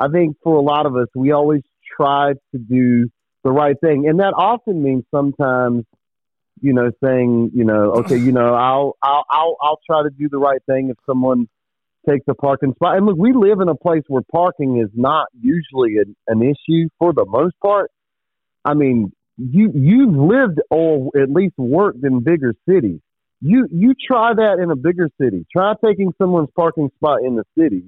I 0.00 0.08
think 0.08 0.36
for 0.42 0.56
a 0.56 0.62
lot 0.62 0.86
of 0.86 0.96
us, 0.96 1.08
we 1.14 1.32
always 1.32 1.62
try 1.96 2.32
to 2.32 2.58
do 2.58 3.08
the 3.44 3.50
right 3.50 3.76
thing, 3.80 4.08
and 4.08 4.20
that 4.20 4.34
often 4.36 4.82
means 4.82 5.04
sometimes, 5.14 5.84
you 6.60 6.72
know, 6.72 6.90
saying, 7.02 7.50
you 7.54 7.64
know, 7.64 7.92
okay, 7.98 8.16
you 8.16 8.32
know, 8.32 8.54
I'll 8.54 8.96
I'll 9.02 9.24
I'll, 9.30 9.56
I'll 9.60 9.80
try 9.84 10.02
to 10.02 10.10
do 10.10 10.28
the 10.28 10.38
right 10.38 10.60
thing 10.66 10.90
if 10.90 10.96
someone 11.06 11.48
takes 12.08 12.24
a 12.28 12.34
parking 12.34 12.72
spot. 12.74 12.96
And 12.96 13.06
look, 13.06 13.16
we 13.16 13.32
live 13.32 13.60
in 13.60 13.68
a 13.68 13.74
place 13.74 14.02
where 14.08 14.22
parking 14.32 14.80
is 14.80 14.90
not 14.94 15.26
usually 15.40 15.96
an, 15.96 16.16
an 16.26 16.42
issue 16.42 16.88
for 16.98 17.12
the 17.12 17.24
most 17.26 17.54
part. 17.60 17.90
I 18.64 18.74
mean, 18.74 19.12
you 19.36 19.70
you've 19.74 20.14
lived 20.14 20.60
or 20.70 21.10
at 21.20 21.30
least 21.30 21.54
worked 21.58 22.04
in 22.04 22.22
bigger 22.22 22.54
cities. 22.68 23.00
You 23.44 23.66
you 23.72 23.94
try 23.94 24.32
that 24.34 24.60
in 24.62 24.70
a 24.70 24.76
bigger 24.76 25.10
city. 25.20 25.44
Try 25.52 25.74
taking 25.84 26.14
someone's 26.16 26.50
parking 26.56 26.90
spot 26.96 27.22
in 27.24 27.34
the 27.34 27.44
city 27.58 27.82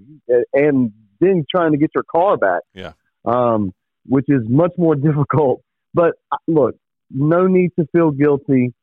and 0.53 0.93
then 1.21 1.45
trying 1.49 1.73
to 1.73 1.79
get 1.79 1.91
your 1.95 2.05
car 2.05 2.37
back. 2.37 2.63
Yeah. 2.75 2.93
Um, 3.25 3.73
which 4.07 4.27
is 4.29 4.43
much 4.49 4.73
more 4.77 4.95
difficult. 5.09 5.63
But 5.95 6.15
uh, 6.33 6.39
look, 6.49 6.77
no 7.11 7.47
need 7.47 7.71
to 7.79 7.87
feel 7.93 8.11
guilty. 8.11 8.75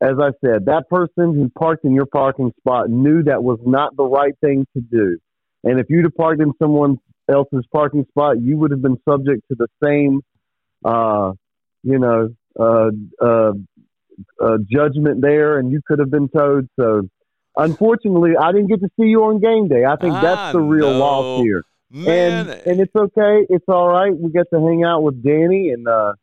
As 0.00 0.16
I 0.20 0.30
said, 0.44 0.66
that 0.66 0.88
person 0.90 1.34
who 1.34 1.48
parked 1.56 1.84
in 1.84 1.94
your 1.94 2.06
parking 2.06 2.52
spot 2.58 2.90
knew 2.90 3.22
that 3.22 3.42
was 3.42 3.60
not 3.64 3.96
the 3.96 4.04
right 4.04 4.34
thing 4.40 4.66
to 4.76 4.82
do. 4.82 5.18
And 5.64 5.78
if 5.78 5.86
you'd 5.88 6.04
have 6.04 6.16
parked 6.16 6.42
in 6.42 6.52
someone 6.60 6.98
else's 7.30 7.64
parking 7.72 8.04
spot, 8.08 8.40
you 8.40 8.58
would 8.58 8.72
have 8.72 8.82
been 8.82 8.98
subject 9.08 9.42
to 9.48 9.56
the 9.56 9.68
same, 9.82 10.20
uh, 10.84 11.32
you 11.84 12.00
know, 12.00 12.34
uh, 12.58 12.90
uh, 13.24 13.52
uh, 14.40 14.58
judgment 14.70 15.20
there, 15.20 15.58
and 15.58 15.70
you 15.70 15.80
could 15.86 15.98
have 15.98 16.10
been 16.10 16.28
towed. 16.28 16.68
So, 16.78 17.08
unfortunately, 17.56 18.32
I 18.40 18.52
didn't 18.52 18.68
get 18.68 18.80
to 18.80 18.88
see 18.98 19.06
you 19.06 19.24
on 19.24 19.40
game 19.40 19.68
day. 19.68 19.84
I 19.84 19.96
think 19.96 20.14
that's 20.14 20.52
the 20.52 20.60
real 20.60 20.92
loss 20.92 21.42
here. 21.42 21.64
Man. 21.90 22.48
And 22.48 22.66
and 22.66 22.80
it's 22.80 22.94
okay. 22.94 23.46
It's 23.50 23.64
all 23.68 23.88
right. 23.88 24.16
We 24.16 24.30
got 24.32 24.46
to 24.52 24.60
hang 24.60 24.82
out 24.82 25.02
with 25.02 25.22
Danny, 25.22 25.70
and 25.70 25.86
uh, 25.86 26.14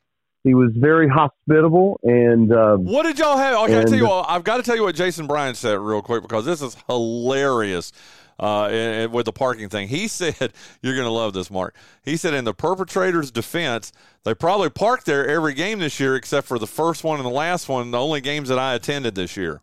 he 0.44 0.54
was 0.56 0.72
very 0.76 1.08
hospitable. 1.08 2.00
And 2.04 2.52
uh, 2.52 2.78
what 2.78 3.04
did 3.04 3.20
y'all 3.20 3.38
have? 3.38 3.64
Okay, 3.66 3.80
I 3.80 3.84
tell 3.84 3.96
you 3.96 4.08
what. 4.08 4.26
I've 4.28 4.44
got 4.44 4.58
to 4.58 4.64
tell 4.64 4.76
you 4.76 4.84
what 4.84 4.96
Jason 4.96 5.28
Bryan 5.28 5.56
said 5.56 5.78
real 5.80 6.02
quick 6.02 6.24
because 6.24 6.46
this 6.46 6.62
is 6.62 6.76
hilarious. 6.88 7.92
Uh, 8.40 8.66
and- 8.68 8.96
and 9.04 9.12
with 9.14 9.26
the 9.26 9.34
parking 9.34 9.68
thing, 9.70 9.88
he 9.90 10.08
said, 10.20 10.54
"You're 10.82 10.96
going 10.96 11.06
to 11.08 11.12
love 11.12 11.34
this, 11.34 11.52
Mark." 11.52 11.76
He 12.04 12.16
said, 12.18 12.34
in 12.34 12.46
the 12.46 12.54
perpetrator's 12.54 13.32
defense, 13.32 13.92
they 14.24 14.34
probably 14.34 14.70
parked 14.70 15.06
there 15.06 15.28
every 15.28 15.54
game 15.54 15.80
this 15.80 16.00
year 16.00 16.16
except 16.16 16.48
for 16.48 16.58
the 16.58 16.68
first 16.68 17.04
one 17.04 17.18
and 17.18 17.26
the 17.26 17.30
last 17.32 17.68
one, 17.70 17.92
the 17.92 18.00
only 18.00 18.22
games 18.22 18.50
that 18.50 18.58
I 18.60 18.74
attended 18.76 19.16
this 19.16 19.36
year. 19.36 19.62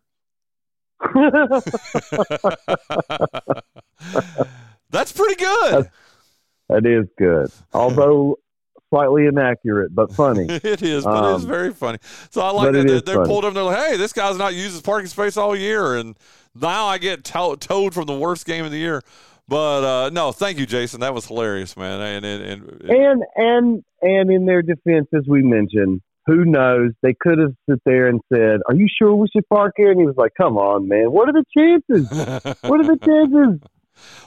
That's 4.89 5.11
pretty 5.11 5.35
good. 5.35 5.89
that 6.69 6.85
is 6.85 7.05
good, 7.17 7.51
although 7.73 8.37
slightly 8.89 9.25
inaccurate, 9.25 9.93
but 9.93 10.11
funny. 10.13 10.45
it 10.49 10.81
is, 10.81 11.03
but 11.03 11.35
it's 11.35 11.43
Um, 11.43 11.49
very 11.49 11.73
funny. 11.73 11.97
So 12.29 12.41
I 12.41 12.51
like 12.51 12.71
that 12.73 12.87
they, 12.87 12.99
they 13.01 13.15
pulled 13.25 13.43
up. 13.43 13.49
and 13.49 13.55
They're 13.57 13.63
like, 13.63 13.77
"Hey, 13.91 13.97
this 13.97 14.13
guy's 14.13 14.37
not 14.37 14.53
used 14.53 14.71
his 14.73 14.81
parking 14.81 15.07
space 15.07 15.37
all 15.37 15.55
year, 15.55 15.95
and 15.95 16.17
now 16.55 16.85
I 16.87 16.97
get 16.97 17.23
to- 17.25 17.57
towed 17.59 17.93
from 17.93 18.05
the 18.05 18.17
worst 18.17 18.45
game 18.45 18.65
of 18.65 18.71
the 18.71 18.77
year." 18.77 19.01
But 19.49 19.83
uh, 19.83 20.09
no, 20.09 20.31
thank 20.31 20.57
you, 20.59 20.65
Jason. 20.65 20.99
That 20.99 21.13
was 21.13 21.25
hilarious, 21.25 21.77
man. 21.77 22.01
And 22.01 22.25
and, 22.25 22.43
and 22.43 22.81
and 22.89 23.23
and 23.35 23.83
and 24.01 24.31
in 24.31 24.45
their 24.45 24.61
defense, 24.61 25.07
as 25.15 25.23
we 25.27 25.41
mentioned, 25.41 26.01
who 26.25 26.43
knows? 26.43 26.91
They 27.01 27.13
could 27.17 27.39
have 27.39 27.53
sit 27.69 27.79
there 27.85 28.07
and 28.07 28.19
said, 28.33 28.59
"Are 28.67 28.75
you 28.75 28.87
sure 29.01 29.15
we 29.15 29.27
should 29.33 29.47
park 29.47 29.73
here?" 29.77 29.91
And 29.91 29.99
he 30.01 30.05
was 30.05 30.17
like, 30.17 30.33
"Come 30.37 30.57
on, 30.57 30.89
man. 30.89 31.11
What 31.13 31.29
are 31.29 31.33
the 31.33 31.45
chances? 31.57 32.09
what 32.63 32.81
are 32.81 32.87
the 32.95 32.99
chances? 33.05 33.61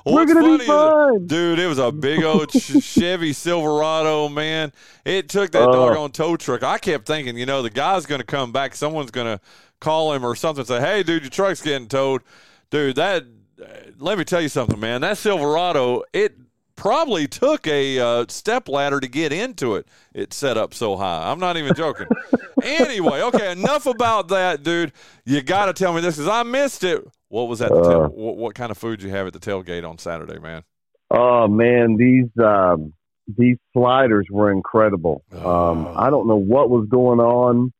Well, 0.05 0.15
We're 0.15 0.27
gonna 0.27 0.59
be 0.59 0.65
is- 0.65 1.27
dude. 1.29 1.59
It 1.59 1.67
was 1.67 1.79
a 1.79 1.93
big 1.93 2.23
old 2.25 2.51
Chevy 2.83 3.33
Silverado, 3.33 4.29
man. 4.29 4.73
It 5.05 5.29
took 5.29 5.51
that 5.53 5.69
Oh. 5.69 5.73
doggone 5.73 6.13
tow 6.13 6.37
truck. 6.37 6.63
I 6.63 6.79
kept 6.79 7.07
thinking, 7.07 7.37
you 7.37 7.47
know, 7.47 7.63
the 7.63 7.71
guy's 7.71 8.07
going 8.07 8.21
to 8.21 8.27
come 8.27 8.53
back. 8.53 8.75
Someone's 8.75 9.11
going 9.11 9.27
to 9.39 9.41
call 9.81 10.13
him 10.13 10.25
or 10.25 10.35
something. 10.35 10.65
Say, 10.65 10.81
hey, 10.81 11.03
dude, 11.03 11.23
your 11.23 11.31
truck's 11.31 11.63
getting 11.63 11.89
towed, 11.89 12.23
dude. 12.71 12.97
That. 12.97 13.25
uh, 13.61 13.67
Let 13.99 14.19
me 14.19 14.25
tell 14.25 14.41
you 14.41 14.49
something, 14.49 14.79
man. 14.81 15.01
That 15.03 15.19
Silverado, 15.19 16.03
it 16.13 16.37
probably 16.77 17.29
took 17.29 17.67
a 17.67 17.99
uh, 17.99 18.25
step 18.29 18.67
ladder 18.69 19.01
to 19.01 19.09
get 19.09 19.33
into 19.33 19.75
it. 19.75 19.87
It's 20.15 20.35
set 20.37 20.57
up 20.57 20.73
so 20.73 20.97
high. 20.97 21.31
I'm 21.31 21.39
not 21.39 21.59
even 21.59 21.75
joking. 21.75 22.07
anyway, 22.63 23.21
okay, 23.23 23.53
enough 23.53 23.85
about 23.87 24.29
that, 24.29 24.63
dude. 24.63 24.93
You 25.27 25.43
got 25.43 25.67
to 25.67 25.73
tell 25.75 25.93
me 25.93 26.01
this 26.01 26.17
because 26.17 26.29
I 26.29 26.43
missed 26.43 26.83
it. 26.85 27.07
What 27.31 27.49
was 27.49 27.61
that? 27.61 27.73
Uh. 27.73 28.09
what, 28.09 28.37
what 28.37 28.55
kind 28.55 28.71
of 28.71 28.77
food 28.77 29.03
you 29.03 29.11
have 29.11 29.27
at 29.29 29.33
the 29.33 29.39
tailgate 29.39 29.89
on 29.89 29.99
Saturday, 29.99 30.39
man? 30.39 30.65
Oh 31.11 31.47
man, 31.49 31.97
these 31.97 32.29
um, 32.45 32.93
these 33.39 33.57
sliders 33.73 34.27
were 34.31 34.51
incredible. 34.51 35.23
Um, 35.33 35.41
Oh. 35.43 35.95
I 35.97 36.11
don't 36.11 36.27
know 36.27 36.37
what 36.37 36.69
was 36.69 36.87
going 36.89 37.21
on. 37.21 37.73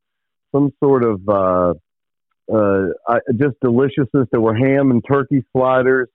Some 0.53 0.73
sort 0.83 1.03
of 1.05 1.29
uh, 1.29 1.75
uh, 2.53 2.89
I, 3.09 3.19
just 3.37 3.57
deliciousness. 3.61 4.29
There 4.31 4.41
were 4.41 4.55
ham 4.55 4.91
and 4.91 5.05
turkey 5.07 5.45
sliders. 5.53 6.09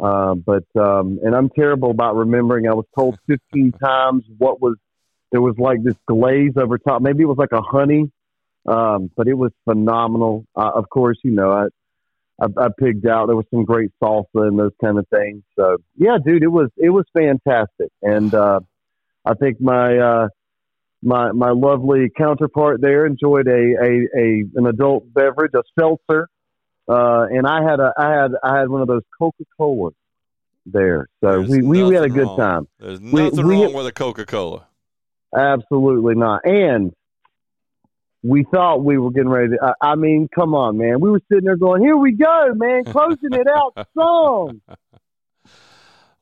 Uh, 0.00 0.34
but 0.34 0.64
um, 0.76 1.20
and 1.22 1.34
I'm 1.36 1.50
terrible 1.50 1.92
about 1.92 2.16
remembering. 2.16 2.68
I 2.68 2.74
was 2.74 2.86
told 2.96 3.16
15 3.28 3.72
times 3.72 4.24
what 4.38 4.60
was 4.60 4.76
there 5.30 5.40
was 5.40 5.54
like 5.58 5.82
this 5.84 5.96
glaze 6.06 6.52
over 6.56 6.78
top. 6.78 7.02
Maybe 7.02 7.22
it 7.22 7.26
was 7.26 7.38
like 7.38 7.52
a 7.52 7.62
honey, 7.62 8.10
um, 8.66 9.10
but 9.16 9.28
it 9.28 9.34
was 9.34 9.52
phenomenal. 9.64 10.44
Uh, 10.56 10.72
of 10.74 10.88
course, 10.88 11.18
you 11.22 11.30
know 11.30 11.52
I, 11.52 11.66
I 12.40 12.46
I 12.56 12.68
pigged 12.78 13.06
out. 13.06 13.26
There 13.26 13.36
was 13.36 13.46
some 13.50 13.64
great 13.64 13.90
salsa 14.02 14.24
and 14.34 14.58
those 14.58 14.72
kind 14.82 14.98
of 14.98 15.06
things. 15.08 15.42
So 15.56 15.78
yeah, 15.96 16.18
dude, 16.24 16.42
it 16.42 16.48
was 16.48 16.70
it 16.76 16.90
was 16.90 17.04
fantastic. 17.12 17.90
And 18.02 18.32
uh, 18.34 18.60
I 19.24 19.34
think 19.34 19.60
my 19.60 19.98
uh, 19.98 20.28
my 21.02 21.32
my 21.32 21.50
lovely 21.50 22.10
counterpart 22.16 22.80
there 22.80 23.06
enjoyed 23.06 23.46
a 23.46 23.52
a, 23.52 24.08
a 24.18 24.44
an 24.56 24.66
adult 24.66 25.12
beverage, 25.12 25.52
a 25.54 25.62
seltzer. 25.78 26.28
Uh, 26.86 27.26
and 27.30 27.46
I 27.46 27.62
had 27.62 27.80
a 27.80 27.92
I 27.96 28.10
had 28.10 28.32
I 28.42 28.58
had 28.58 28.68
one 28.68 28.82
of 28.82 28.88
those 28.88 29.02
Coca 29.18 29.44
Colas 29.56 29.94
there, 30.66 31.08
so 31.22 31.30
There's 31.38 31.48
we, 31.48 31.62
we, 31.62 31.82
we 31.84 31.94
had 31.94 32.04
a 32.04 32.08
good 32.10 32.26
wrong. 32.26 32.36
time. 32.38 32.68
There's 32.78 33.00
nothing 33.00 33.46
we- 33.46 33.62
wrong 33.64 33.72
with 33.72 33.86
a 33.86 33.92
Coca 33.92 34.26
Cola. 34.26 34.66
Absolutely 35.34 36.14
not. 36.14 36.42
And 36.44 36.92
we 38.24 38.44
thought 38.44 38.82
we 38.82 38.98
were 38.98 39.10
getting 39.10 39.28
ready 39.28 39.50
to. 39.50 39.74
I, 39.80 39.92
I 39.92 39.94
mean, 39.94 40.28
come 40.34 40.54
on, 40.54 40.78
man. 40.78 40.98
We 41.00 41.10
were 41.10 41.20
sitting 41.30 41.44
there 41.44 41.56
going, 41.56 41.82
"Here 41.82 41.96
we 41.96 42.12
go, 42.12 42.52
man, 42.54 42.84
closing 42.84 43.32
it 43.32 43.46
out 43.46 43.86
strong." 43.92 44.60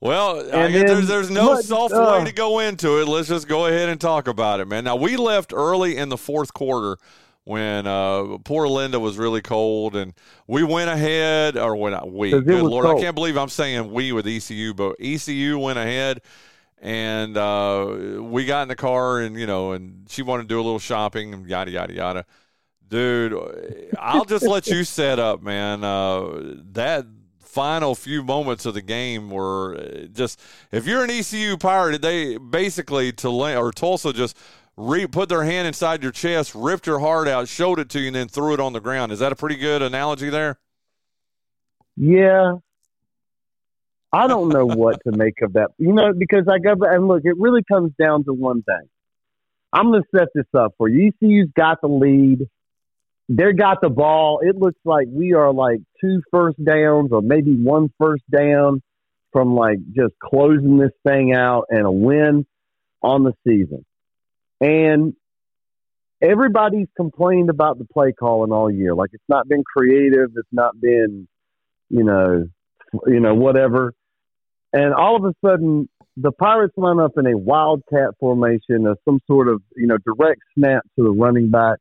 Well, 0.03 0.41
I 0.53 0.69
guess 0.69 0.73
then 0.73 0.87
there's 0.87 1.07
there's 1.07 1.31
no 1.31 1.51
what- 1.51 1.65
soft 1.65 1.95
uh, 1.95 2.19
way 2.19 2.25
to 2.25 2.33
go 2.33 2.59
into 2.59 3.01
it. 3.01 3.07
Let's 3.07 3.29
just 3.29 3.47
go 3.47 3.67
ahead 3.67 3.88
and 3.88 4.01
talk 4.01 4.27
about 4.27 4.59
it, 4.59 4.67
man. 4.67 4.83
Now 4.83 4.97
we 4.97 5.17
left 5.17 5.53
early 5.55 5.97
in 5.97 6.09
the 6.09 6.17
fourth 6.17 6.53
quarter 6.53 6.96
when 7.44 7.87
uh, 7.87 8.38
poor 8.44 8.67
Linda 8.67 8.98
was 8.98 9.17
really 9.17 9.42
cold, 9.42 9.94
and 9.94 10.13
we 10.48 10.65
went 10.65 10.90
ahead, 10.90 11.57
or 11.57 11.77
when 11.77 11.94
I, 11.94 12.05
we, 12.05 12.31
good 12.31 12.65
lord, 12.65 12.85
I 12.85 13.00
can't 13.00 13.15
believe 13.15 13.37
I'm 13.37 13.48
saying 13.48 13.92
we 13.92 14.11
with 14.11 14.27
ECU, 14.27 14.75
but 14.75 14.96
ECU 14.98 15.57
went 15.59 15.79
ahead, 15.79 16.21
and 16.83 17.37
uh, 17.37 18.18
we 18.20 18.44
got 18.44 18.62
in 18.62 18.68
the 18.68 18.76
car, 18.76 19.20
and 19.20 19.38
you 19.38 19.46
know, 19.46 19.72
and 19.72 20.04
she 20.10 20.22
wanted 20.22 20.42
to 20.42 20.48
do 20.48 20.56
a 20.56 20.62
little 20.62 20.80
shopping, 20.80 21.33
and 21.33 21.46
yada 21.46 21.70
yada 21.70 21.94
yada. 21.94 22.26
Dude, 22.88 23.33
I'll 23.98 24.24
just 24.24 24.44
let 24.44 24.66
you 24.66 24.85
set 24.85 25.18
up, 25.18 25.42
man. 25.42 25.85
Uh, 25.85 26.56
that 26.72 27.06
final 27.40 27.94
few 27.94 28.24
moments 28.24 28.66
of 28.66 28.74
the 28.74 28.83
game 28.83 29.30
were 29.30 29.76
uh, 29.76 30.06
just 30.06 30.40
if 30.72 30.87
you're 30.87 31.04
an 31.04 31.10
ECU 31.10 31.56
pirate, 31.56 32.02
they 32.02 32.37
basically 32.37 33.12
Tulane 33.12 33.56
or 33.56 33.70
Tulsa 33.70 34.12
just 34.12 34.37
re- 34.76 35.06
put 35.06 35.28
their 35.28 35.44
hand 35.44 35.68
inside 35.68 36.02
your 36.02 36.12
chest, 36.12 36.52
ripped 36.52 36.88
your 36.88 36.98
heart 36.98 37.28
out, 37.28 37.46
showed 37.46 37.78
it 37.78 37.88
to 37.90 38.00
you, 38.00 38.08
and 38.08 38.16
then 38.16 38.28
threw 38.28 38.54
it 38.54 38.60
on 38.60 38.72
the 38.72 38.80
ground. 38.80 39.12
Is 39.12 39.20
that 39.20 39.30
a 39.30 39.37
pretty 39.37 39.56
good 39.56 39.83
analogy 39.83 40.30
there? 40.30 40.58
Yeah. 41.96 42.54
I 44.13 44.27
don't 44.27 44.50
know 44.50 44.67
what 44.67 45.00
to 45.04 45.17
make 45.17 45.40
of 45.42 45.54
that. 45.54 45.71
You 45.79 45.92
know, 45.92 46.13
because 46.17 46.46
I 46.48 46.58
go 46.58 46.75
and 46.83 47.08
look, 47.08 47.23
it 47.25 47.37
really 47.38 47.63
comes 47.65 47.92
down 47.98 48.25
to 48.25 48.33
one 48.33 48.63
thing. 48.63 48.88
I'm 49.73 49.90
going 49.90 50.02
to 50.02 50.19
set 50.19 50.29
this 50.35 50.46
up 50.54 50.75
for 50.77 50.88
you. 50.88 51.13
ECU's 51.23 51.50
got 51.56 51.81
the 51.81 51.88
lead. 51.88 52.40
They 53.29 53.52
got 53.54 53.81
the 53.81 53.88
ball. 53.88 54.40
It 54.42 54.56
looks 54.56 54.79
like 54.85 55.06
we 55.10 55.33
are 55.33 55.52
like 55.52 55.81
two 56.00 56.21
first 56.31 56.63
downs 56.63 57.10
or 57.10 57.23
maybe 57.23 57.54
one 57.54 57.90
first 57.98 58.25
down 58.31 58.83
from 59.33 59.54
like 59.54 59.79
just 59.96 60.13
closing 60.23 60.77
this 60.77 60.90
thing 61.06 61.33
out 61.33 61.65
and 61.71 61.87
a 61.87 61.90
win 61.90 62.44
on 63.02 63.25
the 63.25 63.33
season. 63.46 63.87
And 64.60 65.15
everybody's 66.21 66.88
complained 66.96 67.48
about 67.48 67.79
the 67.79 67.87
play 67.87 68.13
calling 68.13 68.52
all 68.52 68.71
year. 68.71 68.94
Like 68.94 69.10
it's 69.15 69.25
not 69.29 69.48
been 69.48 69.65
creative. 69.65 70.31
It's 70.37 70.52
not 70.52 70.79
been, 70.79 71.27
you 71.88 72.04
know, 72.04 72.44
you 73.06 73.21
know, 73.21 73.35
whatever. 73.35 73.94
And 74.73 74.94
all 74.94 75.16
of 75.16 75.25
a 75.25 75.35
sudden, 75.46 75.88
the 76.16 76.33
Pirates 76.33 76.75
line 76.77 77.00
up 77.00 77.12
in 77.16 77.27
a 77.27 77.37
wildcat 77.37 78.10
formation 78.18 78.87
of 78.87 78.98
some 79.04 79.20
sort 79.27 79.48
of, 79.48 79.62
you 79.77 79.87
know, 79.87 79.98
direct 79.98 80.40
snap 80.56 80.83
to 80.96 81.04
the 81.04 81.10
running 81.10 81.50
back. 81.50 81.79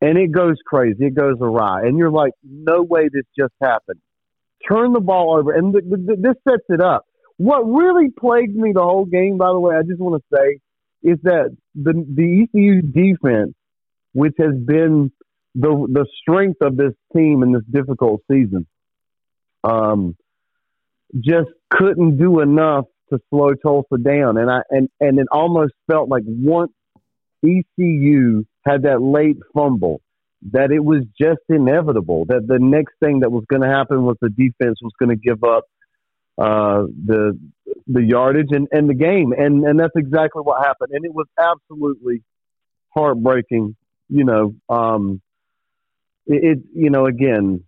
And 0.00 0.16
it 0.16 0.30
goes 0.30 0.56
crazy. 0.64 1.06
It 1.06 1.14
goes 1.14 1.36
awry. 1.40 1.82
And 1.82 1.98
you're 1.98 2.10
like, 2.10 2.32
no 2.44 2.82
way 2.82 3.08
this 3.12 3.24
just 3.36 3.52
happened. 3.60 4.00
Turn 4.68 4.92
the 4.92 5.00
ball 5.00 5.36
over. 5.38 5.52
And 5.52 5.72
th- 5.72 5.84
th- 5.84 6.18
this 6.20 6.34
sets 6.48 6.64
it 6.68 6.80
up. 6.80 7.06
What 7.36 7.62
really 7.62 8.08
plagued 8.18 8.54
me 8.54 8.72
the 8.72 8.82
whole 8.82 9.04
game, 9.04 9.38
by 9.38 9.48
the 9.48 9.60
way, 9.60 9.76
I 9.76 9.82
just 9.82 10.00
want 10.00 10.22
to 10.22 10.36
say, 10.36 10.58
is 11.02 11.18
that 11.22 11.56
the 11.74 11.92
the 11.92 12.42
ECU 12.42 12.82
defense, 12.82 13.54
which 14.12 14.34
has 14.38 14.54
been 14.54 15.12
the 15.54 15.86
the 15.88 16.06
strength 16.20 16.60
of 16.62 16.76
this 16.76 16.94
team 17.14 17.42
in 17.42 17.52
this 17.52 17.62
difficult 17.70 18.22
season, 18.30 18.66
um, 19.62 20.16
just 21.20 21.48
couldn't 21.70 22.18
do 22.18 22.40
enough 22.40 22.84
to 23.10 23.18
slow 23.30 23.54
Tulsa 23.54 23.96
down. 24.02 24.36
And 24.36 24.50
I 24.50 24.60
and 24.70 24.88
and 25.00 25.18
it 25.18 25.26
almost 25.32 25.72
felt 25.90 26.08
like 26.08 26.24
once 26.26 26.72
ECU 27.44 28.44
had 28.66 28.82
that 28.82 29.00
late 29.00 29.38
fumble, 29.54 30.00
that 30.52 30.70
it 30.70 30.84
was 30.84 31.04
just 31.20 31.40
inevitable 31.48 32.24
that 32.26 32.46
the 32.46 32.58
next 32.58 32.94
thing 33.02 33.20
that 33.20 33.30
was 33.30 33.44
going 33.48 33.62
to 33.62 33.68
happen 33.68 34.04
was 34.04 34.16
the 34.20 34.30
defense 34.30 34.78
was 34.82 34.92
going 34.98 35.10
to 35.10 35.16
give 35.16 35.42
up 35.44 35.64
uh, 36.38 36.84
the 37.04 37.38
the 37.86 38.02
yardage 38.02 38.48
and, 38.50 38.68
and 38.70 38.88
the 38.88 38.94
game, 38.94 39.32
and 39.32 39.64
and 39.64 39.78
that's 39.78 39.96
exactly 39.96 40.42
what 40.42 40.64
happened. 40.64 40.90
And 40.92 41.04
it 41.04 41.12
was 41.12 41.26
absolutely 41.38 42.22
heartbreaking. 42.90 43.76
You 44.08 44.24
know, 44.24 44.54
um, 44.68 45.20
it, 46.26 46.58
it 46.58 46.58
you 46.74 46.90
know 46.90 47.06
again. 47.06 47.64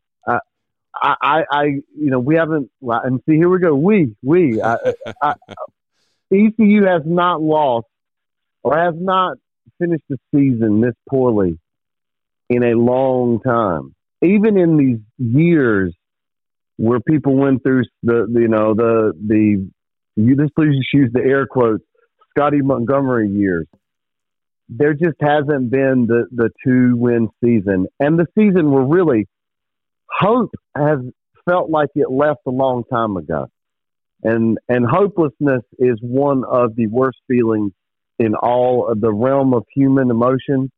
I, 0.94 1.14
I, 1.20 1.42
I, 1.50 1.64
you 1.64 2.10
know, 2.10 2.18
we 2.18 2.36
haven't, 2.36 2.70
and 2.82 3.20
see, 3.28 3.36
here 3.36 3.48
we 3.48 3.58
go. 3.58 3.74
We, 3.74 4.16
we, 4.22 4.60
I, 4.62 4.76
I, 5.22 5.34
ECU 6.32 6.84
has 6.84 7.02
not 7.04 7.40
lost 7.40 7.86
or 8.62 8.76
has 8.76 8.94
not 8.96 9.38
finished 9.78 10.04
the 10.08 10.18
season 10.34 10.80
this 10.80 10.94
poorly 11.08 11.58
in 12.48 12.62
a 12.62 12.74
long 12.74 13.40
time. 13.40 13.94
Even 14.22 14.58
in 14.58 14.76
these 14.76 14.98
years 15.18 15.94
where 16.76 17.00
people 17.00 17.36
went 17.36 17.62
through 17.62 17.84
the, 18.02 18.26
you 18.28 18.48
know, 18.48 18.74
the, 18.74 19.12
the, 19.26 19.68
you 20.16 20.36
just 20.36 20.54
please 20.54 20.74
use 20.92 21.10
the 21.12 21.20
air 21.20 21.46
quotes, 21.46 21.84
Scottie 22.30 22.62
Montgomery 22.62 23.28
years. 23.28 23.66
There 24.68 24.94
just 24.94 25.16
hasn't 25.20 25.70
been 25.70 26.06
the, 26.06 26.26
the 26.30 26.50
two 26.64 26.96
win 26.96 27.28
season. 27.42 27.86
And 27.98 28.18
the 28.18 28.26
season 28.36 28.70
where 28.70 28.84
really 28.84 29.26
hope 30.18 30.50
has 30.76 30.98
felt 31.48 31.70
like 31.70 31.90
it 31.94 32.10
left 32.10 32.40
a 32.46 32.50
long 32.50 32.84
time 32.90 33.16
ago. 33.16 33.46
And, 34.22 34.58
and 34.68 34.84
hopelessness 34.86 35.62
is 35.78 35.98
one 36.00 36.44
of 36.44 36.76
the 36.76 36.86
worst 36.86 37.18
feelings 37.26 37.72
in 38.18 38.34
all 38.34 38.88
of 38.88 39.00
the 39.00 39.12
realm 39.12 39.54
of 39.54 39.64
human 39.74 40.10
emotion. 40.10 40.70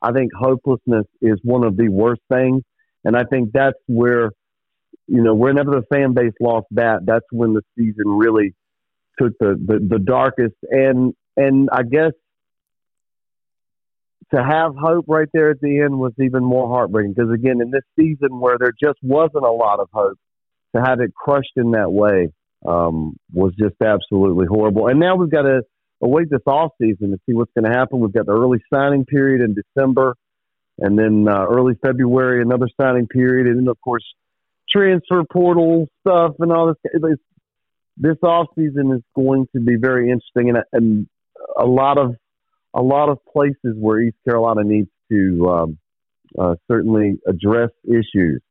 I 0.00 0.12
think 0.12 0.32
hopelessness 0.32 1.06
is 1.20 1.38
one 1.42 1.64
of 1.64 1.76
the 1.76 1.88
worst 1.88 2.22
things. 2.32 2.62
And 3.04 3.16
I 3.16 3.24
think 3.24 3.50
that's 3.52 3.78
where, 3.86 4.30
you 5.08 5.22
know, 5.22 5.34
whenever 5.34 5.72
the 5.72 5.82
fan 5.92 6.14
base 6.14 6.32
lost 6.40 6.66
that, 6.72 7.00
that's 7.04 7.26
when 7.32 7.54
the 7.54 7.62
season 7.76 8.06
really 8.06 8.54
took 9.18 9.32
the, 9.40 9.56
the, 9.66 9.86
the 9.88 9.98
darkest. 9.98 10.54
And, 10.70 11.14
and 11.36 11.68
I 11.72 11.82
guess 11.82 12.12
to 14.32 14.42
have 14.42 14.74
hope 14.76 15.04
right 15.08 15.28
there 15.32 15.50
at 15.50 15.60
the 15.60 15.80
end 15.80 15.98
was 15.98 16.12
even 16.20 16.44
more 16.44 16.68
heartbreaking 16.68 17.14
because 17.14 17.32
again, 17.32 17.60
in 17.60 17.70
this 17.70 17.82
season 17.98 18.40
where 18.40 18.56
there 18.58 18.72
just 18.80 18.98
wasn't 19.02 19.44
a 19.44 19.50
lot 19.50 19.80
of 19.80 19.88
hope, 19.92 20.18
to 20.74 20.82
have 20.82 21.00
it 21.00 21.14
crushed 21.14 21.52
in 21.56 21.72
that 21.72 21.90
way 21.90 22.32
um, 22.66 23.16
was 23.32 23.52
just 23.58 23.76
absolutely 23.82 24.46
horrible. 24.46 24.88
And 24.88 24.98
now 24.98 25.16
we've 25.16 25.30
got 25.30 25.42
to 25.42 25.62
await 26.02 26.30
this 26.30 26.40
off 26.46 26.72
season 26.80 27.10
to 27.10 27.18
see 27.26 27.34
what's 27.34 27.52
going 27.56 27.70
to 27.70 27.76
happen. 27.76 28.00
We've 28.00 28.12
got 28.12 28.26
the 28.26 28.32
early 28.32 28.58
signing 28.72 29.04
period 29.04 29.40
in 29.40 29.54
December, 29.54 30.16
and 30.78 30.98
then 30.98 31.26
uh, 31.28 31.46
early 31.46 31.74
February 31.84 32.42
another 32.42 32.68
signing 32.80 33.06
period, 33.06 33.46
and 33.46 33.60
then 33.60 33.68
of 33.68 33.80
course 33.80 34.04
transfer 34.68 35.22
portal 35.30 35.86
stuff 36.00 36.32
and 36.40 36.50
all 36.50 36.68
this. 36.68 36.76
It's, 36.84 37.22
this 37.96 38.16
off 38.24 38.48
season 38.56 38.92
is 38.92 39.02
going 39.14 39.46
to 39.54 39.60
be 39.60 39.76
very 39.76 40.10
interesting, 40.10 40.50
and, 40.50 40.58
and 40.72 41.06
a 41.56 41.64
lot 41.64 41.96
of 41.96 42.16
a 42.74 42.82
lot 42.82 43.08
of 43.08 43.18
places 43.32 43.76
where 43.78 44.00
East 44.00 44.16
Carolina 44.28 44.62
needs 44.64 44.90
to 45.10 45.48
um, 45.48 45.78
uh, 46.38 46.54
certainly 46.70 47.14
address 47.26 47.70
issues 47.84 48.42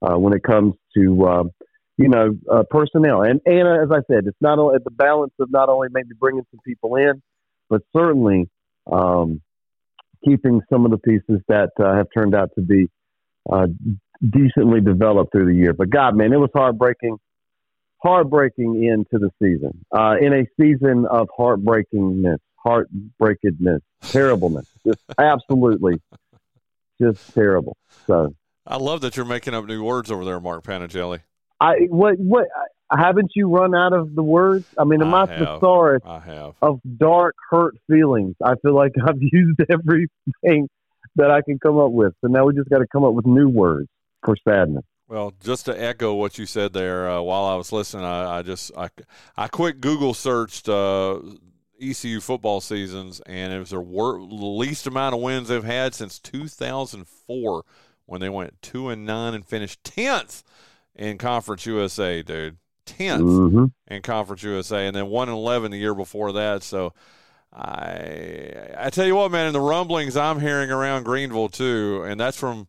uh, 0.00 0.16
when 0.16 0.32
it 0.32 0.42
comes 0.42 0.74
to 0.96 1.26
um, 1.26 1.50
you 1.96 2.08
know 2.08 2.36
uh, 2.50 2.62
personnel. 2.70 3.22
And 3.22 3.40
and 3.44 3.68
as 3.68 3.90
I 3.90 4.00
said, 4.10 4.24
it's 4.26 4.40
not 4.40 4.58
only 4.58 4.78
the 4.84 4.90
balance 4.90 5.32
of 5.40 5.50
not 5.50 5.68
only 5.68 5.88
maybe 5.90 6.10
bringing 6.18 6.44
some 6.50 6.60
people 6.64 6.96
in, 6.96 7.20
but 7.68 7.82
certainly 7.94 8.48
um, 8.90 9.40
keeping 10.24 10.60
some 10.72 10.84
of 10.84 10.92
the 10.92 10.98
pieces 10.98 11.42
that 11.48 11.70
uh, 11.80 11.94
have 11.94 12.06
turned 12.16 12.34
out 12.34 12.50
to 12.54 12.62
be 12.62 12.88
uh, 13.50 13.66
decently 14.30 14.80
developed 14.80 15.32
through 15.32 15.52
the 15.52 15.58
year. 15.58 15.72
But 15.72 15.90
God, 15.90 16.16
man, 16.16 16.32
it 16.32 16.38
was 16.38 16.50
heartbreaking. 16.54 17.16
Heartbreaking 18.04 18.82
into 18.82 19.24
the 19.24 19.30
season, 19.40 19.84
uh, 19.96 20.16
in 20.20 20.32
a 20.32 20.44
season 20.60 21.06
of 21.08 21.28
heartbreakingness 21.38 22.38
heartbreakedness, 22.64 23.80
terribleness, 24.02 24.66
just 24.86 25.00
absolutely, 25.18 26.00
just 27.00 27.34
terrible. 27.34 27.76
So 28.06 28.34
I 28.66 28.76
love 28.76 29.00
that 29.02 29.16
you're 29.16 29.26
making 29.26 29.54
up 29.54 29.64
new 29.66 29.82
words 29.82 30.10
over 30.10 30.24
there, 30.24 30.40
Mark 30.40 30.64
Panichelli. 30.64 31.20
I 31.60 31.86
what 31.88 32.18
what 32.18 32.48
haven't 32.90 33.32
you 33.34 33.48
run 33.48 33.74
out 33.74 33.92
of 33.92 34.14
the 34.14 34.22
words? 34.22 34.66
I 34.78 34.84
mean, 34.84 35.02
am 35.02 35.14
I, 35.14 35.22
I 35.22 35.26
thesaurus 35.26 36.02
I 36.04 36.20
have. 36.20 36.54
of 36.60 36.80
dark, 36.96 37.34
hurt 37.50 37.74
feelings? 37.88 38.34
I 38.42 38.54
feel 38.62 38.74
like 38.74 38.92
I've 39.04 39.18
used 39.20 39.60
everything 39.70 40.68
that 41.16 41.30
I 41.30 41.42
can 41.42 41.58
come 41.58 41.78
up 41.78 41.90
with. 41.92 42.14
So 42.20 42.28
now 42.28 42.46
we 42.46 42.54
just 42.54 42.68
got 42.68 42.78
to 42.78 42.86
come 42.86 43.04
up 43.04 43.14
with 43.14 43.26
new 43.26 43.48
words 43.48 43.88
for 44.24 44.36
sadness. 44.46 44.84
Well, 45.08 45.34
just 45.44 45.66
to 45.66 45.82
echo 45.82 46.14
what 46.14 46.38
you 46.38 46.46
said 46.46 46.72
there, 46.72 47.10
uh, 47.10 47.20
while 47.20 47.44
I 47.44 47.54
was 47.56 47.70
listening, 47.70 48.04
I, 48.04 48.38
I, 48.38 48.42
just 48.42 48.72
I, 48.76 48.88
I 49.36 49.48
quick 49.48 49.80
Google 49.80 50.14
searched 50.14 50.68
uh, 50.68 51.18
ECU 51.82 52.20
football 52.20 52.60
seasons, 52.60 53.20
and 53.26 53.52
it 53.52 53.58
was 53.58 53.70
their 53.70 53.80
wor- 53.80 54.20
least 54.20 54.86
amount 54.86 55.14
of 55.14 55.20
wins 55.20 55.48
they've 55.48 55.64
had 55.64 55.94
since 55.94 56.18
2004, 56.18 57.64
when 58.06 58.20
they 58.20 58.28
went 58.28 58.60
two 58.62 58.88
and 58.88 59.04
nine 59.04 59.34
and 59.34 59.46
finished 59.46 59.82
tenth 59.84 60.42
in 60.94 61.18
Conference 61.18 61.66
USA, 61.66 62.22
dude. 62.22 62.58
10th 62.84 63.20
mm-hmm. 63.20 63.64
in 63.86 64.02
Conference 64.02 64.42
USA, 64.42 64.86
and 64.86 64.96
then 64.96 65.06
one 65.06 65.28
and 65.28 65.36
eleven 65.36 65.70
the 65.70 65.78
year 65.78 65.94
before 65.94 66.32
that. 66.32 66.62
So. 66.62 66.92
I 67.54 68.70
I 68.78 68.88
tell 68.88 69.04
you 69.04 69.14
what, 69.14 69.30
man, 69.30 69.46
in 69.46 69.52
the 69.52 69.60
rumblings 69.60 70.16
I'm 70.16 70.40
hearing 70.40 70.70
around 70.70 71.02
Greenville 71.02 71.50
too, 71.50 72.02
and 72.02 72.18
that's 72.18 72.38
from 72.38 72.66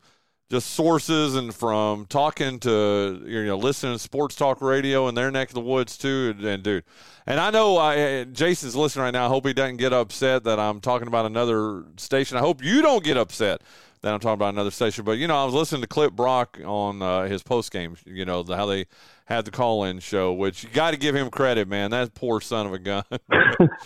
just 0.50 0.72
sources 0.72 1.36
and 1.36 1.54
from 1.54 2.06
talking 2.06 2.60
to 2.60 3.24
you 3.26 3.46
know 3.46 3.58
listening 3.58 3.94
to 3.94 4.00
sports 4.00 4.36
talk 4.36 4.62
radio 4.62 5.08
in 5.08 5.16
their 5.16 5.32
neck 5.32 5.50
of 5.50 5.56
the 5.56 5.62
woods 5.62 5.98
too. 5.98 6.36
And, 6.42 6.64
dude 6.64 6.84
and 7.26 7.40
i 7.40 7.50
know 7.50 7.78
I, 7.78 8.26
jason's 8.26 8.76
listening 8.76 9.04
right 9.04 9.14
now. 9.14 9.26
I 9.26 9.30
hope 9.30 9.48
he 9.48 9.54
doesn't 9.54 9.78
get 9.78 9.94
upset 9.94 10.44
that 10.44 10.60
i'm 10.60 10.80
talking 10.80 11.08
about 11.08 11.26
another 11.26 11.86
station. 11.98 12.38
I 12.38 12.42
hope 12.42 12.64
you 12.64 12.82
don't 12.82 13.04
get 13.04 13.18
upset 13.18 13.62
that 14.02 14.14
i'm 14.14 14.20
talking 14.20 14.34
about 14.34 14.54
another 14.54 14.72
station. 14.72 15.06
But 15.06 15.14
you 15.14 15.28
know 15.28 15.42
i 15.42 15.46
was 15.46 15.54
listening 15.54 15.82
to 15.82 15.88
clip 15.88 16.14
brock 16.14 16.60
on 16.64 17.02
uh, 17.02 17.24
his 17.24 17.42
post 17.42 17.72
game 17.72 17.96
you 18.06 18.26
know 18.26 18.44
the, 18.44 18.56
how 18.56 18.66
they 18.66 18.86
had 19.26 19.46
the 19.46 19.52
call-in 19.52 20.00
show 20.00 20.34
which 20.34 20.64
you 20.64 20.70
got 20.70 20.92
to 20.92 20.98
give 20.98 21.16
him 21.16 21.30
credit 21.30 21.68
man. 21.68 21.92
That 21.92 22.14
poor 22.14 22.42
son 22.42 22.68
of 22.68 22.74
a 22.74 22.80
gun. 22.80 23.04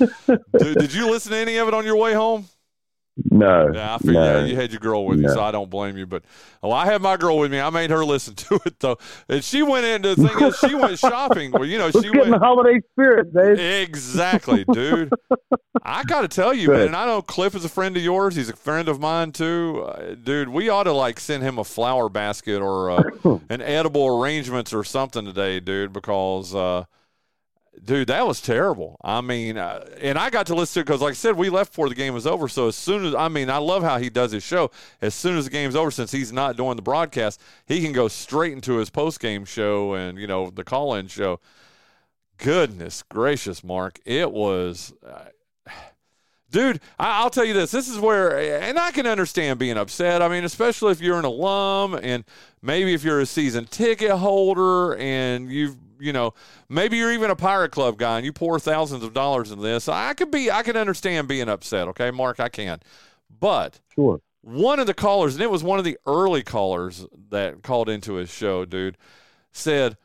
Dude, 0.58 0.78
did 0.78 0.94
you 0.94 1.10
listen 1.10 1.32
to 1.32 1.38
any 1.38 1.58
of 1.58 1.68
it 1.68 1.74
on 1.74 1.86
your 1.86 1.96
way 1.96 2.14
home 2.14 2.48
No. 3.32 3.72
Yeah, 3.74 3.96
I 3.96 3.98
figured 3.98 4.16
no, 4.16 4.40
yeah, 4.40 4.46
you 4.46 4.56
had 4.56 4.72
your 4.72 4.80
girl 4.80 5.06
with 5.06 5.20
you, 5.20 5.28
no. 5.28 5.34
so 5.34 5.42
I 5.42 5.52
don't 5.52 5.70
blame 5.70 5.98
you. 5.98 6.06
But 6.06 6.24
oh, 6.62 6.72
I 6.72 6.86
had 6.86 7.02
my 7.02 7.18
girl 7.18 7.38
with 7.38 7.52
me. 7.52 7.60
I 7.60 7.70
made 7.70 7.90
her 7.90 8.06
listen 8.06 8.36
to 8.36 8.60
it 8.66 8.80
though, 8.80 8.98
and 9.28 9.44
she 9.44 9.64
went 9.64 9.86
into 9.86 10.16
the 10.16 10.28
thing 10.28 10.44
is 10.46 10.58
she 10.60 10.76
went 10.76 11.00
shopping. 11.00 11.52
Well, 11.52 11.66
you 11.66 11.78
know, 11.78 11.86
Let's 11.94 12.02
she 12.02 12.08
in 12.08 12.32
the 12.32 12.40
holiday 12.40 12.80
spirit, 12.92 13.34
Dave. 13.34 13.60
exactly, 13.60 14.66
dude. 14.72 15.12
I 15.84 16.04
got 16.04 16.22
to 16.22 16.28
tell 16.28 16.54
you, 16.54 16.68
Good. 16.68 16.92
man. 16.92 17.02
I 17.02 17.06
know 17.06 17.22
Cliff 17.22 17.56
is 17.56 17.66
a 17.66 17.70
friend 17.70 17.96
of 17.98 18.04
yours. 18.04 18.36
He's 18.36 18.50
a 18.50 18.56
friend 18.56 18.90
of 18.90 19.00
mine 19.00 19.32
too, 19.32 19.86
uh, 19.88 20.16
dude. 20.16 20.50
We 20.50 20.70
ought 20.70 20.84
to 20.84 20.94
like 20.94 21.20
send 21.20 21.44
him 21.44 21.58
a 21.58 21.64
flower 21.64 22.10
basket 22.10 22.62
or 22.62 22.92
uh, 22.92 23.04
an 23.50 23.62
edible 23.62 24.08
arrangements 24.22 24.74
or 24.74 24.84
something 24.84 25.26
today, 25.26 25.60
dude, 25.60 25.94
because. 25.94 26.54
Uh, 26.54 26.86
Dude, 27.84 28.08
that 28.08 28.26
was 28.26 28.42
terrible. 28.42 28.98
I 29.04 29.22
mean, 29.22 29.58
uh, 29.58 29.86
and 30.02 30.18
I 30.18 30.30
got 30.30 30.48
to 30.48 30.56
listen 30.56 30.74
to 30.76 30.80
it 30.80 30.86
because, 30.86 31.02
like 31.02 31.12
I 31.12 31.14
said, 31.14 31.38
we 31.38 31.50
left 31.50 31.72
before 31.72 31.90
the 31.90 31.96
game 31.96 32.14
was 32.14 32.26
over. 32.26 32.48
So 32.48 32.68
as 32.68 32.76
soon 32.76 33.06
as 33.06 33.16
I 33.16 33.28
mean, 33.28 33.50
I 33.50 33.58
love 33.58 33.84
how 33.84 33.98
he 33.98 34.10
does 34.10 34.32
his 34.32 34.44
show. 34.44 34.72
As 35.02 35.14
soon 35.14 35.38
as 35.38 35.46
the 35.46 35.52
game's 35.52 35.76
over, 35.76 35.92
since 35.92 36.12
he's 36.12 36.34
not 36.34 36.58
doing 36.58 36.76
the 36.76 36.82
broadcast, 36.82 37.42
he 37.66 37.82
can 37.82 37.94
go 37.94 38.08
straight 38.08 38.54
into 38.54 38.78
his 38.78 38.90
post 38.90 39.20
game 39.20 39.46
show 39.46 39.94
and 39.94 40.18
you 40.18 40.28
know 40.28 40.50
the 40.50 40.64
call 40.64 40.96
in 40.96 41.08
show. 41.08 41.40
Goodness 42.38 43.04
gracious, 43.04 43.64
Mark, 43.64 44.00
it 44.06 44.32
was. 44.32 44.94
Uh, 45.06 45.26
Dude, 46.50 46.80
I, 46.98 47.22
I'll 47.22 47.30
tell 47.30 47.44
you 47.46 47.54
this. 47.54 47.72
This 47.72 47.90
is 47.90 48.00
where, 48.00 48.62
and 48.62 48.80
I 48.80 48.92
can 48.92 49.06
understand 49.06 49.60
being 49.60 49.78
upset. 49.78 50.22
I 50.22 50.30
mean, 50.30 50.44
especially 50.46 50.94
if 50.94 51.02
you're 51.02 51.20
an 51.20 51.26
alum 51.26 52.00
and 52.02 52.24
maybe 52.62 52.94
if 52.94 53.04
you're 53.04 53.20
a 53.20 53.26
season 53.26 53.66
ticket 53.66 54.12
holder 54.12 54.96
and 54.96 55.52
you've 55.52 55.78
you 56.00 56.14
know, 56.14 56.34
maybe 56.70 56.98
you're 56.98 57.12
even 57.12 57.32
a 57.32 57.36
pirate 57.36 57.72
club 57.72 57.98
guy 57.98 58.18
and 58.18 58.26
you 58.26 58.34
pour 58.34 58.60
thousands 58.60 59.04
of 59.04 59.14
dollars 59.14 59.52
into 59.52 59.64
this. 59.64 59.90
I 59.90 60.14
could 60.14 60.32
be, 60.32 60.52
I 60.52 60.64
can 60.64 60.78
understand 60.78 61.28
being 61.28 61.50
upset. 61.50 61.88
Okay, 61.90 62.12
Mark, 62.12 62.40
I 62.40 62.50
can. 62.50 62.80
But 63.40 63.80
Sure. 63.96 64.22
one 64.42 64.80
of 64.80 64.88
the 64.88 64.94
callers, 64.94 65.34
and 65.36 65.44
it 65.44 65.52
was 65.52 65.64
one 65.64 65.80
of 65.80 65.86
the 65.86 65.98
early 66.06 66.44
callers 66.44 67.06
that 67.30 67.64
called 67.64 67.90
into 67.90 68.14
his 68.14 68.30
show, 68.30 68.66
dude, 68.66 68.98
said, 69.52 69.98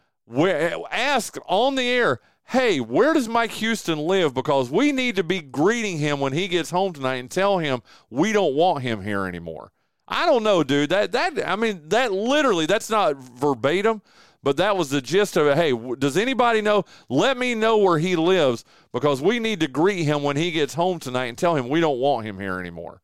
ask 0.91 1.37
on 1.47 1.75
the 1.75 1.89
air, 1.89 2.21
hey, 2.53 2.81
where 2.81 3.15
does 3.15 3.29
Mike 3.29 3.51
Houston 3.53 3.99
live? 3.99 4.35
Because 4.35 4.71
we 4.71 4.93
need 4.93 5.17
to 5.17 5.25
be 5.25 5.41
greeting 5.41 5.99
him 5.99 6.21
when 6.21 6.35
he 6.35 6.49
gets 6.49 6.71
home 6.71 6.93
tonight 6.93 7.17
and 7.17 7.31
tell 7.31 7.59
him 7.59 7.83
we 8.11 8.33
don't 8.33 8.55
want 8.55 8.83
him 8.83 9.03
here 9.03 9.27
anymore. 9.27 9.73
I 10.07 10.27
don't 10.27 10.43
know, 10.43 10.63
dude. 10.63 10.91
That 10.91 11.13
that 11.13 11.49
I 11.49 11.57
mean, 11.57 11.89
that 11.89 12.13
literally, 12.13 12.67
that's 12.67 12.91
not 12.91 13.17
verbatim, 13.17 14.03
but 14.43 14.59
that 14.59 14.77
was 14.77 14.91
the 14.91 15.01
gist 15.01 15.39
of 15.39 15.47
it. 15.47 15.57
Hey, 15.57 15.73
does 15.99 16.19
anybody 16.19 16.61
know? 16.61 16.85
Let 17.09 17.39
me 17.39 17.55
know 17.55 17.79
where 17.79 17.99
he 17.99 18.17
lives 18.17 18.65
because 18.93 19.23
we 19.23 19.39
need 19.39 19.61
to 19.61 19.69
greet 19.69 20.05
him 20.05 20.23
when 20.23 20.37
he 20.37 20.51
gets 20.51 20.75
home 20.75 20.99
tonight 20.99 21.27
and 21.27 21.39
tell 21.39 21.57
him 21.57 21.71
we 21.71 21.81
don't 21.81 21.99
want 21.99 22.27
him 22.27 22.39
here 22.39 22.61
anymore. 22.61 23.01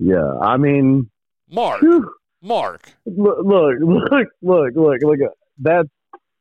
Yeah. 0.00 0.32
I 0.42 0.56
mean, 0.56 1.10
Mark, 1.48 1.80
whew, 1.80 2.10
Mark. 2.42 2.92
look, 3.06 3.38
look, 3.44 3.74
look, 4.42 4.74
look, 4.74 5.02
look. 5.02 5.18
That's 5.60 5.88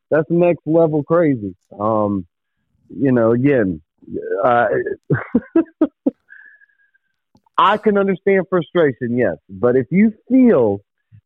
that's 0.10 0.28
next 0.30 0.62
level 0.66 1.04
crazy. 1.04 1.56
Um, 1.80 2.26
you 2.90 3.12
know, 3.12 3.32
again, 3.32 3.82
uh, 4.44 4.68
I 7.58 7.78
can 7.78 7.98
understand 7.98 8.46
frustration, 8.50 9.18
yes, 9.18 9.38
but 9.50 9.76
if 9.76 9.88
you 9.90 10.14
feel, 10.30 10.82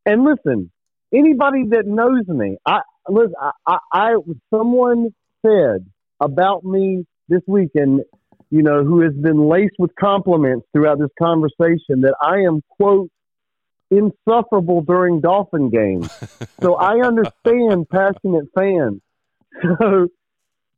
and 0.06 0.24
listen, 0.24 0.72
anybody 1.14 1.66
that 1.70 1.86
knows 1.86 2.28
me, 2.28 2.58
I 2.66 2.80
listen, 3.08 3.34
I, 3.40 3.52
I, 3.68 3.78
I 3.92 4.16
someone 4.50 5.14
said 5.46 5.86
about 6.20 6.64
me 6.64 7.06
this 7.28 7.42
weekend, 7.48 8.02
you 8.50 8.64
know, 8.64 8.84
who 8.84 9.02
has 9.02 9.14
been 9.14 9.48
laced 9.50 9.76
with 9.78 9.92
compliments 10.00 10.66
throughout 10.74 11.00
this 11.00 11.10
conversation 11.20 12.02
that 12.02 12.16
I 12.22 12.40
am 12.40 12.62
quote 12.70 13.10
insufferable 13.92 14.82
during 14.82 15.20
Dolphin 15.20 15.70
games. 15.70 16.10
So 16.62 16.76
I 16.76 17.06
understand 17.06 17.90
passionate 17.90 18.46
fans. 18.56 19.02
So, 19.80 20.08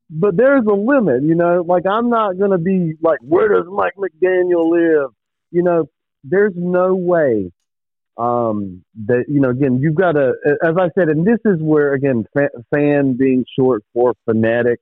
but 0.10 0.36
there's 0.36 0.66
a 0.66 0.74
limit, 0.74 1.24
you 1.24 1.36
know. 1.36 1.64
Like 1.66 1.86
I'm 1.86 2.10
not 2.10 2.38
to 2.38 2.58
be 2.58 2.96
like, 3.02 3.20
where 3.22 3.48
does 3.48 3.66
Mike 3.72 3.94
McDaniel 3.96 4.70
live? 4.70 5.12
You 5.52 5.64
know, 5.64 5.90
there's 6.24 6.54
no 6.56 6.94
way 6.96 7.52
um, 8.18 8.84
that 9.06 9.26
you 9.28 9.40
know. 9.40 9.50
Again, 9.50 9.80
you've 9.80 9.96
got 9.96 10.14
to, 10.14 10.34
as 10.64 10.76
I 10.78 10.90
said, 10.98 11.10
and 11.10 11.26
this 11.26 11.40
is 11.46 11.62
where 11.62 11.94
again, 11.94 12.26
fa- 12.34 12.50
fan 12.74 13.16
being 13.16 13.46
short 13.58 13.84
for 13.94 14.14
fanatic. 14.26 14.80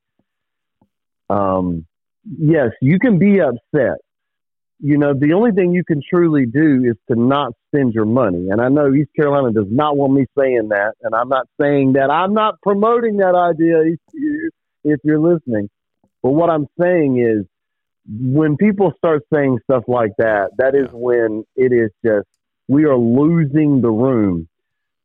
Um, 1.30 1.86
yes, 2.38 2.72
you 2.82 2.98
can 2.98 3.20
be 3.20 3.40
upset. 3.40 4.00
You 4.84 4.98
know, 4.98 5.14
the 5.14 5.34
only 5.34 5.52
thing 5.52 5.74
you 5.74 5.84
can 5.84 6.02
truly 6.08 6.48
do 6.48 6.84
is 6.86 6.98
to 7.10 7.20
not 7.20 7.54
spend 7.68 7.94
your 7.94 8.06
money. 8.06 8.50
And 8.50 8.60
I 8.60 8.70
know 8.70 8.94
East 8.94 9.12
Carolina 9.16 9.52
does 9.54 9.70
not 9.70 9.96
want 9.96 10.14
me 10.14 10.26
saying 10.38 10.70
that, 10.70 10.94
and 11.04 11.14
I'm 11.14 11.30
not 11.30 11.48
saying 11.62 11.94
that. 11.94 12.10
I'm 12.10 12.34
not 12.34 12.56
promoting 12.64 13.18
that 13.18 13.36
idea 13.36 13.82
if 13.82 14.00
you- 14.14 14.50
if 14.84 15.00
you're 15.04 15.20
listening. 15.20 15.70
But 16.24 16.32
what 16.34 16.50
I'm 16.50 16.68
saying 16.80 17.20
is, 17.20 17.46
when 18.10 18.58
people 18.58 18.92
start 18.98 19.24
saying 19.34 19.60
stuff 19.66 19.84
like 19.88 20.14
that, 20.18 20.52
that 20.58 20.76
is 20.76 20.88
when 20.92 21.44
it 21.56 21.72
is 21.72 21.92
just 22.04 22.28
we 22.68 22.86
are 22.86 22.98
losing 22.98 23.82
the 23.82 23.92
room. 23.92 24.48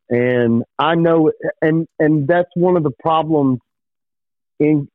And 0.09 0.65
I 0.79 0.95
know, 0.95 1.33
and 1.63 1.87
and 1.99 2.27
that's 2.27 2.51
one 2.57 2.77
of 2.77 2.83
the 2.83 2.93
problems 3.01 3.61
in 4.61 4.89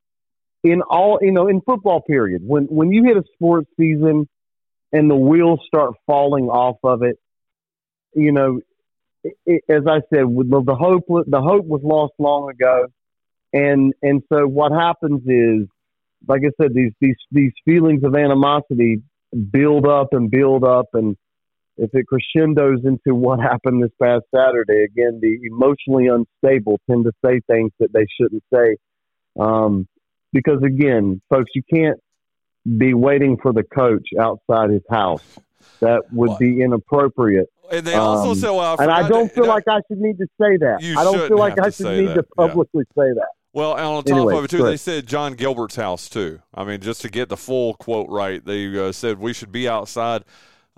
in 0.64 0.82
all 0.84 1.20
you 1.22 1.32
know 1.32 1.48
in 1.48 1.62
football. 1.62 2.02
Period. 2.02 2.42
When 2.46 2.66
when 2.66 2.92
you 2.92 3.04
hit 3.04 3.18
a 3.18 3.24
sports 3.36 3.70
season 3.80 4.28
and 4.92 5.10
the 5.10 5.16
wheels 5.16 5.60
start 5.66 5.96
falling 6.06 6.46
off 6.46 6.78
of 6.84 7.04
it, 7.04 7.18
you 8.14 8.32
know, 8.32 8.62
it, 9.24 9.34
it, 9.46 9.64
as 9.70 9.84
I 9.88 10.00
said, 10.14 10.26
the, 10.26 10.76
hope 10.78 11.06
the 11.28 11.42
hope 11.42 11.66
was 11.66 11.82
lost 11.84 12.14
long 12.20 12.50
ago, 12.50 12.88
and 13.54 13.94
and 14.02 14.24
so 14.32 14.48
what 14.48 14.72
happens 14.72 15.22
is, 15.26 15.68
like 16.28 16.42
I 16.46 16.52
said, 16.62 16.74
these 16.74 16.92
these 17.00 17.16
these 17.32 17.54
feelings 17.66 18.04
of 18.04 18.16
animosity 18.16 19.02
build 19.52 19.88
up 19.88 20.10
and 20.12 20.30
build 20.30 20.64
up, 20.64 20.88
and 20.94 21.16
if 21.78 21.92
it 21.94 22.06
crescendos 22.08 22.80
into 22.84 23.16
what 23.16 23.40
happened 23.40 23.82
this 23.82 23.92
past 24.02 24.26
Saturday, 24.36 24.84
again, 24.84 25.20
the 25.22 25.40
emotionally 25.46 26.08
unstable 26.08 26.80
tend 26.90 27.06
to 27.06 27.12
say 27.24 27.40
things 27.48 27.72
that 27.80 27.94
they 27.94 28.06
shouldn't 28.20 28.44
say, 28.54 28.76
um, 29.40 29.88
because 30.34 30.62
again, 30.64 31.22
folks, 31.30 31.52
you 31.56 31.62
can't 31.74 32.00
be 32.78 32.94
waiting 32.94 33.38
for 33.38 33.54
the 33.54 33.64
coach 33.64 34.10
outside 34.20 34.70
his 34.70 34.84
house. 34.90 35.24
That 35.80 36.04
would 36.12 36.38
be 36.38 36.62
inappropriate. 36.62 37.50
And 37.72 37.86
they 37.86 37.96
also 37.96 38.32
Um, 38.32 38.36
said, 38.36 38.50
well, 38.52 38.76
I 38.78 38.84
and 38.84 38.92
I 38.92 39.08
don't 39.08 39.32
feel 39.32 39.48
like 39.48 39.64
I 39.68 39.80
should 39.88 40.00
need 40.00 40.18
to 40.18 40.28
say 40.40 40.58
that. 40.58 40.78
You 40.82 40.98
I 41.00 41.04
don't 41.04 41.28
feel 41.28 41.38
like 41.38 41.60
I 41.60 41.70
should 41.70 41.98
need 41.98 42.08
that, 42.10 42.16
to 42.16 42.26
yeah. 42.38 42.46
publicly 42.48 42.84
say 42.96 43.10
that. 43.14 43.30
Well, 43.54 43.76
and 43.76 43.86
on 43.86 44.04
top 44.04 44.16
Anyway, 44.16 44.38
of 44.38 44.46
it 44.46 44.50
too, 44.50 44.64
they 44.64 44.78
said 44.78 45.08
Jon 45.08 45.34
Gilbert's 45.34 45.76
house 45.76 46.08
too. 46.08 46.40
I 46.54 46.64
mean, 46.64 46.80
just 46.82 47.02
to 47.02 47.10
get 47.10 47.30
the 47.30 47.38
full 47.38 47.74
quote 47.74 48.10
right, 48.10 48.44
they 48.46 48.78
uh, 48.78 48.92
said 48.92 49.20
we 49.20 49.34
should 49.34 49.52
be 49.52 49.68
outside 49.68 50.24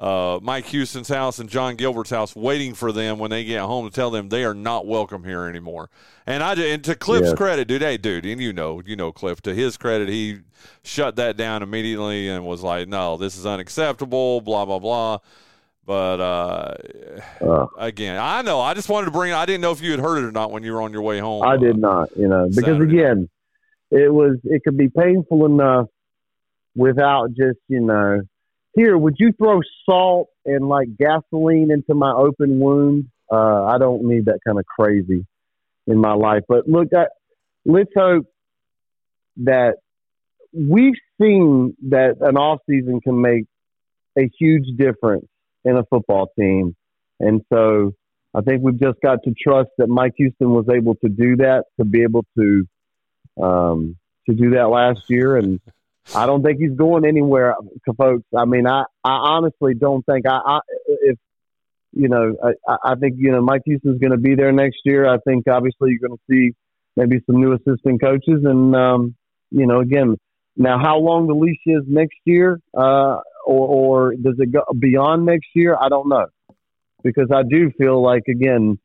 uh, 0.03 0.39
Mike 0.43 0.65
Houston's 0.65 1.07
house 1.07 1.39
and 1.39 1.49
Jon 1.49 1.77
Gilbert's 1.77 2.09
house, 2.09 2.35
waiting 2.35 2.73
for 2.73 2.91
them 2.91 3.19
when 3.19 3.31
they 3.31 3.45
get 3.45 3.61
home 3.61 3.89
to 3.89 3.95
tell 3.95 4.11
them 4.11 4.27
they 4.27 4.43
are 4.43 4.53
not 4.53 4.85
welcome 4.85 5.23
here 5.23 5.45
anymore. 5.45 5.89
And 6.25 6.43
I 6.43 6.55
and 6.55 6.83
to 6.83 6.95
Cliff's 6.95 7.29
Yes. 7.29 7.37
credit, 7.37 7.69
dude, 7.69 7.81
hey, 7.81 7.95
dude, 7.95 8.25
and 8.25 8.41
you 8.41 8.51
know, 8.51 8.81
you 8.85 8.97
know, 8.97 9.13
Cliff. 9.13 9.41
To 9.43 9.55
his 9.55 9.77
credit, 9.77 10.09
he 10.09 10.39
shut 10.83 11.15
that 11.15 11.37
down 11.37 11.63
immediately 11.63 12.27
and 12.27 12.45
was 12.45 12.61
like, 12.63 12.89
"No, 12.89 13.15
this 13.15 13.37
is 13.37 13.45
unacceptable." 13.45 14.41
Blah 14.41 14.65
blah 14.65 14.79
blah. 14.79 15.19
But 15.85 16.19
uh, 16.19 16.73
Uh, 17.41 17.67
again, 17.77 18.17
I 18.19 18.41
know. 18.41 18.59
I 18.59 18.73
just 18.73 18.89
wanted 18.89 19.05
to 19.05 19.11
bring. 19.11 19.31
I 19.31 19.45
didn't 19.45 19.61
know 19.61 19.71
if 19.71 19.81
you 19.81 19.91
had 19.91 20.01
heard 20.01 20.17
it 20.17 20.27
or 20.27 20.31
not 20.31 20.51
when 20.51 20.63
you 20.63 20.73
were 20.73 20.81
on 20.81 20.91
your 20.91 21.01
way 21.01 21.19
home. 21.19 21.43
I 21.43 21.55
did 21.57 21.77
not, 21.77 22.09
you 22.17 22.27
know, 22.27 22.47
because 22.47 22.77
Saturday 22.77 22.99
again, 22.99 23.29
it 23.91 24.13
was 24.13 24.37
it 24.43 24.63
could 24.65 24.77
be 24.77 24.89
painful 24.89 25.45
enough 25.45 25.87
without 26.75 27.29
just 27.29 27.59
you 27.69 27.79
know. 27.79 28.21
Here, 28.75 28.97
would 28.97 29.15
you 29.19 29.31
throw 29.33 29.61
salt 29.85 30.29
and 30.45 30.67
like 30.67 30.87
gasoline 30.97 31.71
into 31.71 31.93
my 31.93 32.11
open 32.11 32.59
wound? 32.59 33.09
Uh, 33.31 33.65
I 33.65 33.77
don't 33.77 34.03
need 34.03 34.25
that 34.25 34.39
kind 34.45 34.59
of 34.59 34.65
crazy 34.65 35.25
in 35.87 35.99
my 35.99 36.13
life. 36.13 36.43
But 36.47 36.67
look, 36.67 36.87
I, 36.95 37.05
let's 37.65 37.91
hope 37.95 38.25
that 39.37 39.75
we've 40.51 40.93
seen 41.21 41.75
that 41.89 42.17
an 42.21 42.37
off 42.37 42.59
season 42.69 43.01
can 43.01 43.21
make 43.21 43.45
a 44.17 44.29
huge 44.39 44.65
difference 44.77 45.27
in 45.65 45.77
a 45.77 45.83
football 45.85 46.29
team, 46.37 46.75
and 47.19 47.41
so 47.51 47.93
I 48.35 48.41
think 48.41 48.63
we've 48.63 48.79
just 48.79 48.99
got 49.01 49.19
to 49.23 49.33
trust 49.33 49.69
that 49.77 49.87
Mike 49.87 50.13
Houston 50.17 50.51
was 50.51 50.65
able 50.71 50.95
to 50.95 51.09
do 51.09 51.37
that, 51.37 51.65
to 51.79 51.85
be 51.85 52.03
able 52.03 52.25
to 52.37 52.67
um, 53.41 53.97
to 54.27 54.35
do 54.35 54.51
that 54.51 54.69
last 54.69 55.01
year, 55.09 55.37
and 55.37 55.59
I 56.15 56.25
don't 56.25 56.43
think 56.43 56.59
he's 56.59 56.75
going 56.75 57.05
anywhere, 57.05 57.55
folks. 57.97 58.25
I 58.37 58.45
mean, 58.45 58.67
I, 58.67 58.83
I 59.03 59.11
honestly 59.11 59.73
don't 59.73 60.05
think 60.05 60.27
I, 60.27 60.37
I 60.45 60.59
if 60.87 61.17
you 61.93 62.09
know, 62.09 62.35
I, 62.67 62.75
I 62.83 62.95
think 62.95 63.15
you 63.17 63.31
know 63.31 63.41
Mike 63.41 63.61
Houston's 63.65 63.99
going 63.99 64.11
to 64.11 64.17
be 64.17 64.35
there 64.35 64.51
next 64.51 64.79
year. 64.83 65.07
I 65.07 65.17
think 65.19 65.47
obviously 65.47 65.91
you're 65.91 66.07
going 66.07 66.17
to 66.17 66.23
see 66.29 66.55
maybe 66.95 67.21
some 67.25 67.39
new 67.39 67.53
assistant 67.53 68.01
coaches, 68.01 68.43
and 68.43 68.75
um, 68.75 69.15
you 69.51 69.65
know, 69.65 69.79
again, 69.79 70.17
now 70.57 70.77
how 70.79 70.99
long 70.99 71.27
the 71.27 71.33
leash 71.33 71.61
is 71.65 71.83
next 71.87 72.17
year, 72.25 72.59
uh, 72.75 73.19
or 73.45 73.67
or 73.67 74.15
does 74.15 74.35
it 74.39 74.51
go 74.51 74.63
beyond 74.77 75.25
next 75.25 75.47
year? 75.55 75.77
I 75.79 75.89
don't 75.89 76.09
know 76.09 76.25
because 77.03 77.29
I 77.33 77.43
do 77.43 77.71
feel 77.77 78.01
like 78.01 78.23
again 78.27 78.79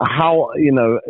how 0.00 0.50
you 0.56 0.72
know 0.72 1.00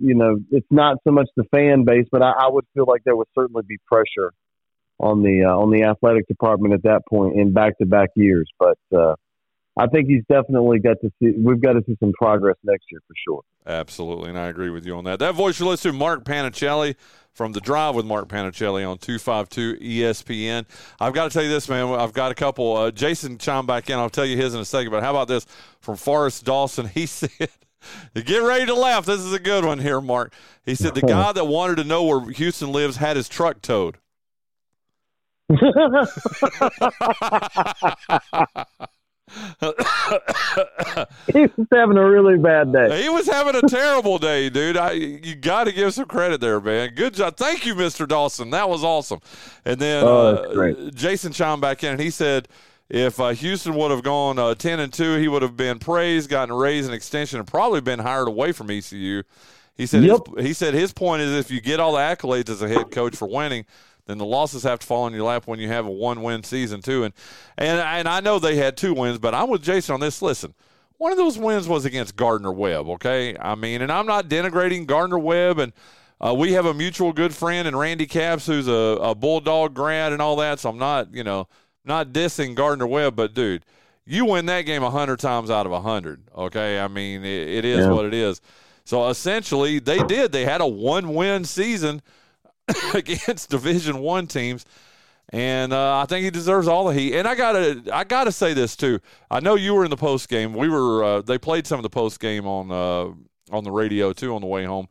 you 0.00 0.14
know 0.14 0.38
it's 0.50 0.66
not 0.70 0.98
so 1.04 1.12
much 1.12 1.28
the 1.36 1.44
fan 1.44 1.84
base, 1.84 2.06
but 2.10 2.22
I, 2.22 2.30
I 2.30 2.48
would 2.48 2.64
feel 2.74 2.86
like 2.86 3.02
there 3.04 3.16
would 3.16 3.28
certainly 3.34 3.62
be 3.66 3.78
pressure 3.86 4.32
on 4.98 5.22
the 5.22 5.44
uh, 5.44 5.56
on 5.56 5.70
the 5.70 5.82
athletic 5.84 6.26
department 6.28 6.74
at 6.74 6.82
that 6.84 7.02
point 7.08 7.38
in 7.38 7.52
back 7.52 7.78
to 7.78 7.86
back 7.86 8.10
years. 8.16 8.48
But 8.58 8.78
uh, 8.96 9.14
I 9.76 9.86
think 9.86 10.08
he's 10.08 10.24
definitely 10.30 10.78
got 10.78 10.96
to 11.02 11.10
see. 11.20 11.32
We've 11.38 11.60
got 11.60 11.74
to 11.74 11.82
see 11.86 11.96
some 12.00 12.12
progress 12.12 12.56
next 12.64 12.86
year 12.90 13.00
for 13.06 13.14
sure. 13.26 13.42
Absolutely, 13.66 14.30
and 14.30 14.38
I 14.38 14.46
agree 14.46 14.70
with 14.70 14.86
you 14.86 14.96
on 14.96 15.04
that. 15.04 15.18
That 15.18 15.34
voice 15.34 15.60
you 15.60 15.66
listen 15.66 15.92
to, 15.92 15.98
Mark 15.98 16.24
Panichelli 16.24 16.94
from 17.32 17.52
the 17.52 17.60
Drive 17.60 17.94
with 17.94 18.06
Mark 18.06 18.28
Panichelli 18.28 18.88
on 18.88 18.96
two 18.98 19.18
five 19.18 19.48
two 19.48 19.74
ESPN. 19.76 20.64
I've 20.98 21.12
got 21.12 21.24
to 21.24 21.30
tell 21.30 21.42
you 21.42 21.50
this, 21.50 21.68
man. 21.68 21.88
I've 21.88 22.14
got 22.14 22.32
a 22.32 22.34
couple. 22.34 22.76
Uh, 22.76 22.90
Jason 22.90 23.38
chime 23.38 23.66
back 23.66 23.90
in. 23.90 23.98
I'll 23.98 24.10
tell 24.10 24.24
you 24.24 24.36
his 24.36 24.54
in 24.54 24.60
a 24.60 24.64
second. 24.64 24.90
But 24.90 25.02
how 25.02 25.10
about 25.10 25.28
this 25.28 25.46
from 25.80 25.96
Forrest 25.96 26.44
Dawson? 26.44 26.86
He 26.96 27.06
said. 27.06 27.50
Get 28.14 28.38
ready 28.38 28.66
to 28.66 28.74
laugh. 28.74 29.06
This 29.06 29.20
is 29.20 29.32
a 29.32 29.38
good 29.38 29.64
one 29.64 29.78
here, 29.78 30.00
Mark. 30.00 30.32
He 30.64 30.74
said 30.74 30.94
the 30.94 31.02
guy 31.06 31.30
that 31.32 31.44
wanted 31.44 31.76
to 31.76 31.84
know 31.84 32.02
where 32.02 32.30
Houston 32.30 32.72
lives 32.72 32.96
had 32.96 33.16
his 33.16 33.28
truck 33.28 33.62
towed. 33.62 33.98
He 35.48 35.56
was 41.56 41.66
having 41.72 41.96
a 41.96 42.08
really 42.08 42.36
bad 42.36 42.72
day. 42.72 43.02
He 43.02 43.08
was 43.08 43.28
having 43.28 43.54
a 43.54 43.62
terrible 43.62 44.18
day, 44.18 44.50
dude. 44.50 44.76
I 44.76 44.92
you 44.92 45.36
got 45.36 45.64
to 45.64 45.72
give 45.72 45.94
some 45.94 46.06
credit 46.06 46.40
there, 46.40 46.60
man. 46.60 46.94
Good 46.94 47.14
job. 47.14 47.36
Thank 47.36 47.64
you, 47.64 47.76
Mr. 47.76 48.08
Dawson. 48.08 48.50
That 48.50 48.68
was 48.68 48.82
awesome. 48.82 49.20
And 49.64 49.78
then 49.78 50.02
oh, 50.04 50.34
uh, 50.34 50.90
Jason 50.90 51.32
chimed 51.32 51.60
back 51.60 51.84
in 51.84 51.92
and 51.92 52.00
he 52.00 52.10
said 52.10 52.48
if 52.88 53.20
uh, 53.20 53.28
Houston 53.30 53.74
would 53.74 53.90
have 53.92 54.02
gone 54.02 54.38
uh, 54.38 54.54
ten 54.54 54.80
and 54.80 54.92
two, 54.92 55.16
he 55.16 55.28
would 55.28 55.42
have 55.42 55.56
been 55.56 55.78
praised, 55.78 56.28
gotten 56.28 56.54
raised 56.54 56.76
raise 56.76 56.86
and 56.86 56.94
extension, 56.94 57.38
and 57.38 57.46
probably 57.46 57.80
been 57.80 58.00
hired 58.00 58.28
away 58.28 58.50
from 58.52 58.70
ECU. 58.70 59.22
He 59.76 59.86
said 59.86 60.04
yep. 60.04 60.20
his, 60.36 60.46
he 60.46 60.52
said 60.52 60.74
his 60.74 60.92
point 60.92 61.22
is 61.22 61.32
if 61.32 61.50
you 61.50 61.60
get 61.60 61.80
all 61.80 61.92
the 61.92 61.98
accolades 61.98 62.48
as 62.48 62.62
a 62.62 62.68
head 62.68 62.90
coach 62.90 63.14
for 63.14 63.28
winning, 63.28 63.66
then 64.06 64.18
the 64.18 64.24
losses 64.24 64.62
have 64.62 64.78
to 64.80 64.86
fall 64.86 65.04
on 65.04 65.12
your 65.12 65.24
lap 65.24 65.46
when 65.46 65.58
you 65.58 65.68
have 65.68 65.86
a 65.86 65.90
one 65.90 66.22
win 66.22 66.42
season 66.42 66.80
too. 66.82 67.04
And 67.04 67.14
and 67.58 67.78
and 67.80 68.08
I 68.08 68.20
know 68.20 68.38
they 68.38 68.56
had 68.56 68.76
two 68.76 68.94
wins, 68.94 69.18
but 69.18 69.34
I'm 69.34 69.48
with 69.50 69.62
Jason 69.62 69.94
on 69.94 70.00
this. 70.00 70.22
Listen, 70.22 70.54
one 70.98 71.12
of 71.12 71.18
those 71.18 71.38
wins 71.38 71.68
was 71.68 71.84
against 71.84 72.16
Gardner 72.16 72.52
Webb. 72.52 72.88
Okay, 72.88 73.36
I 73.38 73.54
mean, 73.54 73.82
and 73.82 73.90
I'm 73.92 74.06
not 74.06 74.28
denigrating 74.28 74.86
Gardner 74.86 75.18
Webb, 75.18 75.58
and 75.58 75.72
uh, 76.20 76.34
we 76.34 76.52
have 76.52 76.66
a 76.66 76.72
mutual 76.74 77.12
good 77.12 77.34
friend 77.34 77.66
and 77.68 77.78
Randy 77.78 78.06
Capps 78.06 78.46
who's 78.46 78.68
a, 78.68 78.72
a 79.02 79.14
Bulldog 79.14 79.74
grad 79.74 80.12
and 80.12 80.22
all 80.22 80.36
that. 80.36 80.60
So 80.60 80.70
I'm 80.70 80.78
not 80.78 81.12
you 81.14 81.24
know 81.24 81.48
not 81.84 82.08
dissing 82.12 82.54
Gardner 82.54 82.86
Webb, 82.86 83.16
but 83.16 83.34
dude. 83.34 83.64
You 84.08 84.24
win 84.24 84.46
that 84.46 84.62
game 84.62 84.84
a 84.84 84.90
hundred 84.90 85.18
times 85.18 85.50
out 85.50 85.66
of 85.66 85.72
a 85.72 85.80
hundred. 85.80 86.22
Okay, 86.32 86.78
I 86.78 86.86
mean 86.86 87.24
it, 87.24 87.48
it 87.48 87.64
is 87.64 87.80
Yeah. 87.86 87.90
what 87.92 88.04
it 88.04 88.14
is. 88.14 88.40
So 88.84 89.08
essentially, 89.08 89.80
they 89.80 90.00
did. 90.04 90.30
They 90.30 90.44
had 90.44 90.60
a 90.60 90.66
one-win 90.66 91.44
season 91.44 92.02
against 92.94 93.50
Division 93.50 93.98
One 93.98 94.26
teams, 94.26 94.64
and 95.30 95.72
uh, 95.72 95.98
I 95.98 96.06
think 96.06 96.24
he 96.24 96.30
deserves 96.30 96.68
all 96.68 96.86
the 96.86 96.94
heat. 96.94 97.14
And 97.14 97.26
I 97.26 97.34
gotta, 97.34 97.82
I 97.92 98.04
gotta 98.04 98.32
say 98.32 98.54
this 98.54 98.76
too. 98.76 99.00
I 99.30 99.40
know 99.40 99.54
you 99.54 99.74
were 99.74 99.84
in 99.84 99.90
the 99.90 99.96
post 99.96 100.28
game. 100.28 100.54
We 100.54 100.68
were. 100.68 101.04
Uh, 101.04 101.22
they 101.22 101.38
played 101.38 101.66
some 101.66 101.78
of 101.78 101.82
the 101.82 101.90
post 101.90 102.20
game 102.20 102.46
on 102.46 102.70
uh, 102.70 103.54
on 103.54 103.64
the 103.64 103.70
radio 103.70 104.12
too 104.12 104.34
on 104.34 104.40
the 104.40 104.46
way 104.46 104.64
home, 104.64 104.88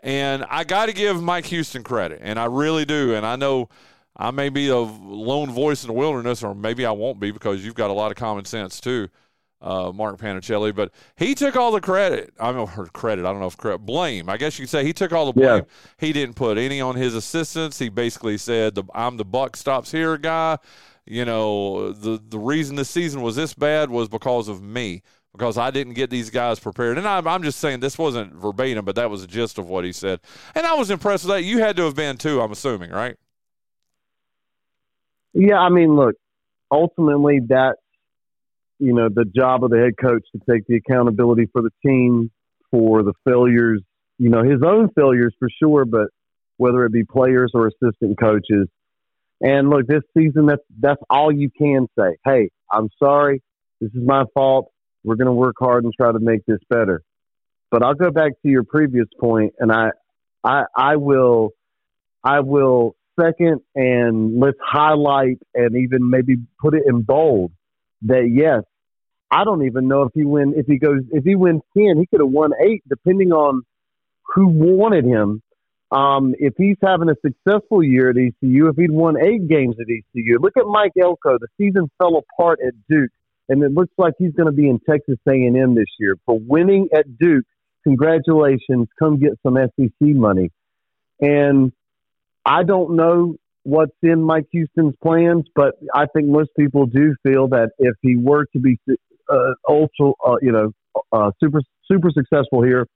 and 0.00 0.44
I 0.48 0.64
got 0.64 0.86
to 0.86 0.92
give 0.92 1.22
Mike 1.22 1.46
Houston 1.46 1.82
credit, 1.82 2.20
and 2.22 2.38
I 2.38 2.46
really 2.46 2.84
do. 2.84 3.14
And 3.14 3.26
I 3.26 3.36
know. 3.36 3.68
I 4.14 4.30
may 4.30 4.50
be 4.50 4.68
a 4.68 4.76
lone 4.76 5.50
voice 5.50 5.84
in 5.84 5.86
the 5.86 5.94
wilderness, 5.94 6.42
or 6.42 6.54
maybe 6.54 6.84
I 6.84 6.90
won't 6.90 7.18
be 7.18 7.30
because 7.30 7.64
you've 7.64 7.74
got 7.74 7.88
a 7.88 7.94
lot 7.94 8.10
of 8.10 8.18
common 8.18 8.44
sense 8.44 8.78
too 8.78 9.08
uh, 9.62 9.92
Mark 9.92 10.18
Panichelli, 10.18 10.74
but 10.74 10.90
he 11.16 11.34
took 11.34 11.56
all 11.56 11.70
the 11.70 11.80
credit. 11.80 12.34
I 12.38 12.52
mean, 12.52 12.66
her 12.66 12.86
credit. 12.86 13.24
I 13.24 13.30
don't 13.30 13.40
know 13.40 13.46
if 13.46 13.56
credit, 13.56 13.78
blame. 13.78 14.28
I 14.28 14.36
guess 14.36 14.58
you 14.58 14.64
could 14.64 14.70
say 14.70 14.84
he 14.84 14.92
took 14.92 15.12
all 15.12 15.26
the 15.26 15.32
blame. 15.32 15.58
Yeah. 15.58 15.62
He 15.98 16.12
didn't 16.12 16.34
put 16.34 16.58
any 16.58 16.80
on 16.80 16.96
his 16.96 17.14
assistants. 17.14 17.78
He 17.78 17.88
basically 17.88 18.36
said, 18.36 18.74
the, 18.74 18.84
"I'm 18.94 19.16
the 19.16 19.24
buck 19.24 19.56
stops 19.56 19.92
here 19.92 20.18
guy." 20.18 20.58
You 21.06 21.24
know, 21.24 21.92
the 21.92 22.20
the 22.28 22.38
reason 22.38 22.76
this 22.76 22.90
season 22.90 23.22
was 23.22 23.36
this 23.36 23.54
bad 23.54 23.90
was 23.90 24.08
because 24.08 24.48
of 24.48 24.62
me, 24.62 25.02
because 25.32 25.58
I 25.58 25.70
didn't 25.70 25.94
get 25.94 26.10
these 26.10 26.30
guys 26.30 26.60
prepared. 26.60 26.98
And 26.98 27.08
I'm, 27.08 27.26
I'm 27.26 27.42
just 27.42 27.58
saying 27.58 27.80
this 27.80 27.98
wasn't 27.98 28.34
verbatim, 28.34 28.84
but 28.84 28.96
that 28.96 29.10
was 29.10 29.22
the 29.22 29.26
gist 29.26 29.58
of 29.58 29.68
what 29.68 29.84
he 29.84 29.92
said. 29.92 30.20
And 30.54 30.66
I 30.66 30.74
was 30.74 30.90
impressed 30.90 31.24
with 31.24 31.34
that. 31.34 31.42
You 31.42 31.58
had 31.58 31.76
to 31.76 31.82
have 31.84 31.96
been 31.96 32.18
too. 32.18 32.40
I'm 32.40 32.52
assuming, 32.52 32.90
right? 32.90 33.16
Yeah, 35.34 35.58
I 35.58 35.70
mean, 35.70 35.96
look, 35.96 36.14
ultimately 36.70 37.40
that's 37.40 37.80
you 38.82 38.92
know 38.92 39.08
the 39.08 39.24
job 39.24 39.62
of 39.62 39.70
the 39.70 39.78
head 39.78 39.94
coach 39.96 40.24
to 40.32 40.40
take 40.50 40.66
the 40.66 40.74
accountability 40.74 41.46
for 41.52 41.62
the 41.62 41.70
team 41.86 42.30
for 42.72 43.04
the 43.04 43.12
failures, 43.24 43.80
you 44.18 44.28
know, 44.28 44.42
his 44.42 44.60
own 44.66 44.88
failures 44.96 45.34
for 45.38 45.48
sure, 45.62 45.84
but 45.84 46.08
whether 46.56 46.84
it 46.84 46.92
be 46.92 47.04
players 47.04 47.52
or 47.54 47.68
assistant 47.68 48.18
coaches. 48.18 48.66
And 49.40 49.70
look, 49.70 49.86
this 49.86 50.02
season 50.16 50.46
that's 50.46 50.62
that's 50.80 51.00
all 51.08 51.30
you 51.30 51.50
can 51.56 51.86
say. 51.96 52.16
Hey, 52.24 52.50
I'm 52.72 52.88
sorry. 52.98 53.40
This 53.80 53.90
is 53.92 54.02
my 54.04 54.24
fault. 54.34 54.72
We're 55.04 55.16
going 55.16 55.26
to 55.26 55.32
work 55.32 55.56
hard 55.58 55.84
and 55.84 55.92
try 55.94 56.10
to 56.10 56.20
make 56.20 56.44
this 56.46 56.60
better. 56.68 57.02
But 57.70 57.82
I'll 57.82 57.94
go 57.94 58.10
back 58.10 58.32
to 58.42 58.48
your 58.48 58.64
previous 58.64 59.06
point, 59.18 59.54
and 59.58 59.72
I, 59.72 59.90
I, 60.44 60.64
I 60.76 60.96
will, 60.96 61.50
I 62.22 62.40
will 62.40 62.94
second 63.20 63.60
and 63.74 64.38
let's 64.38 64.58
highlight 64.62 65.38
and 65.54 65.76
even 65.76 66.08
maybe 66.08 66.36
put 66.60 66.74
it 66.74 66.82
in 66.86 67.02
bold 67.02 67.52
that 68.02 68.28
yes, 68.32 68.62
I 69.32 69.44
don't 69.44 69.64
even 69.64 69.88
know 69.88 70.02
if 70.02 70.10
he 70.14 70.24
win 70.24 70.52
if 70.56 70.66
he 70.66 70.76
goes 70.76 71.00
if 71.10 71.24
he 71.24 71.34
wins 71.36 71.62
ten, 71.76 71.96
he 71.96 72.06
could 72.06 72.20
have 72.20 72.28
won 72.28 72.50
eight 72.62 72.82
depending 72.86 73.32
on 73.32 73.62
who 74.34 74.46
wanted 74.46 75.06
him. 75.06 75.42
Um, 75.90 76.34
if 76.38 76.54
he's 76.56 76.76
having 76.82 77.08
a 77.08 77.14
successful 77.24 77.82
year 77.82 78.10
at 78.10 78.16
ECU, 78.16 78.68
if 78.68 78.76
he'd 78.76 78.90
won 78.90 79.16
eight 79.22 79.48
games 79.48 79.76
at 79.80 79.86
ECU, 79.88 80.38
look 80.38 80.56
at 80.58 80.66
Mike 80.66 80.92
Elko. 81.00 81.38
The 81.38 81.48
season 81.58 81.90
fell 81.98 82.16
apart 82.16 82.60
at 82.66 82.74
Duke, 82.88 83.10
and 83.48 83.62
it 83.62 83.72
looks 83.72 83.92
like 83.96 84.14
he's 84.18 84.32
going 84.32 84.46
to 84.46 84.52
be 84.52 84.68
in 84.68 84.78
Texas 84.88 85.18
A&M 85.26 85.74
this 85.74 85.86
year 85.98 86.16
for 86.26 86.38
winning 86.38 86.88
at 86.94 87.18
Duke. 87.18 87.44
Congratulations! 87.84 88.88
Come 88.98 89.18
get 89.18 89.32
some 89.42 89.56
SEC 89.56 89.90
money. 90.00 90.50
And 91.20 91.72
I 92.44 92.64
don't 92.64 92.96
know 92.96 93.36
what's 93.62 93.92
in 94.02 94.22
Mike 94.22 94.46
Houston's 94.52 94.94
plans, 95.02 95.44
but 95.54 95.74
I 95.94 96.06
think 96.06 96.26
most 96.28 96.50
people 96.58 96.86
do 96.86 97.14
feel 97.22 97.48
that 97.48 97.70
if 97.78 97.94
he 98.02 98.16
were 98.16 98.46
to 98.52 98.58
be 98.58 98.78
uh, 99.32 99.54
ultra, 99.68 100.12
uh, 100.26 100.36
you 100.42 100.52
know, 100.52 100.72
uh, 101.12 101.30
super 101.42 101.60
super 101.90 102.10
successful 102.10 102.62
here, 102.62 102.86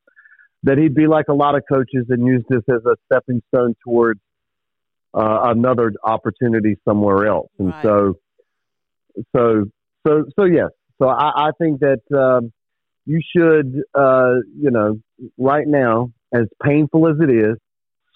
that 0.63 0.79
he'd 0.79 0.95
be 0.95 1.07
like 1.07 1.29
a 1.29 1.35
lot 1.35 1.55
of 1.55 1.63
coaches 1.71 2.07
and 2.09 2.27
use 2.27 2.45
this 2.49 2.63
as 2.69 2.85
a 2.87 2.97
stepping 3.07 3.41
stone 3.49 3.75
towards 3.85 4.21
uh, 5.15 5.53
another 5.55 5.93
opportunity 6.05 6.77
somewhere 6.87 7.27
else. 7.27 7.51
And 7.59 7.69
Right. 7.69 7.85
so, 7.85 8.15
so, 9.35 9.65
so, 10.07 10.25
so 10.39 10.45
yes. 10.45 10.71
So 11.01 11.09
I, 11.09 11.49
I 11.49 11.51
think 11.59 11.81
that 11.81 12.01
um, 12.17 12.53
you 13.07 13.21
should, 13.35 13.83
uh, 13.95 14.35
you 14.59 14.71
know, 14.71 14.99
right 15.39 15.67
now, 15.67 16.11
as 16.35 16.47
painful 16.63 17.09
as 17.09 17.17
it 17.21 17.31
is, 17.31 17.57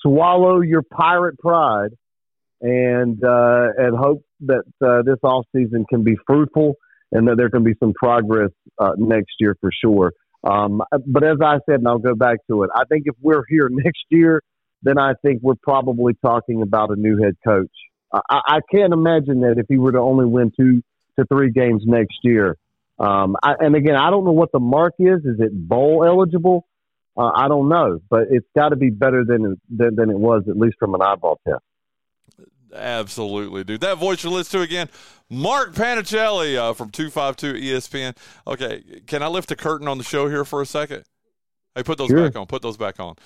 swallow 0.02 0.60
your 0.60 0.82
pirate 0.82 1.38
pride 1.38 1.90
and 2.60 3.22
uh, 3.24 3.68
and 3.78 3.96
hope 3.96 4.22
that 4.40 4.64
uh, 4.84 5.02
this 5.02 5.18
off 5.22 5.46
season 5.54 5.84
can 5.88 6.02
be 6.04 6.16
fruitful 6.26 6.74
and 7.12 7.28
that 7.28 7.36
there 7.36 7.50
can 7.50 7.64
be 7.64 7.74
some 7.80 7.92
progress 7.92 8.50
uh, 8.78 8.92
next 8.96 9.34
year 9.40 9.56
for 9.60 9.70
sure. 9.72 10.12
Um, 10.42 10.82
but 11.06 11.24
as 11.24 11.38
I 11.44 11.58
said, 11.68 11.80
and 11.80 11.88
I'll 11.88 11.98
go 11.98 12.14
back 12.14 12.38
to 12.48 12.62
it, 12.62 12.70
I 12.74 12.84
think 12.88 13.04
if 13.06 13.14
we're 13.20 13.44
here 13.48 13.68
next 13.70 14.04
year, 14.08 14.42
then 14.82 14.98
I 14.98 15.12
think 15.22 15.40
we're 15.42 15.54
probably 15.62 16.14
talking 16.24 16.62
about 16.62 16.90
a 16.90 16.96
new 16.96 17.22
head 17.22 17.36
coach. 17.46 17.70
I, 18.12 18.40
I 18.46 18.58
can't 18.74 18.92
imagine 18.92 19.40
that 19.42 19.56
if 19.58 19.66
he 19.68 19.78
were 19.78 19.92
to 19.92 19.98
only 19.98 20.26
win 20.26 20.52
two 20.58 20.82
to 21.18 21.26
three 21.26 21.50
games 21.50 21.82
next 21.86 22.16
year. 22.22 22.56
Um, 22.98 23.36
I, 23.42 23.54
and 23.60 23.76
again, 23.76 23.96
I 23.96 24.10
don't 24.10 24.24
know 24.24 24.32
what 24.32 24.52
the 24.52 24.60
mark 24.60 24.94
is. 24.98 25.20
Is 25.24 25.38
it 25.38 25.52
bowl 25.52 26.04
eligible? 26.06 26.66
Uh, 27.16 27.30
I 27.34 27.48
don't 27.48 27.68
know, 27.68 28.00
but 28.08 28.24
it's 28.30 28.46
got 28.56 28.70
to 28.70 28.76
be 28.76 28.90
better 28.90 29.24
than, 29.24 29.60
than 29.68 29.96
than 29.96 30.10
it 30.10 30.18
was, 30.18 30.44
at 30.48 30.56
least 30.56 30.76
from 30.78 30.94
an 30.94 31.02
eyeball 31.02 31.40
test. 31.46 31.62
Absolutely, 32.74 33.64
dude. 33.64 33.80
That 33.80 33.98
voice 33.98 34.22
you 34.24 34.30
listen 34.30 34.58
to 34.60 34.64
again, 34.64 34.88
Mark 35.28 35.74
Panichelli 35.74 36.56
uh, 36.56 36.72
from 36.72 36.90
252 36.90 37.54
ESPN. 37.54 38.16
Okay, 38.46 39.02
can 39.06 39.22
I 39.22 39.28
lift 39.28 39.48
the 39.48 39.56
curtain 39.56 39.88
on 39.88 39.98
the 39.98 40.04
show 40.04 40.28
here 40.28 40.44
for 40.44 40.62
a 40.62 40.66
second? 40.66 41.04
Hey, 41.74 41.82
put 41.82 41.98
those 41.98 42.08
Sure. 42.08 42.24
back 42.28 42.36
on. 42.36 42.46
Put 42.46 42.62
those 42.62 42.76
back 42.76 43.00
on. 43.00 43.16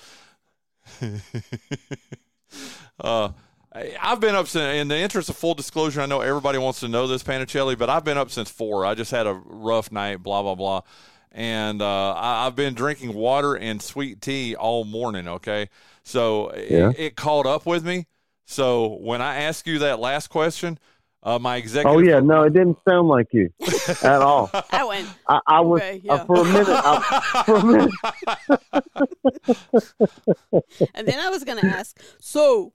uh, 2.99 3.29
I've 4.01 4.19
been 4.19 4.35
up 4.35 4.47
since, 4.47 4.79
in 4.79 4.87
the 4.87 4.97
interest 4.97 5.29
of 5.29 5.35
full 5.35 5.53
disclosure, 5.53 6.01
I 6.01 6.05
know 6.05 6.21
everybody 6.21 6.57
wants 6.57 6.79
to 6.79 6.87
know 6.87 7.07
this, 7.07 7.23
Panichelli, 7.23 7.77
but 7.77 7.89
I've 7.89 8.05
been 8.05 8.17
up 8.17 8.31
since 8.31 8.49
four. 8.49 8.85
I 8.85 8.95
just 8.95 9.11
had 9.11 9.27
a 9.27 9.33
rough 9.33 9.91
night, 9.91 10.23
blah, 10.23 10.41
blah, 10.41 10.55
blah. 10.55 10.81
And 11.31 11.81
uh, 11.81 12.13
I, 12.13 12.45
I've 12.47 12.55
been 12.55 12.73
drinking 12.73 13.13
water 13.13 13.55
and 13.55 13.81
sweet 13.81 14.21
tea 14.21 14.55
all 14.55 14.85
morning, 14.85 15.27
okay? 15.27 15.67
So 16.03 16.53
Yeah. 16.55 16.91
it, 16.91 16.99
it 16.99 17.15
caught 17.17 17.45
up 17.45 17.65
with 17.65 17.83
me. 17.83 18.05
So 18.45 18.97
when 19.01 19.21
I 19.21 19.41
ask 19.41 19.67
you 19.67 19.79
that 19.79 19.99
last 19.99 20.27
question, 20.29 20.79
Uh, 21.23 21.39
my 21.39 21.55
executive. 21.57 21.97
Oh 21.97 21.99
yeah, 21.99 22.19
no, 22.19 22.43
it 22.43 22.53
didn't 22.53 22.77
sound 22.87 23.07
like 23.07 23.27
you 23.33 23.49
at 24.03 24.21
all. 24.21 24.51
I 24.71 24.83
went. 24.83 25.07
I, 25.27 25.39
I 25.47 25.59
was 25.61 25.81
Okay, 25.81 26.01
uh, 26.07 26.23
for 26.25 26.41
a 26.41 26.45
minute. 26.45 26.67
I, 26.69 27.43
for 27.45 27.55
a 27.55 27.65
minute. 27.65 27.91
And 30.93 31.07
then 31.07 31.19
I 31.19 31.29
was 31.29 31.43
going 31.43 31.59
to 31.59 31.65
ask, 31.65 31.99
so, 32.19 32.73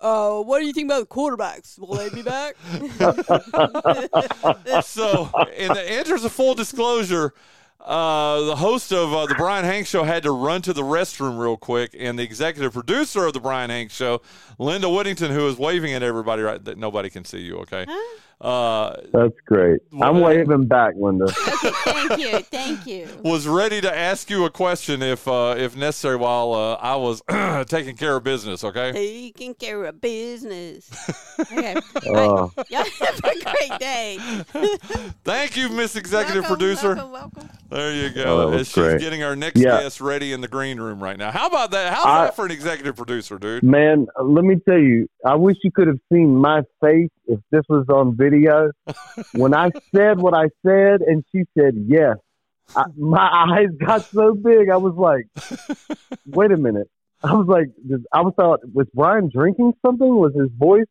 uh, 0.00 0.40
what 0.42 0.60
do 0.60 0.66
you 0.66 0.72
think 0.72 0.90
about 0.90 1.08
the 1.08 1.14
quarterbacks? 1.14 1.78
Will 1.78 1.94
they 1.96 2.08
be 2.08 2.22
back? 2.22 2.56
so, 4.82 5.30
in 5.56 5.72
the 5.72 5.92
interest 5.98 6.24
of 6.24 6.32
full 6.32 6.54
disclosure, 6.54 7.32
uh, 7.80 8.40
the 8.42 8.56
host 8.56 8.92
of 8.92 9.12
uh, 9.12 9.26
the 9.26 9.34
Brian 9.34 9.64
Hanks 9.64 9.90
Show 9.90 10.04
had 10.04 10.22
to 10.22 10.30
run 10.30 10.62
to 10.62 10.72
the 10.72 10.82
restroom 10.82 11.38
real 11.38 11.56
quick, 11.56 11.94
and 11.98 12.18
the 12.18 12.22
executive 12.22 12.72
producer 12.72 13.26
of 13.26 13.34
the 13.34 13.40
Brian 13.40 13.70
Hanks 13.70 13.94
Show, 13.94 14.22
Linda 14.58 14.88
Whittington, 14.88 15.30
who 15.30 15.46
is 15.48 15.58
waving 15.58 15.92
at 15.92 16.02
everybody 16.02 16.42
right 16.42 16.64
that 16.64 16.78
nobody 16.78 17.10
can 17.10 17.24
see 17.24 17.40
you. 17.40 17.58
Okay, 17.58 17.86
uh, 18.40 18.96
That's 19.12 19.34
great. 19.46 19.80
I'm 20.00 20.20
waving 20.20 20.66
back, 20.66 20.94
Linda. 20.96 21.24
okay, 21.48 21.70
thank 21.84 22.18
you. 22.18 22.38
Thank 22.40 22.86
you. 22.86 23.08
was 23.22 23.46
ready 23.46 23.80
to 23.80 23.96
ask 23.96 24.28
you 24.28 24.44
a 24.44 24.50
question 24.50 25.02
if 25.02 25.26
uh, 25.28 25.54
if 25.56 25.76
necessary 25.76 26.16
while 26.16 26.52
uh, 26.52 26.74
I 26.74 26.96
was 26.96 27.22
taking 27.68 27.96
care 27.96 28.16
of 28.16 28.24
business. 28.24 28.64
Okay. 28.64 28.92
Taking 28.92 29.54
care 29.54 29.84
of 29.84 30.00
business. 30.00 30.90
Okay. 31.52 31.74
Uh, 31.74 32.48
Y'all 32.70 32.84
have 33.00 33.18
a 33.18 33.20
great 33.20 33.80
day. 33.80 34.18
Thank 35.24 35.56
you, 35.56 35.68
Miss 35.68 35.96
Executive 35.96 36.42
Welcome, 36.42 36.56
Producer. 36.56 36.94
welcome, 36.94 37.10
welcome. 37.10 37.50
There 37.74 37.92
you 37.92 38.10
Oh, 38.22 38.50
go. 38.50 38.52
As 38.52 38.68
she's 38.68 38.74
great. 38.84 39.00
getting 39.00 39.22
our 39.24 39.34
next 39.34 39.60
Yeah. 39.60 39.80
guest 39.80 40.00
ready 40.00 40.32
in 40.32 40.40
the 40.40 40.46
green 40.48 40.78
room 40.80 41.02
right 41.02 41.18
now. 41.18 41.32
How 41.32 41.48
about 41.48 41.72
that? 41.72 41.92
How's 41.92 42.06
I- 42.06 42.24
that 42.26 42.36
for 42.36 42.44
an 42.44 42.52
executive 42.52 42.94
producer, 42.96 43.36
dude? 43.36 43.64
man, 43.64 44.06
let 44.22 44.44
me 44.44 44.56
tell 44.68 44.78
you, 44.78 45.08
I 45.26 45.34
wish 45.34 45.56
you 45.64 45.72
could 45.72 45.88
have 45.88 45.98
seen 46.12 46.36
my 46.36 46.62
face 46.80 47.10
if 47.26 47.40
this 47.50 47.62
was 47.68 47.84
on 47.88 48.16
video. 48.16 48.70
when 49.34 49.54
I 49.54 49.70
said 49.94 50.20
what 50.20 50.34
I 50.34 50.44
said, 50.64 51.00
and 51.02 51.24
she 51.32 51.42
said 51.58 51.74
yes, 51.88 52.16
I, 52.76 52.84
my 52.96 53.28
eyes 53.58 53.70
got 53.84 54.02
so 54.04 54.34
big. 54.34 54.70
I 54.70 54.76
was 54.76 54.94
like, 54.94 55.26
"Wait 56.26 56.52
a 56.52 56.56
minute!" 56.56 56.88
I 57.24 57.34
was 57.34 57.46
like, 57.48 57.66
"I 58.12 58.20
was 58.20 58.34
thought 58.36 58.60
was 58.72 58.86
Brian 58.94 59.30
drinking 59.34 59.72
something? 59.84 60.14
Was 60.14 60.32
his 60.34 60.48
voice?" 60.56 60.86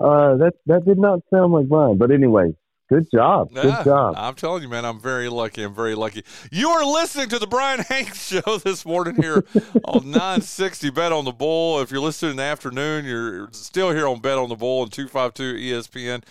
Uh, 0.00 0.36
that 0.36 0.54
that 0.66 0.84
did 0.86 0.98
not 0.98 1.20
sound 1.32 1.52
like 1.52 1.68
Brian. 1.68 1.98
But 1.98 2.10
anyway, 2.10 2.54
good 2.88 3.06
job, 3.12 3.52
good 3.52 3.64
Yeah, 3.64 3.84
job. 3.84 4.14
I'm 4.16 4.34
telling 4.34 4.62
you, 4.62 4.68
man, 4.68 4.84
I'm 4.84 5.00
very 5.00 5.28
lucky. 5.28 5.62
I'm 5.62 5.74
very 5.74 5.94
lucky. 5.94 6.24
You 6.50 6.68
are 6.70 6.84
listening 6.84 7.28
to 7.30 7.38
the 7.38 7.46
Brian 7.46 7.80
Hanks 7.88 8.26
Show 8.26 8.58
this 8.58 8.84
morning 8.84 9.16
here 9.16 9.44
on 9.84 10.10
960 10.10 10.90
Bet 10.90 11.12
on 11.12 11.24
the 11.24 11.32
Bull. 11.32 11.80
If 11.80 11.90
you're 11.90 12.00
listening 12.00 12.32
in 12.32 12.36
the 12.38 12.42
afternoon, 12.44 13.04
you're 13.04 13.48
still 13.52 13.90
here 13.90 14.06
on 14.06 14.20
Bet 14.20 14.38
on 14.38 14.48
the 14.48 14.56
Bull 14.56 14.82
and 14.82 14.92
252 14.92 15.74
ESPN. 15.74 16.22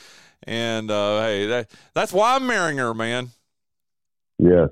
And 0.43 0.91
uh, 0.91 1.22
hey, 1.22 1.45
that, 1.47 1.72
that's 1.93 2.14
why 2.14 2.36
I'm 2.36 2.45
marrying 2.45 2.78
her, 2.78 2.93
man. 2.93 3.30
Yes. 4.38 4.70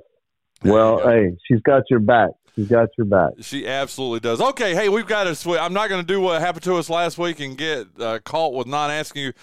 There 0.61 0.73
Well, 0.73 1.07
hey, 1.07 1.35
she's 1.47 1.61
got 1.61 1.83
your 1.89 1.99
back. 1.99 2.29
She's 2.55 2.67
got 2.67 2.89
your 2.97 3.05
back. 3.05 3.31
She 3.41 3.67
absolutely 3.67 4.19
does. 4.19 4.39
Okay, 4.39 4.75
hey, 4.75 4.87
we've 4.87 5.07
got 5.07 5.23
to 5.23 5.33
switch. 5.33 5.59
I'm 5.59 5.73
not 5.73 5.89
going 5.89 6.01
to 6.01 6.07
do 6.07 6.21
what 6.21 6.39
happened 6.39 6.63
to 6.65 6.75
us 6.75 6.89
last 6.89 7.17
week 7.17 7.39
and 7.39 7.57
get 7.57 7.87
uh, 7.99 8.19
caught 8.23 8.53
with 8.53 8.67
not 8.67 8.91
asking 8.91 9.23
you 9.23 9.33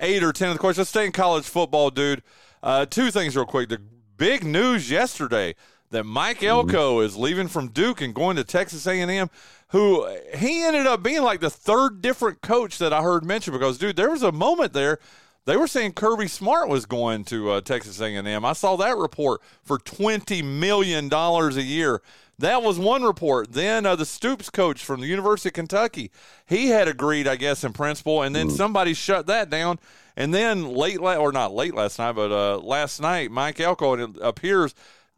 eight 0.00 0.22
or 0.22 0.32
ten 0.32 0.48
of 0.48 0.54
the 0.54 0.58
questions. 0.58 0.78
Let's 0.78 0.90
stay 0.90 1.06
in 1.06 1.12
college 1.12 1.44
football, 1.44 1.90
dude. 1.90 2.22
Uh, 2.62 2.86
two 2.86 3.10
things 3.10 3.36
real 3.36 3.46
quick. 3.46 3.68
The 3.68 3.80
big 4.16 4.44
news 4.44 4.90
yesterday 4.90 5.54
that 5.90 6.04
Mike 6.04 6.42
Elko 6.42 7.00
is 7.00 7.16
leaving 7.16 7.48
from 7.48 7.68
Duke 7.68 8.00
and 8.00 8.14
going 8.14 8.36
to 8.36 8.44
Texas 8.44 8.86
A&M. 8.86 9.30
Who 9.68 10.06
he 10.34 10.62
ended 10.62 10.86
up 10.86 11.02
being 11.02 11.22
like 11.22 11.40
the 11.40 11.48
third 11.48 12.02
different 12.02 12.42
coach 12.42 12.78
that 12.78 12.92
I 12.92 13.02
heard 13.02 13.24
mentioned 13.24 13.54
because, 13.54 13.78
dude, 13.78 13.96
there 13.96 14.10
was 14.10 14.22
a 14.22 14.30
moment 14.32 14.74
there. 14.74 14.98
They 15.44 15.56
were 15.56 15.66
saying 15.66 15.94
Kirby 15.94 16.28
Smart 16.28 16.68
was 16.68 16.86
going 16.86 17.24
to 17.24 17.50
uh, 17.50 17.60
Texas 17.62 18.00
A&M. 18.00 18.44
I 18.44 18.52
saw 18.52 18.76
that 18.76 18.96
report 18.96 19.40
for 19.64 19.78
twenty 19.78 20.42
million 20.42 21.08
dollars 21.08 21.56
a 21.56 21.62
year. 21.62 22.02
That 22.38 22.62
was 22.62 22.78
one 22.78 23.02
report. 23.02 23.52
Then 23.52 23.86
uh, 23.86 23.94
the 23.94 24.06
Stoops 24.06 24.50
coach 24.50 24.84
from 24.84 25.00
the 25.00 25.06
University 25.06 25.50
of 25.50 25.52
Kentucky, 25.52 26.10
he 26.46 26.68
had 26.68 26.88
agreed, 26.88 27.28
I 27.28 27.36
guess, 27.36 27.62
in 27.62 27.72
principle, 27.72 28.22
and 28.22 28.34
then 28.34 28.50
somebody 28.50 28.94
shut 28.94 29.26
that 29.26 29.48
down. 29.50 29.78
And 30.16 30.34
then 30.34 30.74
late, 30.74 31.00
la- 31.00 31.16
or 31.16 31.32
not 31.32 31.54
late 31.54 31.74
last 31.74 31.98
night, 31.98 32.12
but 32.12 32.32
uh, 32.32 32.58
last 32.58 33.00
night, 33.00 33.30
Mike 33.30 33.60
Elko, 33.60 33.94
and 33.94 34.16
it 34.16 34.22
appears 34.22 34.74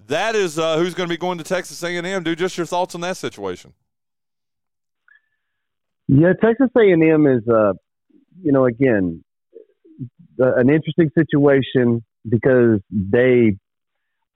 that 0.06 0.34
is 0.34 0.58
uh, 0.58 0.76
who's 0.76 0.94
going 0.94 1.08
to 1.08 1.12
be 1.12 1.18
going 1.18 1.38
to 1.38 1.44
Texas 1.44 1.82
A&M. 1.82 2.22
Dude, 2.22 2.38
just 2.38 2.56
your 2.56 2.66
thoughts 2.66 2.94
on 2.94 3.00
that 3.02 3.16
situation. 3.16 3.72
Yeah, 6.08 6.32
Texas 6.42 6.68
A&M 6.76 7.26
is, 7.26 7.48
uh, 7.48 7.72
you 8.42 8.52
know, 8.52 8.66
again, 8.66 9.24
uh, 10.40 10.54
an 10.56 10.68
interesting 10.68 11.10
situation 11.16 12.04
because 12.28 12.80
they 12.90 13.56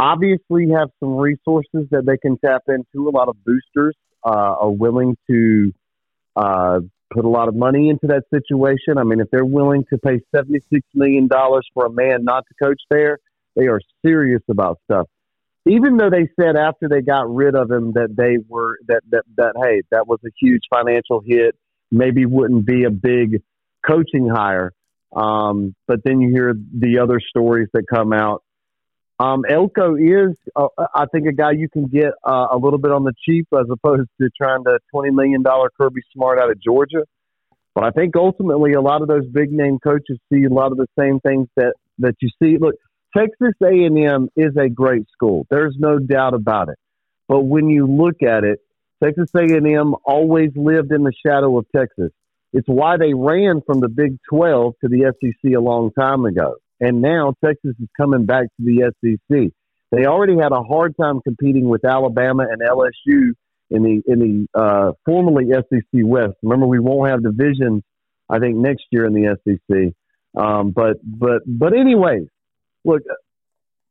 obviously 0.01 0.68
have 0.70 0.90
some 1.01 1.16
resources 1.16 1.86
that 1.90 2.07
they 2.07 2.16
can 2.16 2.38
tap 2.38 2.62
into. 2.68 3.09
A 3.09 3.11
lot 3.11 3.28
of 3.28 3.36
boosters 3.44 3.96
uh, 4.24 4.30
are 4.30 4.70
willing 4.70 5.16
to 5.28 5.72
uh, 6.36 6.80
put 7.11 7.24
a 7.24 7.28
lot 7.28 7.49
of 7.49 7.55
money 7.55 7.88
into 7.88 8.07
that 8.09 8.24
situation. 8.32 8.99
I 8.99 9.05
mean, 9.05 9.20
if 9.20 9.28
they're 9.30 9.44
willing 9.44 9.84
to 9.90 9.99
pay 9.99 10.20
$76 10.34 10.61
million 10.94 11.28
for 11.28 11.86
a 11.86 11.90
man 11.90 12.24
not 12.24 12.44
to 12.49 12.64
coach 12.64 12.80
there, 12.90 13.18
they 13.57 13.66
are 13.66 13.80
serious 14.05 14.42
about 14.49 14.78
stuff. 14.84 15.07
Even 15.66 15.96
though 15.96 16.11
they 16.11 16.28
said 16.40 16.57
after 16.57 16.88
they 16.88 17.03
got 17.03 17.32
rid 17.32 17.55
of 17.55 17.70
him 17.70 17.92
that 17.92 18.14
they 18.16 18.38
were 18.49 18.78
that 18.86 19.03
that 19.11 19.24
that 19.36 19.53
hey 19.62 19.82
that 19.90 20.07
was 20.07 20.18
a 20.24 20.30
huge 20.40 20.62
financial 20.72 21.20
hit, 21.26 21.57
maybe 21.90 22.24
wouldn't 22.24 22.64
be 22.64 22.84
a 22.84 22.90
big 22.90 23.42
coaching 23.86 24.28
hire. 24.28 24.72
Um, 25.14 25.74
but 25.86 26.01
then 26.05 26.20
you 26.20 26.30
hear 26.30 26.55
the 26.55 27.01
other 27.01 27.20
stories 27.20 27.68
that 27.74 27.84
come 27.92 28.12
out. 28.12 28.42
Um, 29.20 29.44
Elko 29.48 29.96
is, 29.96 30.36
uh, 30.54 30.68
I 30.94 31.06
think, 31.06 31.26
a 31.26 31.32
guy 31.32 31.50
you 31.50 31.68
can 31.68 31.86
get 31.86 32.12
uh, 32.24 32.48
a 32.52 32.56
little 32.56 32.78
bit 32.78 32.92
on 32.92 33.02
the 33.02 33.12
cheap 33.24 33.48
as 33.52 33.66
opposed 33.70 34.08
to 34.20 34.30
trying 34.36 34.62
to 34.64 34.78
twenty 34.90 35.10
million 35.10 35.42
dollar 35.42 35.70
Kirby 35.76 36.02
Smart 36.12 36.38
out 36.38 36.50
of 36.50 36.60
Georgia. 36.62 37.04
But 37.74 37.84
I 37.84 37.90
think 37.90 38.16
ultimately 38.16 38.74
a 38.74 38.80
lot 38.80 39.02
of 39.02 39.08
those 39.08 39.26
big 39.26 39.52
name 39.52 39.78
coaches 39.78 40.18
see 40.32 40.44
a 40.44 40.52
lot 40.52 40.72
of 40.72 40.78
the 40.78 40.86
same 40.98 41.18
things 41.20 41.48
that 41.56 41.74
that 41.98 42.14
you 42.20 42.28
see. 42.40 42.58
Look, 42.58 42.76
Texas 43.16 43.54
A 43.62 43.68
and 43.68 43.98
M 43.98 44.28
is 44.36 44.56
a 44.56 44.68
great 44.68 45.08
school. 45.10 45.46
There's 45.50 45.76
no 45.78 45.98
doubt 45.98 46.34
about 46.34 46.68
it. 46.68 46.78
But 47.26 47.40
when 47.42 47.68
you 47.68 47.86
look 47.86 48.22
at 48.22 48.44
it, 48.44 48.60
Texas 49.02 49.30
A 49.34 49.40
and 49.40 49.66
M 49.66 49.94
always 50.04 50.50
lived 50.54 50.92
in 50.92 51.02
the 51.02 51.12
shadow 51.26 51.58
of 51.58 51.66
Texas. 51.74 52.12
It's 52.52 52.68
why 52.68 52.96
they 52.96 53.14
ran 53.14 53.62
from 53.66 53.80
the 53.80 53.88
Big 53.88 54.18
12 54.30 54.74
to 54.80 54.88
the 54.88 55.12
SEC 55.20 55.52
a 55.54 55.60
long 55.60 55.90
time 55.92 56.24
ago. 56.24 56.56
And 56.81 57.03
now 57.03 57.35
Texas 57.45 57.74
is 57.81 57.89
coming 57.97 58.24
back 58.24 58.45
to 58.45 58.59
the 58.59 58.93
SEC. 59.01 59.53
They 59.91 60.07
already 60.07 60.37
had 60.37 60.53
a 60.53 60.62
hard 60.62 60.95
time 61.01 61.20
competing 61.22 61.68
with 61.68 61.85
Alabama 61.85 62.47
and 62.51 62.61
LSU 62.61 63.33
in 63.70 63.83
the 63.83 64.03
in 64.07 64.18
the 64.18 64.59
uh, 64.59 64.93
formerly 65.05 65.47
SEC 65.51 65.83
West. 65.95 66.35
Remember, 66.43 66.66
we 66.66 66.79
won't 66.79 67.11
have 67.11 67.22
divisions. 67.22 67.83
I 68.29 68.39
think 68.39 68.57
next 68.57 68.85
year 68.91 69.07
in 69.07 69.14
the 69.14 69.37
SEC. 69.45 69.95
Um, 70.41 70.70
but 70.70 70.99
but 71.03 71.43
but 71.47 71.72
anyways, 71.72 72.29
look, 72.85 73.03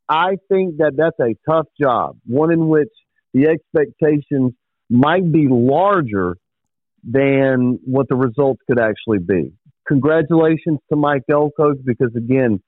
I 0.08 0.36
think 0.48 0.78
that 0.78 0.92
that's 0.96 1.18
a 1.20 1.34
tough 1.50 1.66
job, 1.80 2.16
one 2.26 2.52
in 2.52 2.68
which 2.68 2.88
the 3.34 3.48
expectations 3.48 4.52
might 4.88 5.30
be 5.30 5.48
larger 5.48 6.36
than 7.04 7.78
what 7.84 8.08
the 8.08 8.16
results 8.16 8.60
could 8.66 8.80
actually 8.80 9.18
be. 9.18 9.52
Congratulations 9.86 10.78
to 10.90 10.96
Mike 10.96 11.24
Elko 11.30 11.74
because 11.84 12.14
again, 12.16 12.60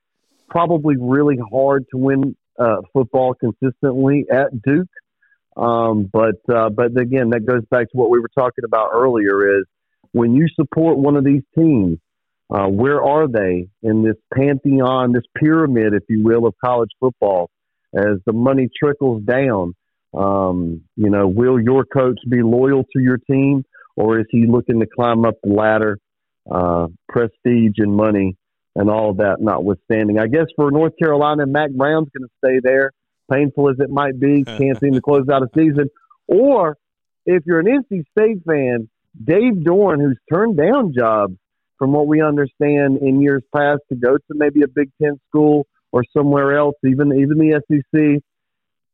probably 0.51 0.97
really 0.99 1.39
hard 1.51 1.87
to 1.93 1.97
win 1.97 2.37
uh, 2.59 2.83
football 2.93 3.35
consistently 3.35 4.27
at 4.31 4.51
Duke. 4.63 4.89
Um, 5.57 6.11
but 6.13 6.37
uh, 6.53 6.69
but 6.71 7.01
again, 7.01 7.31
that 7.31 7.47
goes 7.47 7.65
back 7.71 7.91
to 7.91 7.97
what 7.97 8.11
we 8.11 8.21
were 8.21 8.31
talking 8.37 8.65
about 8.65 8.91
earlier: 8.93 9.59
is 9.59 9.65
when 10.13 10.35
you 10.35 10.47
support 10.55 10.99
one 10.99 11.17
of 11.17 11.25
these 11.25 11.43
teams, 11.57 11.99
uh, 12.51 12.67
where 12.67 13.03
are 13.03 13.29
they 13.29 13.69
in 13.83 14.03
this 14.03 14.17
pantheon, 14.35 15.13
this 15.13 15.25
pyramid, 15.37 15.95
if 15.95 16.03
you 16.09 16.23
will, 16.23 16.47
of 16.47 16.55
college 16.65 16.91
football? 17.01 17.51
As 17.93 18.19
the 18.25 18.33
money 18.33 18.69
trickles 18.79 19.23
down, 19.25 19.75
um, 20.15 20.83
you 20.97 21.11
know, 21.11 21.27
will 21.27 21.61
your 21.61 21.85
coach 21.85 22.19
be 22.29 22.43
loyal 22.43 22.85
to 22.85 23.03
your 23.03 23.19
team, 23.19 23.65
or 23.97 24.21
is 24.21 24.27
he 24.31 24.47
looking 24.47 24.81
to 24.81 24.87
climb 24.87 25.25
up 25.25 25.35
the 25.43 25.53
ladder, 25.53 25.99
uh, 26.51 26.87
prestige 27.09 27.75
and 27.79 27.95
money? 27.95 28.37
And 28.77 28.89
all 28.89 29.11
of 29.11 29.17
that 29.17 29.41
notwithstanding. 29.41 30.19
I 30.19 30.29
guess 30.29 30.47
for 30.55 30.71
North 30.71 30.97
Carolina, 30.97 31.45
Mack 31.47 31.73
Brown's 31.73 32.09
going 32.17 32.29
to 32.29 32.35
stay 32.39 32.61
there, 32.63 32.93
painful 33.31 33.69
as 33.69 33.77
it 33.81 33.91
might 33.91 34.19
be, 34.21 34.45
can't 34.45 34.79
seem 34.79 34.93
to 34.93 35.01
close 35.01 35.29
out 35.29 35.43
a 35.43 35.49
season. 35.55 35.91
Or 36.29 36.79
if 37.27 37.43
you're 37.47 37.59
an 37.59 37.67
NC 37.67 38.05
State 38.13 38.45
fan, 38.47 38.89
Dave 39.23 39.55
Doeren, 39.65 40.01
who's 40.01 40.19
turned 40.33 40.57
down 40.57 40.93
jobs 40.97 41.37
from 41.79 41.93
what 41.93 42.07
we 42.07 42.23
understand 42.23 42.99
in 42.99 43.21
years 43.21 43.43
past 43.55 43.81
to 43.89 43.97
go 43.97 44.17
to 44.17 44.35
maybe 44.35 44.63
a 44.63 44.69
Big 44.69 44.91
Ten 45.03 45.19
school 45.29 45.67
or 45.93 46.05
somewhere 46.17 46.57
else, 46.57 46.77
even 46.85 47.13
even 47.13 47.39
the 47.39 47.61
SEC. 47.69 48.23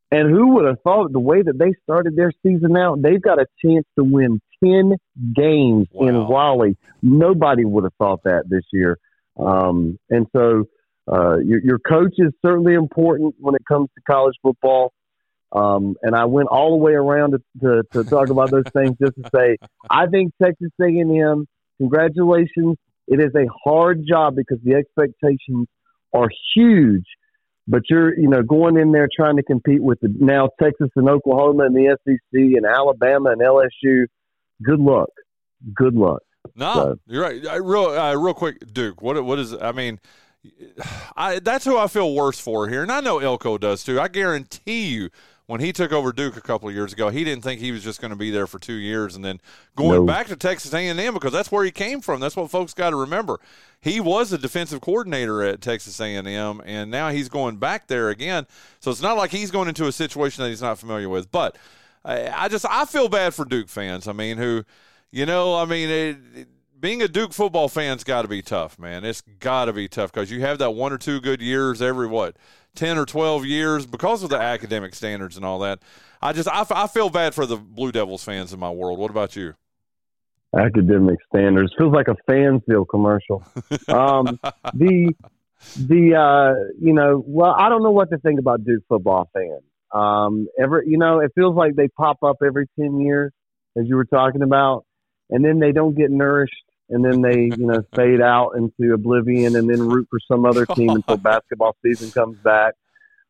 And 0.09 0.29
who 0.29 0.55
would 0.55 0.65
have 0.65 0.81
thought 0.81 1.11
the 1.11 1.19
way 1.19 1.41
that 1.41 1.57
they 1.57 1.73
started 1.83 2.15
their 2.15 2.31
season 2.41 2.77
out, 2.77 3.01
they've 3.01 3.21
got 3.21 3.39
a 3.39 3.45
chance 3.63 3.85
to 3.97 4.05
win 4.05 4.39
10 4.63 4.95
games 5.35 5.87
in 5.93 6.15
Raleigh. 6.15 6.77
Nobody 7.01 7.65
would 7.65 7.83
have 7.83 7.93
thought 7.97 8.23
that 8.23 8.49
this 8.49 8.63
year. 8.71 8.97
Um, 9.39 9.99
and 10.09 10.27
so 10.35 10.65
uh, 11.11 11.37
your, 11.37 11.61
your 11.63 11.79
coach 11.79 12.13
is 12.17 12.33
certainly 12.45 12.73
important 12.73 13.35
when 13.39 13.55
it 13.55 13.61
comes 13.67 13.89
to 13.95 14.01
college 14.09 14.35
football. 14.41 14.93
Um, 15.51 15.95
and 16.01 16.13
I 16.15 16.25
went 16.25 16.49
all 16.49 16.71
the 16.71 16.83
way 16.83 16.93
around 16.93 17.31
to, 17.31 17.41
to, 17.61 17.83
to 17.93 18.09
talk 18.09 18.29
about 18.29 18.51
those 18.51 18.65
things 18.73 18.95
just 19.01 19.15
to 19.15 19.29
say, 19.33 19.57
I 19.89 20.07
think 20.07 20.33
Texas 20.41 20.71
A&M, 20.81 21.47
congratulations. 21.77 22.75
It 23.07 23.21
is 23.21 23.33
a 23.35 23.47
hard 23.63 24.03
job 24.07 24.35
because 24.35 24.59
the 24.63 24.75
expectations 24.75 25.67
are 26.13 26.27
huge. 26.53 27.05
But 27.69 27.83
you're, 27.89 28.17
you 28.17 28.29
know, 28.29 28.43
going 28.43 28.77
in 28.77 28.91
there 28.93 29.09
trying 29.13 29.37
to 29.37 29.43
compete 29.43 29.83
with 29.83 29.99
the 30.01 30.13
now 30.19 30.49
Texas 30.61 30.89
and 30.95 31.09
Oklahoma 31.09 31.65
and 31.65 31.75
the 31.75 31.97
SEC 32.05 32.17
and 32.33 32.65
Alabama 32.65 33.31
and 33.31 33.41
LSU. 33.41 34.05
Good 34.63 34.79
luck. 34.79 35.09
Good 35.73 35.93
luck. 35.93 36.21
No, 36.55 36.73
So- 36.73 36.99
you're 37.07 37.21
right. 37.23 37.45
I, 37.47 37.55
real, 37.55 37.85
uh, 37.85 38.15
real 38.15 38.33
quick, 38.33 38.71
Duke. 38.73 39.01
What 39.01 39.23
what 39.25 39.39
is? 39.39 39.53
I 39.53 39.71
mean, 39.71 39.99
I 41.15 41.39
that's 41.39 41.65
who 41.65 41.77
I 41.77 41.87
feel 41.87 42.13
worse 42.13 42.39
for 42.39 42.67
here, 42.67 42.81
and 42.83 42.91
I 42.91 42.99
know 43.01 43.19
Elko 43.19 43.57
does 43.57 43.83
too. 43.83 43.99
I 43.99 44.07
guarantee 44.07 44.87
you, 44.87 45.09
when 45.45 45.61
he 45.61 45.71
took 45.73 45.91
over 45.91 46.11
Duke 46.11 46.37
a 46.37 46.41
couple 46.41 46.67
of 46.69 46.75
years 46.75 46.93
ago, 46.93 47.09
he 47.09 47.23
didn't 47.23 47.43
think 47.43 47.59
he 47.61 47.71
was 47.71 47.83
just 47.83 48.01
going 48.01 48.11
to 48.11 48.17
be 48.17 48.31
there 48.31 48.47
for 48.47 48.59
two 48.59 48.73
years 48.73 49.15
and 49.15 49.23
then 49.23 49.39
going 49.75 49.99
No. 49.99 50.05
back 50.05 50.27
to 50.27 50.35
Texas 50.35 50.73
A&M 50.73 51.13
because 51.13 51.31
that's 51.31 51.51
where 51.51 51.63
he 51.63 51.71
came 51.71 52.01
from. 52.01 52.19
That's 52.19 52.35
what 52.35 52.51
folks 52.51 52.73
got 52.73 52.89
to 52.91 52.95
remember. 52.97 53.39
He 53.79 53.99
was 53.99 54.33
a 54.33 54.37
defensive 54.37 54.81
coordinator 54.81 55.41
at 55.43 55.61
Texas 55.61 55.99
A&M, 56.01 56.61
and 56.65 56.91
now 56.91 57.09
he's 57.09 57.29
going 57.29 57.57
back 57.57 57.87
there 57.87 58.09
again. 58.09 58.45
So 58.79 58.91
it's 58.91 59.01
not 59.01 59.15
like 59.17 59.31
he's 59.31 59.51
going 59.51 59.67
into 59.69 59.87
a 59.87 59.91
situation 59.91 60.43
that 60.43 60.49
he's 60.49 60.61
not 60.61 60.79
familiar 60.79 61.07
with. 61.09 61.31
But 61.31 61.55
I, 62.03 62.27
I 62.27 62.47
just 62.49 62.65
I 62.69 62.85
feel 62.85 63.07
bad 63.07 63.33
for 63.33 63.45
Duke 63.45 63.69
fans. 63.69 64.07
I 64.07 64.13
mean, 64.13 64.37
who, 64.37 64.63
you 65.17 65.25
know, 65.25 65.55
I 65.55 65.65
mean, 65.65 65.89
it, 65.89 66.17
it- 66.35 66.47
being 66.79 67.01
a 67.01 67.07
Duke 67.07 67.33
football 67.33 67.69
fan's 67.69 68.03
got 68.03 68.21
to 68.21 68.27
be 68.27 68.43
tough, 68.43 68.77
man. 68.77 69.03
It's 69.03 69.21
got 69.21 69.65
to 69.65 69.73
be 69.73 69.87
tough 69.87 70.11
because 70.11 70.29
you 70.29 70.41
have 70.41 70.59
that 70.59 70.71
one 70.75 70.93
or 70.93 70.99
two 70.99 71.19
good 71.19 71.41
years 71.41 71.81
every 71.81 72.05
what 72.05 72.35
ten 72.75 72.99
or 72.99 73.05
twelve 73.07 73.43
years 73.47 73.87
because 73.87 74.21
of 74.21 74.29
the 74.29 74.37
academic 74.37 74.93
standards 74.93 75.35
and 75.37 75.43
all 75.43 75.57
that. 75.59 75.79
I 76.21 76.33
just 76.33 76.47
I, 76.47 76.63
I 76.69 76.85
feel 76.85 77.09
bad 77.09 77.33
for 77.33 77.47
the 77.47 77.57
Blue 77.57 77.91
Devils 77.91 78.23
fans 78.23 78.53
in 78.53 78.59
my 78.59 78.69
world. 78.69 78.99
What 78.99 79.09
about 79.09 79.35
you? 79.35 79.55
academic 80.57 81.17
standards 81.27 81.73
feels 81.77 81.93
like 81.93 82.07
a 82.07 82.15
Fansville 82.29 82.85
commercial. 82.89 83.43
Um, 83.87 84.39
the 84.73 85.13
the 85.77 86.15
uh, 86.15 86.73
you 86.79 86.93
know, 86.93 87.23
well, 87.25 87.55
I 87.57 87.69
don't 87.69 87.83
know 87.83 87.91
what 87.91 88.11
to 88.11 88.17
think 88.19 88.39
about 88.39 88.63
Duke 88.63 88.83
football 88.87 89.29
fans. 89.33 89.63
Um, 89.91 90.47
ever, 90.61 90.83
you 90.85 90.97
know, 90.97 91.19
it 91.19 91.31
feels 91.35 91.55
like 91.55 91.75
they 91.75 91.87
pop 91.87 92.21
up 92.23 92.37
every 92.45 92.67
ten 92.79 92.99
years, 92.99 93.31
as 93.77 93.85
you 93.87 93.95
were 93.95 94.05
talking 94.05 94.41
about, 94.41 94.85
and 95.29 95.43
then 95.43 95.59
they 95.59 95.71
don't 95.71 95.95
get 95.95 96.11
nourished, 96.11 96.53
and 96.89 97.03
then 97.03 97.21
they 97.21 97.49
you 97.57 97.65
know 97.65 97.81
fade 97.95 98.21
out 98.21 98.51
into 98.51 98.93
oblivion, 98.93 99.55
and 99.55 99.69
then 99.69 99.87
root 99.87 100.07
for 100.09 100.19
some 100.29 100.45
other 100.45 100.65
team 100.65 100.89
until 100.89 101.17
basketball 101.17 101.75
season 101.83 102.11
comes 102.11 102.37
back. 102.39 102.73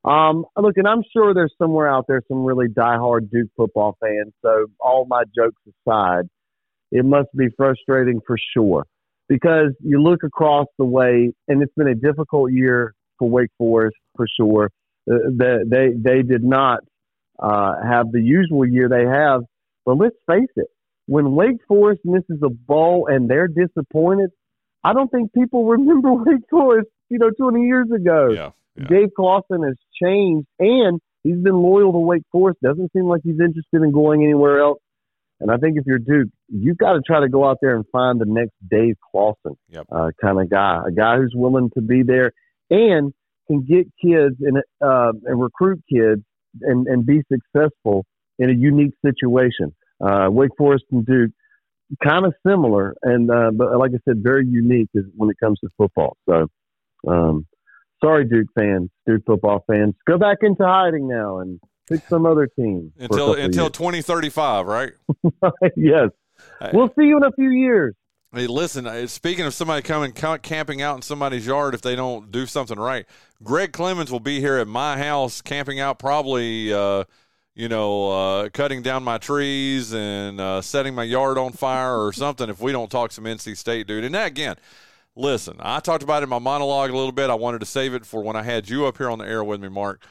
Um, 0.06 0.46
look, 0.58 0.78
and 0.78 0.88
I'm 0.88 1.04
sure 1.12 1.34
there's 1.34 1.54
somewhere 1.58 1.90
out 1.90 2.06
there 2.08 2.22
some 2.28 2.46
really 2.46 2.68
diehard 2.68 3.30
Duke 3.30 3.50
football 3.58 3.98
fans. 4.02 4.34
So 4.42 4.68
all 4.80 5.06
my 5.10 5.24
jokes 5.36 5.62
aside, 5.68 6.30
it 6.92 7.04
must 7.04 7.28
be 7.36 7.48
frustrating 7.58 8.22
for 8.26 8.38
sure 8.54 8.86
because 9.28 9.74
you 9.84 10.02
look 10.02 10.24
across 10.24 10.68
the 10.78 10.86
way, 10.86 11.34
and 11.48 11.62
it's 11.62 11.74
been 11.76 11.90
a 11.90 11.96
difficult 11.96 12.52
year 12.52 12.94
for 13.20 13.30
Wake 13.30 13.50
Forest 13.58 13.98
for 14.16 14.28
sure. 14.40 14.70
Uh, 15.10 15.16
they 15.32 15.58
they, 15.66 15.88
they 15.98 16.22
did 16.22 16.44
not 16.44 16.80
uh, 17.40 17.74
have 17.84 18.12
the 18.12 18.22
usual 18.22 18.66
year 18.66 18.90
they 18.90 19.06
have, 19.06 19.42
but 19.86 19.98
let's 19.98 20.16
face 20.30 20.50
it, 20.56 20.68
when 21.08 21.34
Wake 21.34 21.58
Forest 21.68 22.02
misses 22.06 22.42
a 22.44 22.50
ball 22.50 23.08
and 23.10 23.30
they're 23.30 23.48
disappointed, 23.48 24.30
I 24.84 24.94
don't 24.94 25.10
think 25.10 25.34
people 25.34 25.66
remember 25.76 26.14
Wake 26.14 26.44
Forest, 26.50 26.90
you 27.10 27.18
know, 27.18 27.32
20 27.32 27.62
years 27.66 27.88
ago. 27.94 28.30
Yeah, 28.32 28.52
Dave 28.88 29.10
Clawson 29.16 29.64
has 29.64 29.76
changed, 30.02 30.48
and 30.60 31.00
he's 31.24 31.38
been 31.38 31.56
loyal 31.56 31.92
to 31.94 32.00
Wake 32.00 32.24
Forest. 32.32 32.60
Doesn't 32.62 32.92
seem 32.94 33.06
like 33.06 33.22
he's 33.24 33.40
interested 33.40 33.82
in 33.82 33.92
going 33.92 34.24
anywhere 34.24 34.60
else. 34.60 34.80
And 35.40 35.52
I 35.52 35.58
think 35.58 35.78
if 35.78 35.86
you're 35.86 36.00
Duke, 36.00 36.30
you've 36.50 36.78
got 36.78 36.94
to 36.94 37.02
try 37.06 37.20
to 37.20 37.30
go 37.30 37.48
out 37.48 37.58
there 37.62 37.76
and 37.76 37.86
find 37.92 38.20
the 38.20 38.26
next 38.26 38.54
Dave 38.70 38.96
Clawson 39.12 39.56
Yep. 39.70 39.86
uh, 39.92 40.10
kind 40.20 40.42
of 40.42 40.50
guy, 40.50 40.82
a 40.88 40.92
guy 40.92 41.18
who's 41.18 41.34
willing 41.36 41.70
to 41.76 41.82
be 41.82 42.02
there 42.04 42.32
and 42.70 43.14
can 43.48 43.64
get 43.64 43.88
kids 44.04 44.36
and 44.42 44.58
uh, 44.82 45.12
and 45.26 45.40
recruit 45.42 45.80
kids 45.92 46.24
and 46.62 46.88
and 46.88 47.06
be 47.06 47.22
successful 47.32 48.06
in 48.40 48.50
a 48.50 48.54
unique 48.54 48.94
situation. 49.06 49.76
Uh, 50.00 50.28
Wake 50.30 50.52
Forest 50.58 50.86
and 50.92 51.06
Duke, 51.06 51.32
kind 52.04 52.26
of 52.26 52.34
similar, 52.46 52.96
and 53.02 53.32
uh, 53.32 53.52
but 53.52 53.78
like 53.78 53.92
I 53.92 54.00
said, 54.06 54.22
very 54.22 54.46
unique 54.46 54.90
is 54.94 55.06
when 55.16 55.30
it 55.30 55.38
comes 55.40 55.60
to 55.60 55.70
football. 55.78 56.18
So, 56.30 56.48
um, 57.08 57.48
sorry, 58.04 58.26
Duke 58.26 58.48
fans, 58.58 58.90
Duke 59.06 59.24
football 59.26 59.64
fans, 59.68 59.96
go 60.08 60.18
back 60.18 60.40
into 60.42 60.66
hiding 60.66 61.08
now 61.08 61.40
and 61.40 61.60
pick 61.90 62.02
some 62.08 62.26
other 62.26 62.48
team 62.48 62.92
Until 63.00 63.34
until 63.34 63.70
twenty 63.70 64.02
thirty 64.02 64.30
five, 64.30 64.68
right? 64.68 64.92
yes, 65.76 66.10
we'll 66.74 66.90
see 66.90 67.06
you 67.06 67.18
in 67.18 67.24
a 67.24 67.32
few 67.32 67.50
years. 67.50 67.96
Hey, 68.34 68.46
listen. 68.46 68.86
uh, 68.86 69.08
Speaking 69.08 69.46
of 69.46 69.54
somebody 69.54 69.82
coming 69.82 70.12
camping 70.12 70.82
out 70.82 70.98
in 70.98 71.02
somebody's 71.02 71.48
yard 71.48 71.74
if 71.74 71.82
they 71.82 71.96
don't 71.96 72.30
do 72.30 72.46
something 72.46 72.78
right, 72.78 73.06
Greg 73.42 73.72
Clemens 73.72 74.12
will 74.12 74.20
be 74.20 74.42
here 74.42 74.58
at 74.58 74.68
my 74.68 74.98
house 74.98 75.42
camping 75.42 75.80
out, 75.80 75.98
probably. 75.98 76.74
Uh, 76.74 77.06
you 77.58 77.68
know, 77.68 78.12
uh, 78.12 78.50
cutting 78.50 78.84
down 78.84 79.04
my 79.04 79.18
trees 79.18 79.92
and 79.92 80.40
uh, 80.40 80.62
setting 80.62 80.94
my 80.94 81.04
yard 81.04 81.40
on 81.40 81.52
fire 81.54 81.98
or 81.98 82.14
something. 82.14 82.50
If 82.50 82.62
we 82.62 82.72
don't 82.72 82.92
talk 82.92 83.12
some 83.12 83.24
NC 83.26 83.58
State, 83.58 83.88
dude. 83.88 84.04
And 84.04 84.14
that, 84.14 84.28
again, 84.28 84.58
listen, 85.16 85.58
I 85.60 85.80
talked 85.80 86.04
about 86.04 86.22
it 86.22 86.26
in 86.26 86.30
my 86.30 86.38
monologue 86.38 86.92
a 86.92 86.96
little 86.96 87.12
bit. 87.12 87.32
I 87.32 87.36
wanted 87.36 87.60
to 87.62 87.66
save 87.66 87.96
it 87.96 88.06
for 88.06 88.22
when 88.22 88.36
I 88.36 88.44
had 88.44 88.70
you 88.70 88.86
up 88.86 88.98
here 88.98 89.10
on 89.10 89.18
the 89.18 89.26
air 89.26 89.44
with 89.44 89.60
me, 89.60 89.70
Mark. 89.70 90.04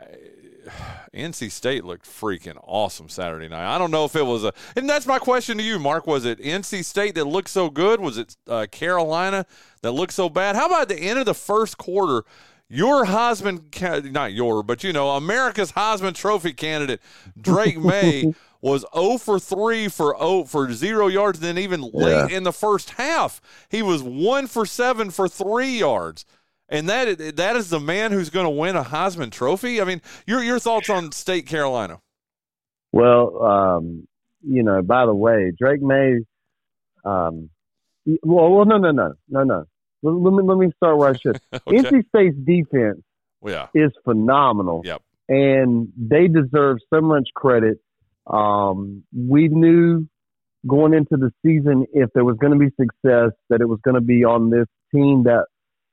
NC 1.14 1.50
State 1.50 1.84
looked 1.84 2.06
freaking 2.06 2.58
awesome 2.64 3.10
Saturday 3.10 3.48
night. 3.48 3.74
I 3.74 3.76
don't 3.76 3.90
know 3.90 4.06
if 4.06 4.16
it 4.16 4.24
was 4.24 4.42
a, 4.42 4.54
and 4.76 4.88
that's 4.88 5.06
my 5.06 5.18
question 5.18 5.58
to 5.58 5.62
you, 5.62 5.78
Mark. 5.78 6.06
Was 6.06 6.24
it 6.24 6.40
NC 6.40 6.86
State 6.86 7.16
that 7.16 7.26
looked 7.26 7.50
so 7.50 7.68
good? 7.68 8.00
Was 8.00 8.16
it 8.16 8.34
uh, 8.48 8.66
Carolina 8.70 9.44
that 9.82 9.92
looked 9.92 10.14
so 10.14 10.30
bad? 10.30 10.56
How 10.56 10.66
about 10.66 10.88
the 10.88 10.96
end 10.98 11.18
of 11.18 11.26
the 11.26 11.34
first 11.34 11.76
quarter? 11.76 12.24
Your 12.68 13.04
Heisman, 13.04 14.10
not 14.12 14.32
your, 14.32 14.62
but 14.62 14.82
you 14.82 14.92
know, 14.92 15.10
America's 15.10 15.72
Heisman 15.72 16.14
Trophy 16.14 16.52
candidate, 16.52 17.00
Drake 17.40 17.78
Maye, 17.78 18.32
was 18.60 18.84
0 18.94 19.18
for 19.18 19.38
3 19.38 19.86
for 19.88 20.16
0 20.18 20.44
for 20.44 20.72
zero 20.72 21.06
yards. 21.06 21.38
Then 21.38 21.58
even 21.58 21.82
late 21.82 22.30
Yeah. 22.30 22.36
in 22.36 22.42
the 22.42 22.52
first 22.52 22.90
half, 22.90 23.40
he 23.68 23.82
was 23.82 24.02
1 24.02 24.48
for 24.48 24.66
7 24.66 25.10
for 25.10 25.28
three 25.28 25.78
yards. 25.78 26.24
And 26.68 26.88
that 26.88 27.36
that 27.36 27.54
is 27.54 27.70
the 27.70 27.78
man 27.78 28.10
who's 28.10 28.28
going 28.30 28.46
to 28.46 28.50
win 28.50 28.74
a 28.74 28.82
Heisman 28.82 29.30
Trophy. 29.30 29.80
I 29.80 29.84
mean, 29.84 30.02
your 30.26 30.42
your 30.42 30.58
thoughts 30.58 30.90
on 30.90 31.12
State 31.12 31.46
Carolina? 31.46 32.00
Well, 32.90 33.40
um, 33.44 34.08
you 34.42 34.64
know, 34.64 34.82
by 34.82 35.06
the 35.06 35.14
way, 35.14 35.52
Drake 35.56 35.80
Maye. 35.80 36.18
Um, 37.04 37.50
well, 38.24 38.50
well, 38.50 38.64
no, 38.64 38.78
no, 38.78 38.90
no, 38.90 39.12
no, 39.28 39.44
no. 39.44 39.64
Let, 40.10 40.32
me 40.32 40.42
let 40.44 40.58
me 40.58 40.70
start 40.76 40.98
where 40.98 41.10
I 41.10 41.16
should. 41.16 41.40
Okay. 41.66 41.78
NC 41.82 42.08
State's 42.08 42.36
defense 42.44 43.02
Yeah. 43.44 43.68
is 43.74 43.92
phenomenal. 44.04 44.82
Yep. 44.84 45.02
And 45.28 45.88
they 45.96 46.28
deserve 46.28 46.78
so 46.92 47.00
much 47.00 47.28
credit. 47.34 47.78
Um, 48.26 49.02
we 49.16 49.48
knew 49.48 50.06
going 50.66 50.94
into 50.94 51.16
the 51.16 51.30
season 51.44 51.86
if 51.92 52.10
there 52.14 52.24
was 52.24 52.36
going 52.40 52.52
to 52.52 52.58
be 52.58 52.70
success 52.80 53.30
that 53.50 53.60
it 53.60 53.68
was 53.68 53.78
going 53.84 53.94
to 53.94 54.00
be 54.00 54.24
on 54.24 54.50
this 54.50 54.66
team 54.94 55.24
that 55.24 55.46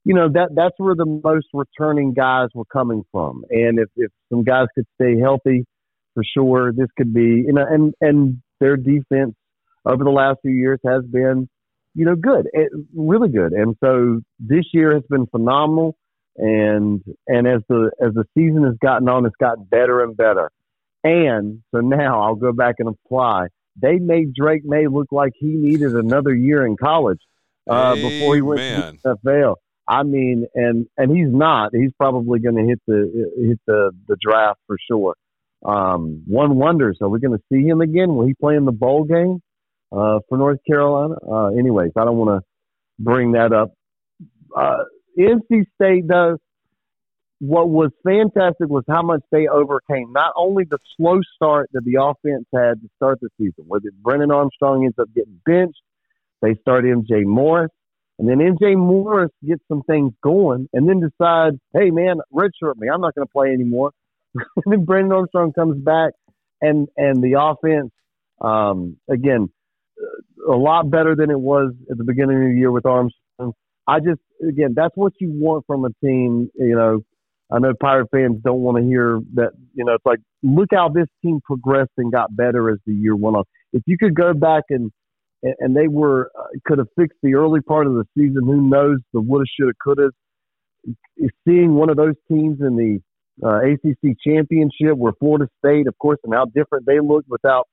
you 0.06 0.14
know 0.14 0.28
that 0.34 0.50
that's 0.56 0.74
where 0.78 0.96
the 0.96 1.06
most 1.24 1.48
returning 1.54 2.14
guys 2.14 2.50
were 2.54 2.66
coming 2.66 3.04
from. 3.12 3.44
And 3.50 3.80
if 3.80 3.90
if 3.96 4.12
some 4.30 4.44
guys 4.44 4.68
could 4.76 4.86
stay 5.00 5.18
healthy, 5.20 5.66
for 6.14 6.24
sure, 6.24 6.74
this 6.74 6.88
could 6.98 7.14
be 7.14 7.44
you 7.48 7.54
know 7.54 7.66
and 7.70 7.94
and 8.02 8.42
their 8.60 8.76
defense 8.78 9.36
over 9.86 10.04
the 10.04 10.10
last 10.10 10.40
few 10.42 10.52
years 10.54 10.80
has 10.86 11.04
been 11.06 11.48
you 11.94 12.06
know 12.06 12.16
good, 12.16 12.48
it, 12.54 12.72
really 12.96 13.30
good. 13.30 13.54
And 13.54 13.76
so 13.84 14.22
this 14.40 14.66
year 14.74 14.94
has 14.94 15.04
been 15.10 15.28
phenomenal. 15.28 15.96
And 16.36 17.04
and 17.28 17.48
as 17.48 17.62
the 17.70 17.92
as 18.02 18.14
the 18.14 18.26
season 18.36 18.64
has 18.64 18.76
gotten 18.82 19.08
on, 19.08 19.26
it's 19.26 19.36
gotten 19.40 19.66
better 19.66 20.04
and 20.04 20.18
better. 20.18 20.50
And 21.04 21.62
so 21.72 21.82
now 21.82 22.24
I'll 22.24 22.36
go 22.36 22.52
back 22.52 22.76
and 22.80 22.90
apply. 22.90 23.48
They 23.80 23.98
made 23.98 24.34
Drake 24.34 24.64
Maye 24.66 24.88
look 24.88 25.08
like 25.12 25.34
he 25.36 25.48
needed 25.48 25.96
another 25.96 26.34
year 26.34 26.66
in 26.66 26.76
college 26.78 27.20
uh, 27.70 27.96
before 27.96 28.36
he 28.36 28.42
went 28.42 28.62
Amen. 28.62 28.94
to 28.94 29.16
the 29.24 29.30
NFL. 29.30 29.56
I 29.88 30.04
mean, 30.04 30.48
and 30.56 30.88
and 30.98 31.16
he's 31.16 31.32
not. 31.32 31.72
He's 31.74 31.92
probably 31.98 32.40
going 32.40 32.56
to 32.56 32.64
hit 32.64 32.80
the 32.88 33.32
hit 33.38 33.60
the 33.68 33.92
the 34.08 34.18
draft 34.20 34.60
for 34.66 34.78
sure. 34.90 35.16
Um, 35.66 36.24
one 36.28 36.56
wonders, 36.56 36.98
are 37.02 37.10
we 37.10 37.20
going 37.20 37.38
to 37.38 37.44
see 37.52 37.66
him 37.66 37.80
again? 37.82 38.16
Will 38.16 38.28
he 38.28 38.34
play 38.34 38.56
in 38.56 38.66
the 38.66 38.72
bowl 38.72 39.06
game 39.06 39.42
uh, 39.94 40.20
for 40.28 40.38
North 40.38 40.60
Carolina? 40.68 41.16
Uh, 41.30 41.48
anyways, 41.48 41.92
I 41.96 42.06
don't 42.06 42.18
want 42.18 42.42
to 42.42 42.48
bring 43.00 43.34
that 43.34 43.54
up. 43.54 43.74
Uh, 44.56 44.84
NC 45.18 45.66
State 45.76 46.08
does. 46.08 46.38
What 47.40 47.70
was 47.70 47.92
fantastic 48.06 48.70
was 48.70 48.86
how 48.88 49.02
much 49.02 49.22
they 49.30 49.48
overcame 49.48 50.14
not 50.14 50.32
only 50.38 50.64
the 50.64 50.78
slow 50.96 51.20
start 51.36 51.70
that 51.74 51.84
the 51.84 52.02
offense 52.02 52.46
had 52.54 52.82
to 52.82 52.90
start 52.96 53.20
the 53.22 53.30
season, 53.38 53.66
where 53.68 53.82
Brennan 54.02 54.32
Armstrong 54.32 54.86
ends 54.86 54.98
up 54.98 55.10
getting 55.14 55.42
benched. 55.46 55.82
They 56.42 56.56
start 56.62 56.86
MJ 56.86 57.26
Morris. 57.26 57.72
And 58.20 58.30
then 58.30 58.38
MJ 58.38 58.78
Morris 58.78 59.32
gets 59.46 59.64
some 59.68 59.82
things 59.84 60.14
going 60.24 60.70
and 60.72 60.88
then 60.88 61.00
decides, 61.02 61.58
hey, 61.74 61.90
man, 61.90 62.18
redshirt 62.34 62.76
me. 62.78 62.88
I'm 62.88 63.02
not 63.02 63.16
going 63.16 63.28
to 63.28 63.32
play 63.32 63.50
anymore. 63.50 63.92
and 64.36 64.44
then 64.66 64.86
Brennan 64.86 65.12
Armstrong 65.12 65.52
comes 65.52 65.84
back 65.84 66.14
and, 66.62 66.88
and 66.96 67.22
the 67.24 67.40
offense, 67.40 67.92
um, 68.40 68.98
again, 69.10 69.50
a 70.48 70.56
lot 70.56 70.90
better 70.90 71.16
than 71.16 71.30
it 71.30 71.40
was 71.40 71.74
at 71.90 71.98
the 71.98 72.04
beginning 72.04 72.38
of 72.38 72.52
the 72.52 72.58
year 72.58 72.72
with 72.72 72.86
Armstrong. 72.86 73.54
I 73.88 74.00
just, 74.00 74.22
again, 74.48 74.74
that's 74.76 74.96
what 74.96 75.14
you 75.20 75.32
want 75.34 75.66
from 75.68 75.86
a 75.86 75.90
team. 76.06 76.50
You 76.56 76.76
know, 76.76 77.02
I 77.52 77.60
know 77.60 77.74
Pirate 77.80 78.10
fans 78.12 78.42
don't 78.44 78.62
want 78.62 78.78
to 78.78 78.84
hear 78.84 79.20
that, 79.36 79.52
you 79.74 79.86
know, 79.86 79.94
it's 79.94 80.06
like, 80.06 80.20
look 80.42 80.70
how 80.72 80.90
this 80.90 81.08
team 81.24 81.40
progressed 81.44 81.92
and 81.98 82.12
got 82.12 82.36
better 82.36 82.70
as 82.70 82.80
the 82.86 82.94
year 82.94 83.16
went 83.16 83.36
on. 83.38 83.44
If 83.74 83.84
you 83.86 83.98
could 83.98 84.16
go 84.16 84.34
back 84.34 84.64
and, 84.70 84.92
and 85.60 85.76
they 85.76 85.88
were, 85.88 86.32
uh, 86.40 86.46
could 86.66 86.78
have 86.78 86.88
fixed 86.98 87.20
the 87.22 87.36
early 87.36 87.62
part 87.62 87.86
of 87.88 87.94
the 87.94 88.06
season, 88.18 88.42
who 88.46 88.70
knows 88.70 89.00
the 89.14 89.20
woulda, 89.20 89.46
shoulda, 89.60 89.74
coulda. 89.84 90.10
Seeing 91.48 91.76
one 91.76 91.90
of 91.90 91.98
those 91.98 92.16
teams 92.30 92.60
in 92.60 92.76
the 92.76 93.02
uh, 93.46 93.60
ACC 93.60 94.18
championship 94.26 94.98
where 94.98 95.14
Florida 95.20 95.48
State, 95.60 95.88
of 95.88 95.98
course, 95.98 96.20
and 96.24 96.34
how 96.34 96.46
different 96.46 96.86
they 96.86 97.00
looked 97.00 97.30
without 97.30 97.68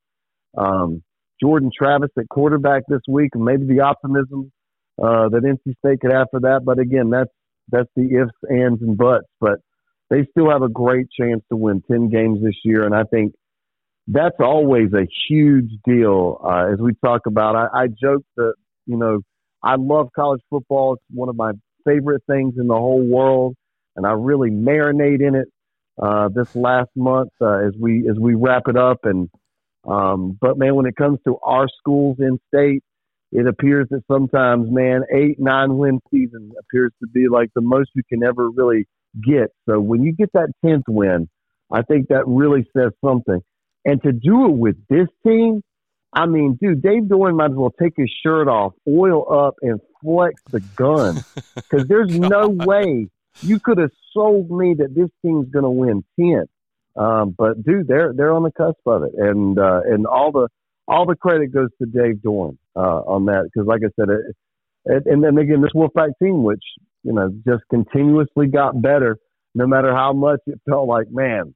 um, 0.57 1.03
Jordan 1.43 1.70
Travis 1.76 2.11
at 2.18 2.28
quarterback 2.28 2.82
this 2.88 3.01
week, 3.09 3.30
and 3.34 3.45
maybe 3.45 3.66
the 3.66 3.80
optimism 3.80 4.53
uh, 5.03 5.28
that 5.30 5.43
NC 5.43 5.76
State 5.78 6.01
could 6.01 6.12
have 6.12 6.28
for 6.30 6.41
that. 6.41 6.61
But 6.64 6.78
again, 6.78 7.11
that's 7.11 7.30
that's 7.68 7.88
the 7.97 8.03
ifs, 8.03 8.53
ands, 8.53 8.82
and 8.82 8.97
buts. 8.97 9.26
But 9.41 9.61
they 10.11 10.26
still 10.30 10.51
have 10.51 10.62
a 10.62 10.68
great 10.68 11.07
chance 11.18 11.43
to 11.51 11.57
win 11.57 11.82
ten 11.91 12.11
games 12.11 12.43
this 12.43 12.57
year, 12.64 12.84
and 12.84 12.95
I 12.95 13.05
think 13.05 13.34
that's 14.07 14.36
always 14.41 14.93
a 14.93 15.07
huge 15.28 15.70
deal. 15.84 16.41
Uh, 16.45 16.72
as 16.72 16.78
we 16.80 16.93
talk 17.05 17.22
about, 17.26 17.57
I, 17.57 17.84
I 17.84 17.86
joke 17.86 18.24
that 18.36 18.55
you 18.86 18.97
know 18.97 19.20
I 19.62 19.76
love 19.76 20.09
college 20.14 20.43
football. 20.51 20.95
It's 20.95 21.03
one 21.11 21.28
of 21.28 21.36
my 21.36 21.53
favorite 21.86 22.22
things 22.28 22.55
in 22.59 22.66
the 22.66 22.74
whole 22.74 23.03
world, 23.03 23.55
and 23.97 24.07
I 24.07 24.12
really 24.12 24.51
marinate 24.51 25.26
in 25.26 25.34
it 25.34 25.49
uh, 26.01 26.28
this 26.28 26.55
last 26.55 26.91
month 26.97 27.30
uh, 27.41 27.66
as 27.66 27.72
we 27.78 28.09
as 28.09 28.16
we 28.18 28.34
wrap 28.34 28.64
it 28.68 28.76
up 28.76 28.99
and 29.05 29.28
um, 29.89 30.39
but 30.41 30.59
man, 30.59 30.74
when 30.74 30.87
it 30.87 30.97
comes 30.97 31.18
to 31.24 31.39
our 31.43 31.66
schools 31.78 32.18
in 32.20 32.39
state, 32.53 32.83
it 33.33 33.47
appears 33.47 33.87
that 33.91 34.03
sometimes, 34.11 34.68
man, 34.70 35.03
eight, 35.14 35.39
nine 35.39 35.76
win 35.76 36.01
season 36.11 36.53
appears 36.59 36.93
to 37.01 37.09
be 37.09 37.28
like 37.28 37.51
the 37.55 37.61
most 37.61 37.91
you 37.95 38.03
can 38.09 38.24
ever 38.24 38.51
really 38.51 38.87
get. 39.24 39.53
So 39.68 39.81
when 39.81 40.03
you 40.03 40.12
get 40.12 40.33
that 40.33 40.53
10th 40.64 40.85
win, 40.89 41.28
I 41.72 41.83
think 41.83 42.09
that 42.09 42.26
really 42.26 42.68
says 42.76 42.93
something. 43.05 43.41
And 43.85 44.03
to 44.03 44.12
do 44.12 44.47
it 44.47 44.53
with 44.53 44.76
this 44.89 45.09
team, 45.24 45.62
I 46.12 46.26
mean, 46.26 46.59
dude, 46.61 46.83
Dave 46.83 47.05
Doeren 47.05 47.37
might 47.37 47.53
as 47.53 47.57
well 47.57 47.72
take 47.81 47.93
his 47.97 48.11
shirt 48.24 48.49
off, 48.49 48.72
oil 48.87 49.24
up, 49.33 49.55
and 49.62 49.81
flex 50.03 50.43
the 50.51 50.61
gun. 50.61 51.24
Because 51.55 51.87
there's 51.87 52.18
no 52.18 52.49
way 52.49 53.07
you 53.43 53.61
could 53.61 53.78
have 53.78 53.93
sold 54.12 54.51
me 54.51 54.74
that 54.78 54.95
this 54.95 55.09
team's 55.22 55.49
going 55.51 55.62
to 55.62 55.70
win 55.70 56.05
10. 56.18 56.47
Um, 56.97 57.34
but 57.36 57.62
dude, 57.62 57.86
they're 57.86 58.12
they're 58.14 58.32
on 58.32 58.43
the 58.43 58.53
cusp 58.53 58.80
of 58.86 59.05
it, 59.05 59.12
and 59.16 59.59
uh, 59.59 59.80
and 59.86 60.07
all 60.07 60.32
the 60.32 60.49
all 60.88 61.07
the 61.07 61.14
credit 61.14 61.53
goes 61.53 61.68
to 61.80 61.86
Dave 61.86 62.16
Doeren 62.16 62.59
uh, 62.74 63.03
on 63.07 63.26
that 63.26 63.45
because, 63.45 63.66
like 63.66 63.82
I 63.84 63.91
said, 63.99 64.09
it, 64.11 64.36
it, 64.86 65.03
and 65.07 65.22
then 65.22 65.38
again, 65.38 65.62
this 65.62 65.70
Wolfpack 65.74 66.11
team, 66.20 66.43
which 66.43 66.62
you 67.05 67.12
know 67.12 67.30
just 67.47 67.62
continuously 67.70 68.49
got 68.49 68.80
better, 68.82 69.18
no 69.55 69.66
matter 69.66 69.95
how 69.95 70.12
much 70.12 70.41
it 70.47 70.61
felt 70.68 70.88
like, 70.88 71.07
man, 71.11 71.55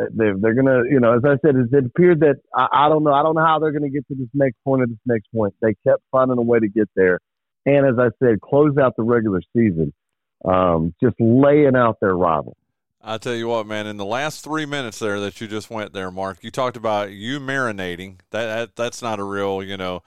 uh, 0.00 0.04
they're 0.14 0.36
they're 0.38 0.54
gonna, 0.54 0.82
you 0.88 1.00
know, 1.00 1.14
as 1.16 1.24
I 1.24 1.36
said, 1.44 1.56
it 1.56 1.84
appeared 1.86 2.20
that 2.20 2.36
I, 2.54 2.68
I 2.72 2.88
don't 2.88 3.02
know, 3.02 3.12
I 3.12 3.24
don't 3.24 3.34
know 3.34 3.44
how 3.44 3.58
they're 3.58 3.72
gonna 3.72 3.90
get 3.90 4.06
to 4.06 4.14
this 4.14 4.28
next 4.34 4.56
point 4.64 4.82
or 4.82 4.86
this 4.86 4.98
next 5.04 5.26
point. 5.34 5.52
They 5.60 5.74
kept 5.84 6.02
finding 6.12 6.38
a 6.38 6.42
way 6.42 6.60
to 6.60 6.68
get 6.68 6.88
there, 6.94 7.18
and 7.66 7.86
as 7.86 7.98
I 7.98 8.10
said, 8.24 8.40
close 8.40 8.76
out 8.78 8.94
the 8.96 9.02
regular 9.02 9.42
season, 9.54 9.92
um, 10.44 10.94
just 11.02 11.16
laying 11.18 11.74
out 11.74 11.98
their 12.00 12.16
rival. 12.16 12.56
I 13.02 13.18
tell 13.18 13.34
you 13.34 13.48
what, 13.48 13.66
man. 13.66 13.86
In 13.86 13.96
the 13.96 14.04
last 14.04 14.44
three 14.44 14.66
minutes 14.66 14.98
there 14.98 15.20
that 15.20 15.40
you 15.40 15.48
just 15.48 15.70
went 15.70 15.92
there, 15.92 16.10
Mark, 16.10 16.38
you 16.42 16.50
talked 16.50 16.76
about 16.76 17.10
you 17.10 17.40
marinating. 17.40 18.20
That, 18.30 18.46
that 18.46 18.76
that's 18.76 19.00
not 19.00 19.18
a 19.18 19.24
real, 19.24 19.62
you 19.62 19.76
know. 19.76 20.02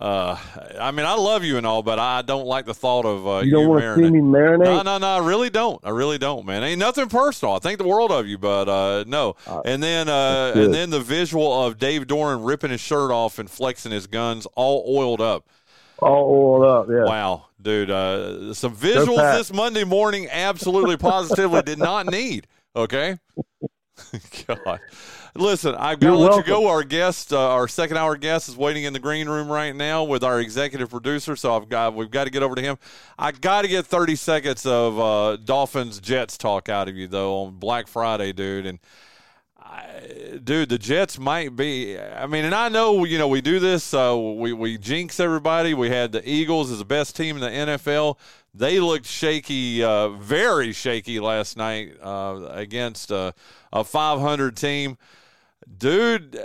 Uh, 0.00 0.38
I 0.78 0.92
mean, 0.92 1.06
I 1.06 1.14
love 1.14 1.42
you 1.42 1.56
and 1.56 1.66
all, 1.66 1.82
but 1.82 1.98
I 1.98 2.22
don't 2.22 2.46
like 2.46 2.66
the 2.66 2.74
thought 2.74 3.04
of 3.04 3.26
uh, 3.26 3.38
you 3.40 3.50
don't 3.50 3.62
you 3.62 3.68
want 3.68 3.82
to 3.82 3.94
see 3.96 4.10
me 4.10 4.20
marinate. 4.20 4.64
No, 4.64 4.82
no, 4.82 4.98
no, 4.98 5.06
I 5.08 5.26
really 5.26 5.50
don't. 5.50 5.80
I 5.82 5.90
really 5.90 6.18
don't, 6.18 6.46
man. 6.46 6.62
Ain't 6.62 6.78
nothing 6.78 7.08
personal. 7.08 7.54
I 7.54 7.58
think 7.58 7.78
the 7.78 7.88
world 7.88 8.12
of 8.12 8.28
you, 8.28 8.38
but 8.38 8.68
uh, 8.68 9.04
no. 9.08 9.34
Uh, 9.44 9.62
and 9.64 9.82
then, 9.82 10.08
uh, 10.08 10.52
and 10.54 10.72
then 10.72 10.90
the 10.90 11.00
visual 11.00 11.64
of 11.64 11.78
Dave 11.78 12.06
Doeren 12.06 12.46
ripping 12.46 12.70
his 12.70 12.80
shirt 12.80 13.10
off 13.10 13.40
and 13.40 13.50
flexing 13.50 13.90
his 13.90 14.06
guns, 14.06 14.46
all 14.54 14.84
oiled 14.88 15.20
up. 15.20 15.48
All 16.00 16.60
oiled 16.60 16.64
up, 16.64 16.86
yeah. 16.88 17.04
Wow, 17.04 17.46
dude. 17.60 17.90
Uh, 17.90 18.54
some 18.54 18.74
visuals 18.74 19.36
this 19.36 19.52
Monday 19.52 19.84
morning 19.84 20.28
absolutely 20.30 20.96
positively 20.96 21.62
did 21.62 21.78
not 21.78 22.06
need. 22.06 22.46
Okay. 22.76 23.18
God. 24.46 24.80
Listen, 25.34 25.74
I've 25.74 26.00
got 26.00 26.10
to 26.10 26.16
let 26.16 26.30
welcome. 26.30 26.52
you 26.52 26.60
go. 26.60 26.68
Our 26.68 26.82
guest, 26.82 27.32
uh, 27.32 27.50
our 27.50 27.68
second 27.68 27.96
hour 27.96 28.16
guest, 28.16 28.48
is 28.48 28.56
waiting 28.56 28.84
in 28.84 28.92
the 28.92 28.98
green 28.98 29.28
room 29.28 29.50
right 29.50 29.74
now 29.74 30.04
with 30.04 30.24
our 30.24 30.40
executive 30.40 30.90
producer. 30.90 31.36
So 31.36 31.54
I've 31.54 31.68
got 31.68 31.94
we've 31.94 32.10
got 32.10 32.24
to 32.24 32.30
get 32.30 32.42
over 32.42 32.54
to 32.54 32.62
him. 32.62 32.78
I 33.18 33.32
got 33.32 33.62
to 33.62 33.68
get 33.68 33.86
thirty 33.86 34.16
seconds 34.16 34.66
of 34.66 34.98
uh, 34.98 35.36
Dolphins 35.36 36.00
Jets 36.00 36.38
talk 36.38 36.68
out 36.68 36.88
of 36.88 36.96
you 36.96 37.08
though 37.08 37.44
on 37.44 37.56
Black 37.58 37.88
Friday, 37.88 38.32
dude. 38.32 38.66
And 38.66 38.78
dude, 40.42 40.68
the 40.68 40.78
Jets 40.78 41.18
might 41.18 41.56
be. 41.56 41.98
I 41.98 42.26
mean, 42.26 42.44
and 42.44 42.54
I 42.54 42.68
know 42.68 43.04
you 43.04 43.18
know 43.18 43.28
we 43.28 43.40
do 43.40 43.58
this. 43.58 43.92
Uh, 43.92 44.16
we 44.16 44.52
we 44.52 44.78
jinx 44.78 45.20
everybody. 45.20 45.74
We 45.74 45.90
had 45.90 46.12
the 46.12 46.28
Eagles 46.28 46.70
as 46.70 46.78
the 46.78 46.84
best 46.84 47.16
team 47.16 47.36
in 47.36 47.42
the 47.42 47.76
NFL. 47.76 48.18
They 48.54 48.80
looked 48.80 49.06
shaky, 49.06 49.84
uh, 49.84 50.08
very 50.08 50.72
shaky 50.72 51.20
last 51.20 51.56
night 51.56 51.92
uh, 52.02 52.48
against 52.50 53.10
a 53.10 53.34
500 53.72 54.56
team. 54.56 54.96
Dude, 55.76 56.42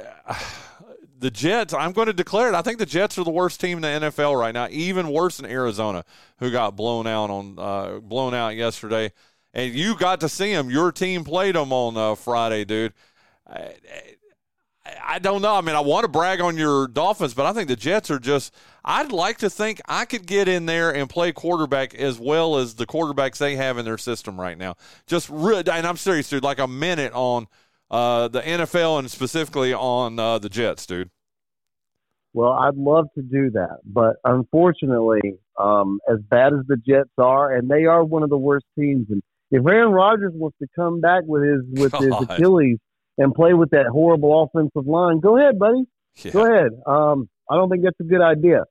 the 1.17 1.32
Jets. 1.32 1.74
I'm 1.74 1.93
going 1.93 2.07
to 2.07 2.13
declare 2.13 2.49
it. 2.49 2.55
I 2.55 2.61
think 2.61 2.78
the 2.78 2.86
Jets 2.86 3.17
are 3.17 3.24
the 3.24 3.32
worst 3.32 3.59
team 3.59 3.78
in 3.78 3.82
the 3.82 4.09
NFL 4.09 4.38
right 4.38 4.53
now, 4.53 4.67
even 4.69 5.09
worse 5.09 5.38
than 5.38 5.49
Arizona, 5.49 6.03
who 6.39 6.51
got 6.51 6.76
blown 6.76 7.07
out 7.07 7.30
on 7.30 7.55
uh, 7.57 7.99
blown 7.99 8.34
out 8.34 8.55
yesterday. 8.55 9.11
And 9.55 9.74
you 9.74 9.95
got 9.95 10.19
to 10.21 10.30
see 10.30 10.51
them. 10.51 10.69
Your 10.69 10.91
team 10.91 11.24
played 11.24 11.55
them 11.55 11.71
on 11.71 11.95
uh, 11.95 12.15
Friday, 12.15 12.65
dude. 12.65 12.93
I, 13.48 13.74
I 15.02 15.20
don't 15.20 15.41
know. 15.41 15.56
I 15.56 15.62
mean, 15.62 15.76
I 15.76 15.80
want 15.80 16.04
to 16.04 16.10
brag 16.10 16.41
on 16.41 16.58
your 16.58 16.88
Dolphins, 16.88 17.34
but 17.34 17.46
I 17.46 17.54
think 17.54 17.70
the 17.70 17.76
Jets 17.76 18.12
are 18.12 18.20
just. 18.20 18.54
I'd 18.84 19.14
like 19.14 19.38
to 19.38 19.50
think 19.50 19.82
I 19.88 20.04
could 20.04 20.26
get 20.26 20.50
in 20.50 20.66
there 20.66 20.94
and 20.94 21.10
play 21.10 21.32
quarterback 21.32 21.96
as 21.96 22.20
well 22.20 22.58
as 22.58 22.76
the 22.76 22.86
quarterbacks 22.86 23.38
they 23.38 23.56
have 23.56 23.78
in 23.78 23.86
their 23.86 23.98
system 23.98 24.39
right 24.39 24.58
now. 24.58 24.76
Just, 25.08 25.30
and 25.30 25.70
I'm 25.70 25.98
serious, 25.98 26.30
dude. 26.30 26.44
Like 26.44 26.60
a 26.60 26.68
minute 26.68 27.14
on 27.14 27.48
uh, 27.89 28.28
the 28.28 28.41
NFL 28.41 29.00
and 29.00 29.10
specifically 29.10 29.74
on 29.74 30.20
uh, 30.20 30.39
the 30.39 30.50
Jets, 30.50 30.86
dude. 30.86 31.10
Well, 32.34 32.52
I'd 32.52 32.76
love 32.76 33.08
to 33.16 33.22
do 33.22 33.52
that, 33.52 33.78
but 33.86 34.16
unfortunately, 34.26 35.36
um, 35.58 36.00
as 36.12 36.18
bad 36.20 36.52
as 36.54 36.66
the 36.68 36.78
Jets 36.78 37.12
are, 37.20 37.54
and 37.54 37.70
they 37.70 37.86
are 37.86 38.04
one 38.04 38.24
of 38.24 38.32
the 38.32 38.38
worst 38.38 38.66
teams, 38.78 39.06
and 39.12 39.22
if 39.52 39.64
Aaron 39.68 39.91
Rodgers 39.91 40.34
wants 40.34 40.58
to 40.58 40.68
come 40.76 41.00
back 41.00 41.24
with 41.28 41.44
his 41.44 41.62
with 41.80 41.94
his 41.94 42.12
Achilles 42.30 42.80
and 43.18 43.34
play 43.34 43.53
with 43.53 43.72
that 43.72 43.86
horrible 43.88 44.43
offensive 44.43 44.88
line, 44.88 45.20
go 45.20 45.38
ahead, 45.38 45.59
buddy. 45.59 45.84
Yeah. 46.24 46.32
Go 46.32 46.45
ahead. 46.45 46.72
Um, 46.86 47.30
I 47.49 47.55
don't 47.55 47.70
think 47.70 47.84
that's 47.84 47.99
a 47.99 48.03
good 48.03 48.22
idea. 48.22 48.64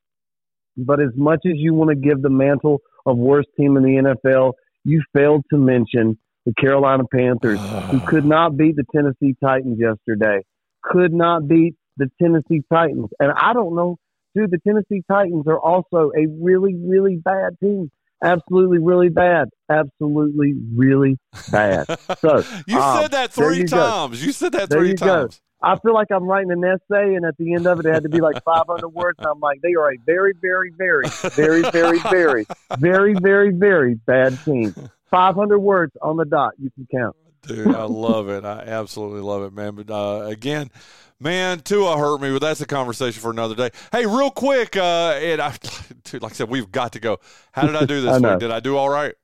But 0.76 1.00
as 1.00 1.10
much 1.14 1.40
as 1.46 1.52
you 1.56 1.74
want 1.74 1.90
to 1.90 1.96
give 1.96 2.22
the 2.22 2.30
mantle 2.30 2.80
of 3.04 3.18
worst 3.18 3.48
team 3.58 3.76
in 3.76 3.82
the 3.82 4.16
NFL, 4.24 4.52
you 4.84 5.02
failed 5.14 5.44
to 5.50 5.58
mention 5.58 6.18
the 6.46 6.54
Carolina 6.54 7.04
Panthers, 7.12 7.60
who 7.90 8.00
could 8.00 8.24
not 8.24 8.56
beat 8.56 8.76
the 8.76 8.84
Tennessee 8.94 9.36
Titans 9.42 9.78
yesterday. 9.78 10.40
Could 10.82 11.12
not 11.12 11.46
beat 11.46 11.76
the 11.96 12.10
Tennessee 12.20 12.62
Titans. 12.72 13.10
And 13.20 13.30
I 13.32 13.52
don't 13.52 13.76
know, 13.76 13.98
dude, 14.34 14.50
the 14.50 14.58
Tennessee 14.66 15.04
Titans 15.08 15.44
are 15.46 15.60
also 15.60 16.10
a 16.16 16.26
really, 16.40 16.74
really 16.74 17.16
bad 17.16 17.58
team. 17.60 17.90
Absolutely, 18.22 18.78
really 18.78 19.08
bad. 19.08 19.48
Absolutely, 19.68 20.54
really 20.74 21.18
bad. 21.50 21.86
So 22.18 22.44
you 22.66 22.78
um, 22.78 23.02
said 23.02 23.10
that 23.12 23.32
three 23.32 23.58
you 23.58 23.66
go. 23.66 23.76
times. 23.76 24.24
You 24.24 24.32
said 24.32 24.52
that 24.52 24.68
There 24.68 24.78
three 24.78 24.90
you 24.90 24.96
go. 24.96 25.22
times. 25.22 25.40
I 25.60 25.76
feel 25.78 25.94
like 25.94 26.08
I'm 26.10 26.24
writing 26.24 26.50
an 26.50 26.64
essay, 26.64 27.14
and 27.14 27.24
at 27.24 27.36
the 27.36 27.54
end 27.54 27.66
of 27.66 27.78
it, 27.80 27.86
it 27.86 27.94
had 27.94 28.02
to 28.02 28.08
be 28.08 28.20
like 28.20 28.42
500 28.44 28.88
words. 28.88 29.18
And 29.18 29.26
I'm 29.28 29.40
like, 29.40 29.60
they 29.62 29.74
are 29.74 29.92
a 29.92 29.96
very, 30.04 30.34
very, 30.40 30.70
very, 30.76 31.08
very, 31.34 31.62
very, 31.62 31.98
very, 32.00 32.44
very, 32.78 33.14
very, 33.14 33.50
very 33.50 33.94
bad 33.94 34.38
team. 34.44 34.74
500 35.10 35.58
words 35.58 35.92
on 36.00 36.16
the 36.16 36.24
dot. 36.24 36.52
You 36.58 36.70
can 36.70 36.86
count. 36.90 37.16
Dude, 37.46 37.74
I 37.74 37.84
love 37.84 38.28
it. 38.28 38.44
I 38.44 38.60
absolutely 38.60 39.20
love 39.20 39.42
it, 39.42 39.52
man. 39.52 39.74
But 39.74 39.90
uh, 39.90 40.26
again, 40.26 40.70
man, 41.18 41.60
Tua 41.60 41.96
hurt 41.98 42.20
me, 42.20 42.30
but 42.30 42.40
that's 42.40 42.60
a 42.60 42.66
conversation 42.66 43.20
for 43.20 43.30
another 43.30 43.54
day. 43.56 43.70
Hey, 43.90 44.06
real 44.06 44.30
quick, 44.30 44.76
uh, 44.76 45.18
and 45.20 45.40
I, 45.40 45.54
dude, 46.04 46.22
like 46.22 46.32
I 46.32 46.34
said, 46.36 46.48
we've 46.48 46.70
got 46.70 46.92
to 46.92 47.00
go. 47.00 47.18
How 47.52 47.66
did 47.66 47.74
I 47.76 47.84
do 47.84 48.00
this 48.02 48.20
know. 48.20 48.30
week? 48.30 48.40
Did 48.40 48.50
I 48.52 48.60
do 48.60 48.76
all 48.76 48.88
right? 48.88 49.14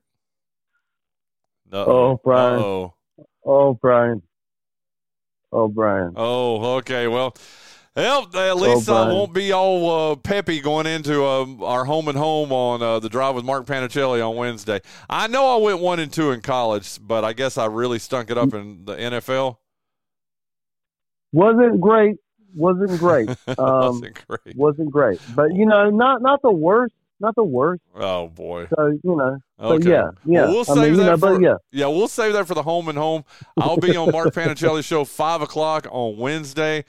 No. 1.71 1.85
Oh, 1.87 2.21
Brian. 2.25 2.61
Oh, 2.61 2.95
Oh, 3.45 3.75
Brian. 3.75 4.23
Oh, 5.53 5.69
Brian. 5.69 6.13
oh, 6.17 6.77
okay. 6.79 7.07
Well, 7.07 7.35
Well, 7.99 8.29
at 8.37 8.57
least 8.57 8.89
I 8.89 9.09
won't 9.09 9.35
be 9.35 9.51
all 9.51 10.13
uh, 10.13 10.15
peppy 10.15 10.61
going 10.61 10.87
into 10.87 11.25
uh, 11.25 11.47
our 11.65 11.85
home 11.85 12.07
and 12.07 12.17
home 12.17 12.53
on 12.53 12.81
uh, 12.81 13.01
the 13.01 13.09
drive 13.09 13.35
with 13.35 13.45
Mark 13.45 13.67
Panichelli 13.67 14.27
on 14.27 14.37
Wednesday. 14.37 14.81
I 15.11 15.27
know 15.27 15.53
I 15.59 15.61
went 15.61 15.81
one 15.81 15.99
and 15.99 16.13
two 16.13 16.31
in 16.31 16.41
college, 16.41 17.01
but 17.03 17.25
I 17.25 17.33
guess 17.33 17.59
I 17.59 17.67
really 17.67 17.99
stunk 17.99 18.31
it 18.31 18.39
up 18.39 18.55
in 18.55 18.85
the 18.85 18.95
NFL. 18.95 19.57
Wasn't 21.33 21.81
great. 21.81 22.17
Wasn't 22.55 22.99
great. 23.01 23.31
Um, 23.59 24.01
Wasn't 24.01 24.27
great. 24.29 24.57
Wasn't 24.57 24.91
great. 24.93 25.21
But 25.35 25.55
you 25.55 25.67
know, 25.67 25.91
not 25.91 26.23
not 26.23 26.41
the 26.43 26.53
worst. 26.53 26.95
Not 27.21 27.35
the 27.35 27.43
worst. 27.43 27.83
Oh 27.97 28.29
boy. 28.29 28.69
So 28.77 28.87
you 29.03 29.17
know. 29.17 29.39
So 29.59 29.73
Okay. 29.73 29.91
yeah, 29.91 30.11
yeah. 30.25 30.45
Well, 30.45 30.53
we'll 30.53 30.61
I 30.61 30.65
save 30.65 30.77
mean, 30.77 30.91
you 30.93 30.97
that 30.99 31.05
know, 31.07 31.17
for 31.17 31.33
but 31.35 31.43
yeah. 31.43 31.55
yeah. 31.73 31.87
We'll 31.89 32.07
save 32.07 32.33
that 32.35 32.47
for 32.47 32.55
the 32.55 32.63
home 32.63 32.89
and 32.89 32.97
home. 32.97 33.25
I'll 33.57 33.77
be 33.77 33.97
on 33.97 34.13
Mark 34.13 34.29
Panichelli's 34.35 34.85
show 34.85 35.05
five 35.05 35.43
o'clock 35.43 35.89
on 35.91 36.17
Wednesday. 36.17 36.85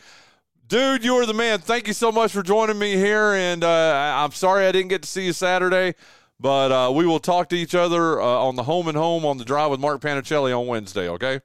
Dude, 0.69 1.03
you 1.03 1.15
are 1.15 1.25
the 1.25 1.33
man. 1.33 1.57
Thank 1.57 1.87
you 1.87 1.93
so 1.93 2.11
much 2.11 2.31
for 2.31 2.43
joining 2.43 2.77
me 2.77 2.95
here. 2.95 3.33
And 3.33 3.63
uh, 3.63 4.13
I'm 4.23 4.31
sorry 4.31 4.67
I 4.67 4.71
didn't 4.71 4.89
get 4.89 5.01
to 5.01 5.09
see 5.09 5.25
you 5.25 5.33
Saturday, 5.33 5.95
but 6.39 6.71
uh, 6.71 6.91
we 6.91 7.07
will 7.07 7.19
talk 7.19 7.49
to 7.49 7.55
each 7.55 7.73
other 7.73 8.21
uh, 8.21 8.23
on 8.23 8.55
the 8.55 8.61
home 8.61 8.87
and 8.87 8.95
home 8.95 9.25
on 9.25 9.39
the 9.39 9.45
drive 9.45 9.71
with 9.71 9.79
Mark 9.79 9.99
Panichelli 9.99 10.55
on 10.55 10.67
Wednesday. 10.67 11.09
Okay. 11.09 11.41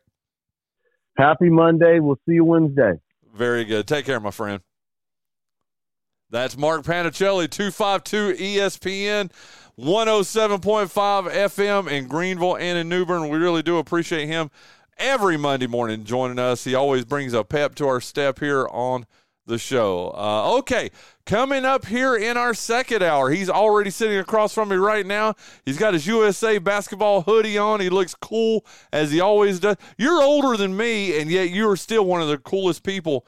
Happy 1.16 1.48
Monday. 1.48 2.00
We'll 2.00 2.20
see 2.28 2.34
you 2.34 2.44
Wednesday. 2.44 3.00
Very 3.34 3.64
good. 3.64 3.86
Take 3.86 4.04
care, 4.04 4.20
my 4.20 4.30
friend. 4.30 4.60
That's 6.28 6.58
Mark 6.58 6.82
Panichelli, 6.82 7.48
252 7.48 8.34
ESPN, 8.34 9.30
107.5 9.78 11.30
FM 11.30 11.90
in 11.90 12.08
Greenville 12.08 12.58
and 12.58 12.76
in 12.76 12.90
New 12.90 13.06
Bern. 13.06 13.30
We 13.30 13.38
really 13.38 13.62
do 13.62 13.78
appreciate 13.78 14.26
him 14.26 14.50
every 14.98 15.36
Monday 15.36 15.66
morning 15.66 16.04
joining 16.04 16.38
us. 16.38 16.64
He 16.64 16.74
always 16.74 17.04
brings 17.04 17.32
a 17.32 17.44
pep 17.44 17.74
to 17.76 17.86
our 17.86 18.00
step 18.00 18.40
here 18.40 18.66
on 18.70 19.06
the 19.46 19.58
show. 19.58 20.14
Uh, 20.16 20.56
okay, 20.58 20.90
coming 21.26 21.64
up 21.64 21.86
here 21.86 22.16
in 22.16 22.36
our 22.36 22.54
second 22.54 23.02
hour, 23.02 23.30
he's 23.30 23.50
already 23.50 23.90
sitting 23.90 24.18
across 24.18 24.54
from 24.54 24.70
me 24.70 24.76
right 24.76 25.06
now. 25.06 25.34
He's 25.66 25.78
got 25.78 25.94
his 25.94 26.06
USA 26.06 26.58
basketball 26.58 27.22
hoodie 27.22 27.58
on. 27.58 27.80
He 27.80 27.90
looks 27.90 28.14
cool 28.14 28.64
as 28.92 29.10
he 29.10 29.20
always 29.20 29.60
does. 29.60 29.76
You're 29.98 30.22
older 30.22 30.56
than 30.56 30.76
me, 30.76 31.20
and 31.20 31.30
yet 31.30 31.50
you 31.50 31.68
are 31.68 31.76
still 31.76 32.04
one 32.04 32.22
of 32.22 32.28
the 32.28 32.38
coolest 32.38 32.82
people 32.82 33.26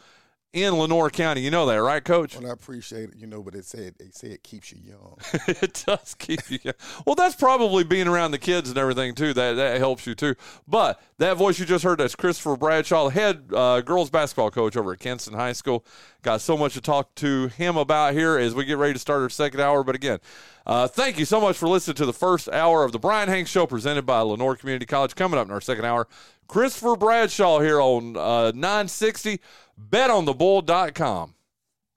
in 0.57 0.75
Lenoir 0.79 1.11
County. 1.11 1.43
You 1.43 1.51
know 1.51 1.67
that, 1.67 1.77
right, 1.77 2.03
Coach? 2.03 2.37
Well, 2.37 2.49
I 2.49 2.53
appreciate 2.53 3.11
it, 3.11 3.17
you 3.17 3.27
know, 3.27 3.43
but 3.43 3.55
it 3.55 3.67
said 3.67 3.95
they 3.99 4.09
say 4.11 4.29
it 4.29 4.43
keeps 4.43 4.73
you 4.73 4.79
young. 4.83 5.19
it 5.49 5.85
does 5.87 6.15
keep 6.19 6.51
you. 6.51 6.59
Young. 6.63 6.75
Well, 7.05 7.15
that's 7.15 7.37
probably 7.37 7.85
being 7.85 8.09
around 8.09 8.31
the 8.31 8.39
kids 8.39 8.71
and 8.71 8.79
everything 8.79 9.15
too. 9.15 9.35
That 9.35 9.55
that 9.55 9.79
helps 9.79 10.07
you 10.07 10.15
too. 10.15 10.35
But 10.67 11.01
that 11.19 11.37
voice 11.37 11.59
you 11.59 11.67
just 11.67 11.85
heard, 11.85 11.99
that's 11.99 12.15
Christopher 12.15 12.57
Bradshaw, 12.57 13.11
head 13.11 13.51
uh, 13.53 13.83
girls 13.83 14.09
basketball 14.09 14.51
coach 14.51 14.77
over 14.77 14.95
at 14.95 15.01
Kinston 15.01 15.35
High 15.35 15.53
School. 15.53 15.85
Got 16.23 16.41
so 16.41 16.57
much 16.57 16.75
to 16.75 16.81
talk 16.81 17.15
to 17.17 17.49
him 17.49 17.77
about 17.77 18.15
here 18.15 18.39
as 18.39 18.55
we 18.55 18.65
get 18.65 18.79
ready 18.79 18.95
to 18.95 18.99
start 18.99 19.23
our 19.23 19.29
second 19.29 19.61
hour. 19.61 19.85
But 19.85 19.95
again, 19.95 20.19
uh, 20.67 20.89
thank 20.89 21.19
you 21.19 21.25
so 21.25 21.41
much 21.41 21.57
for 21.57 21.69
listening 21.69 21.97
to 21.97 22.07
the 22.07 22.13
first 22.13 22.49
hour 22.49 22.83
of 22.83 22.93
the 22.93 22.99
Brian 22.99 23.29
Hanks 23.29 23.51
Show 23.51 23.67
presented 23.67 24.07
by 24.07 24.21
Lenoir 24.21 24.57
Community 24.57 24.87
College. 24.87 25.15
Coming 25.15 25.39
up 25.39 25.47
in 25.47 25.53
our 25.53 25.61
second 25.61 25.85
hour, 25.85 26.09
Christopher 26.49 26.97
Bradshaw 26.97 27.61
here 27.61 27.81
on 27.81 28.17
uh, 28.17 28.53
960 28.55 29.41
betonthebull.com. 29.77 31.36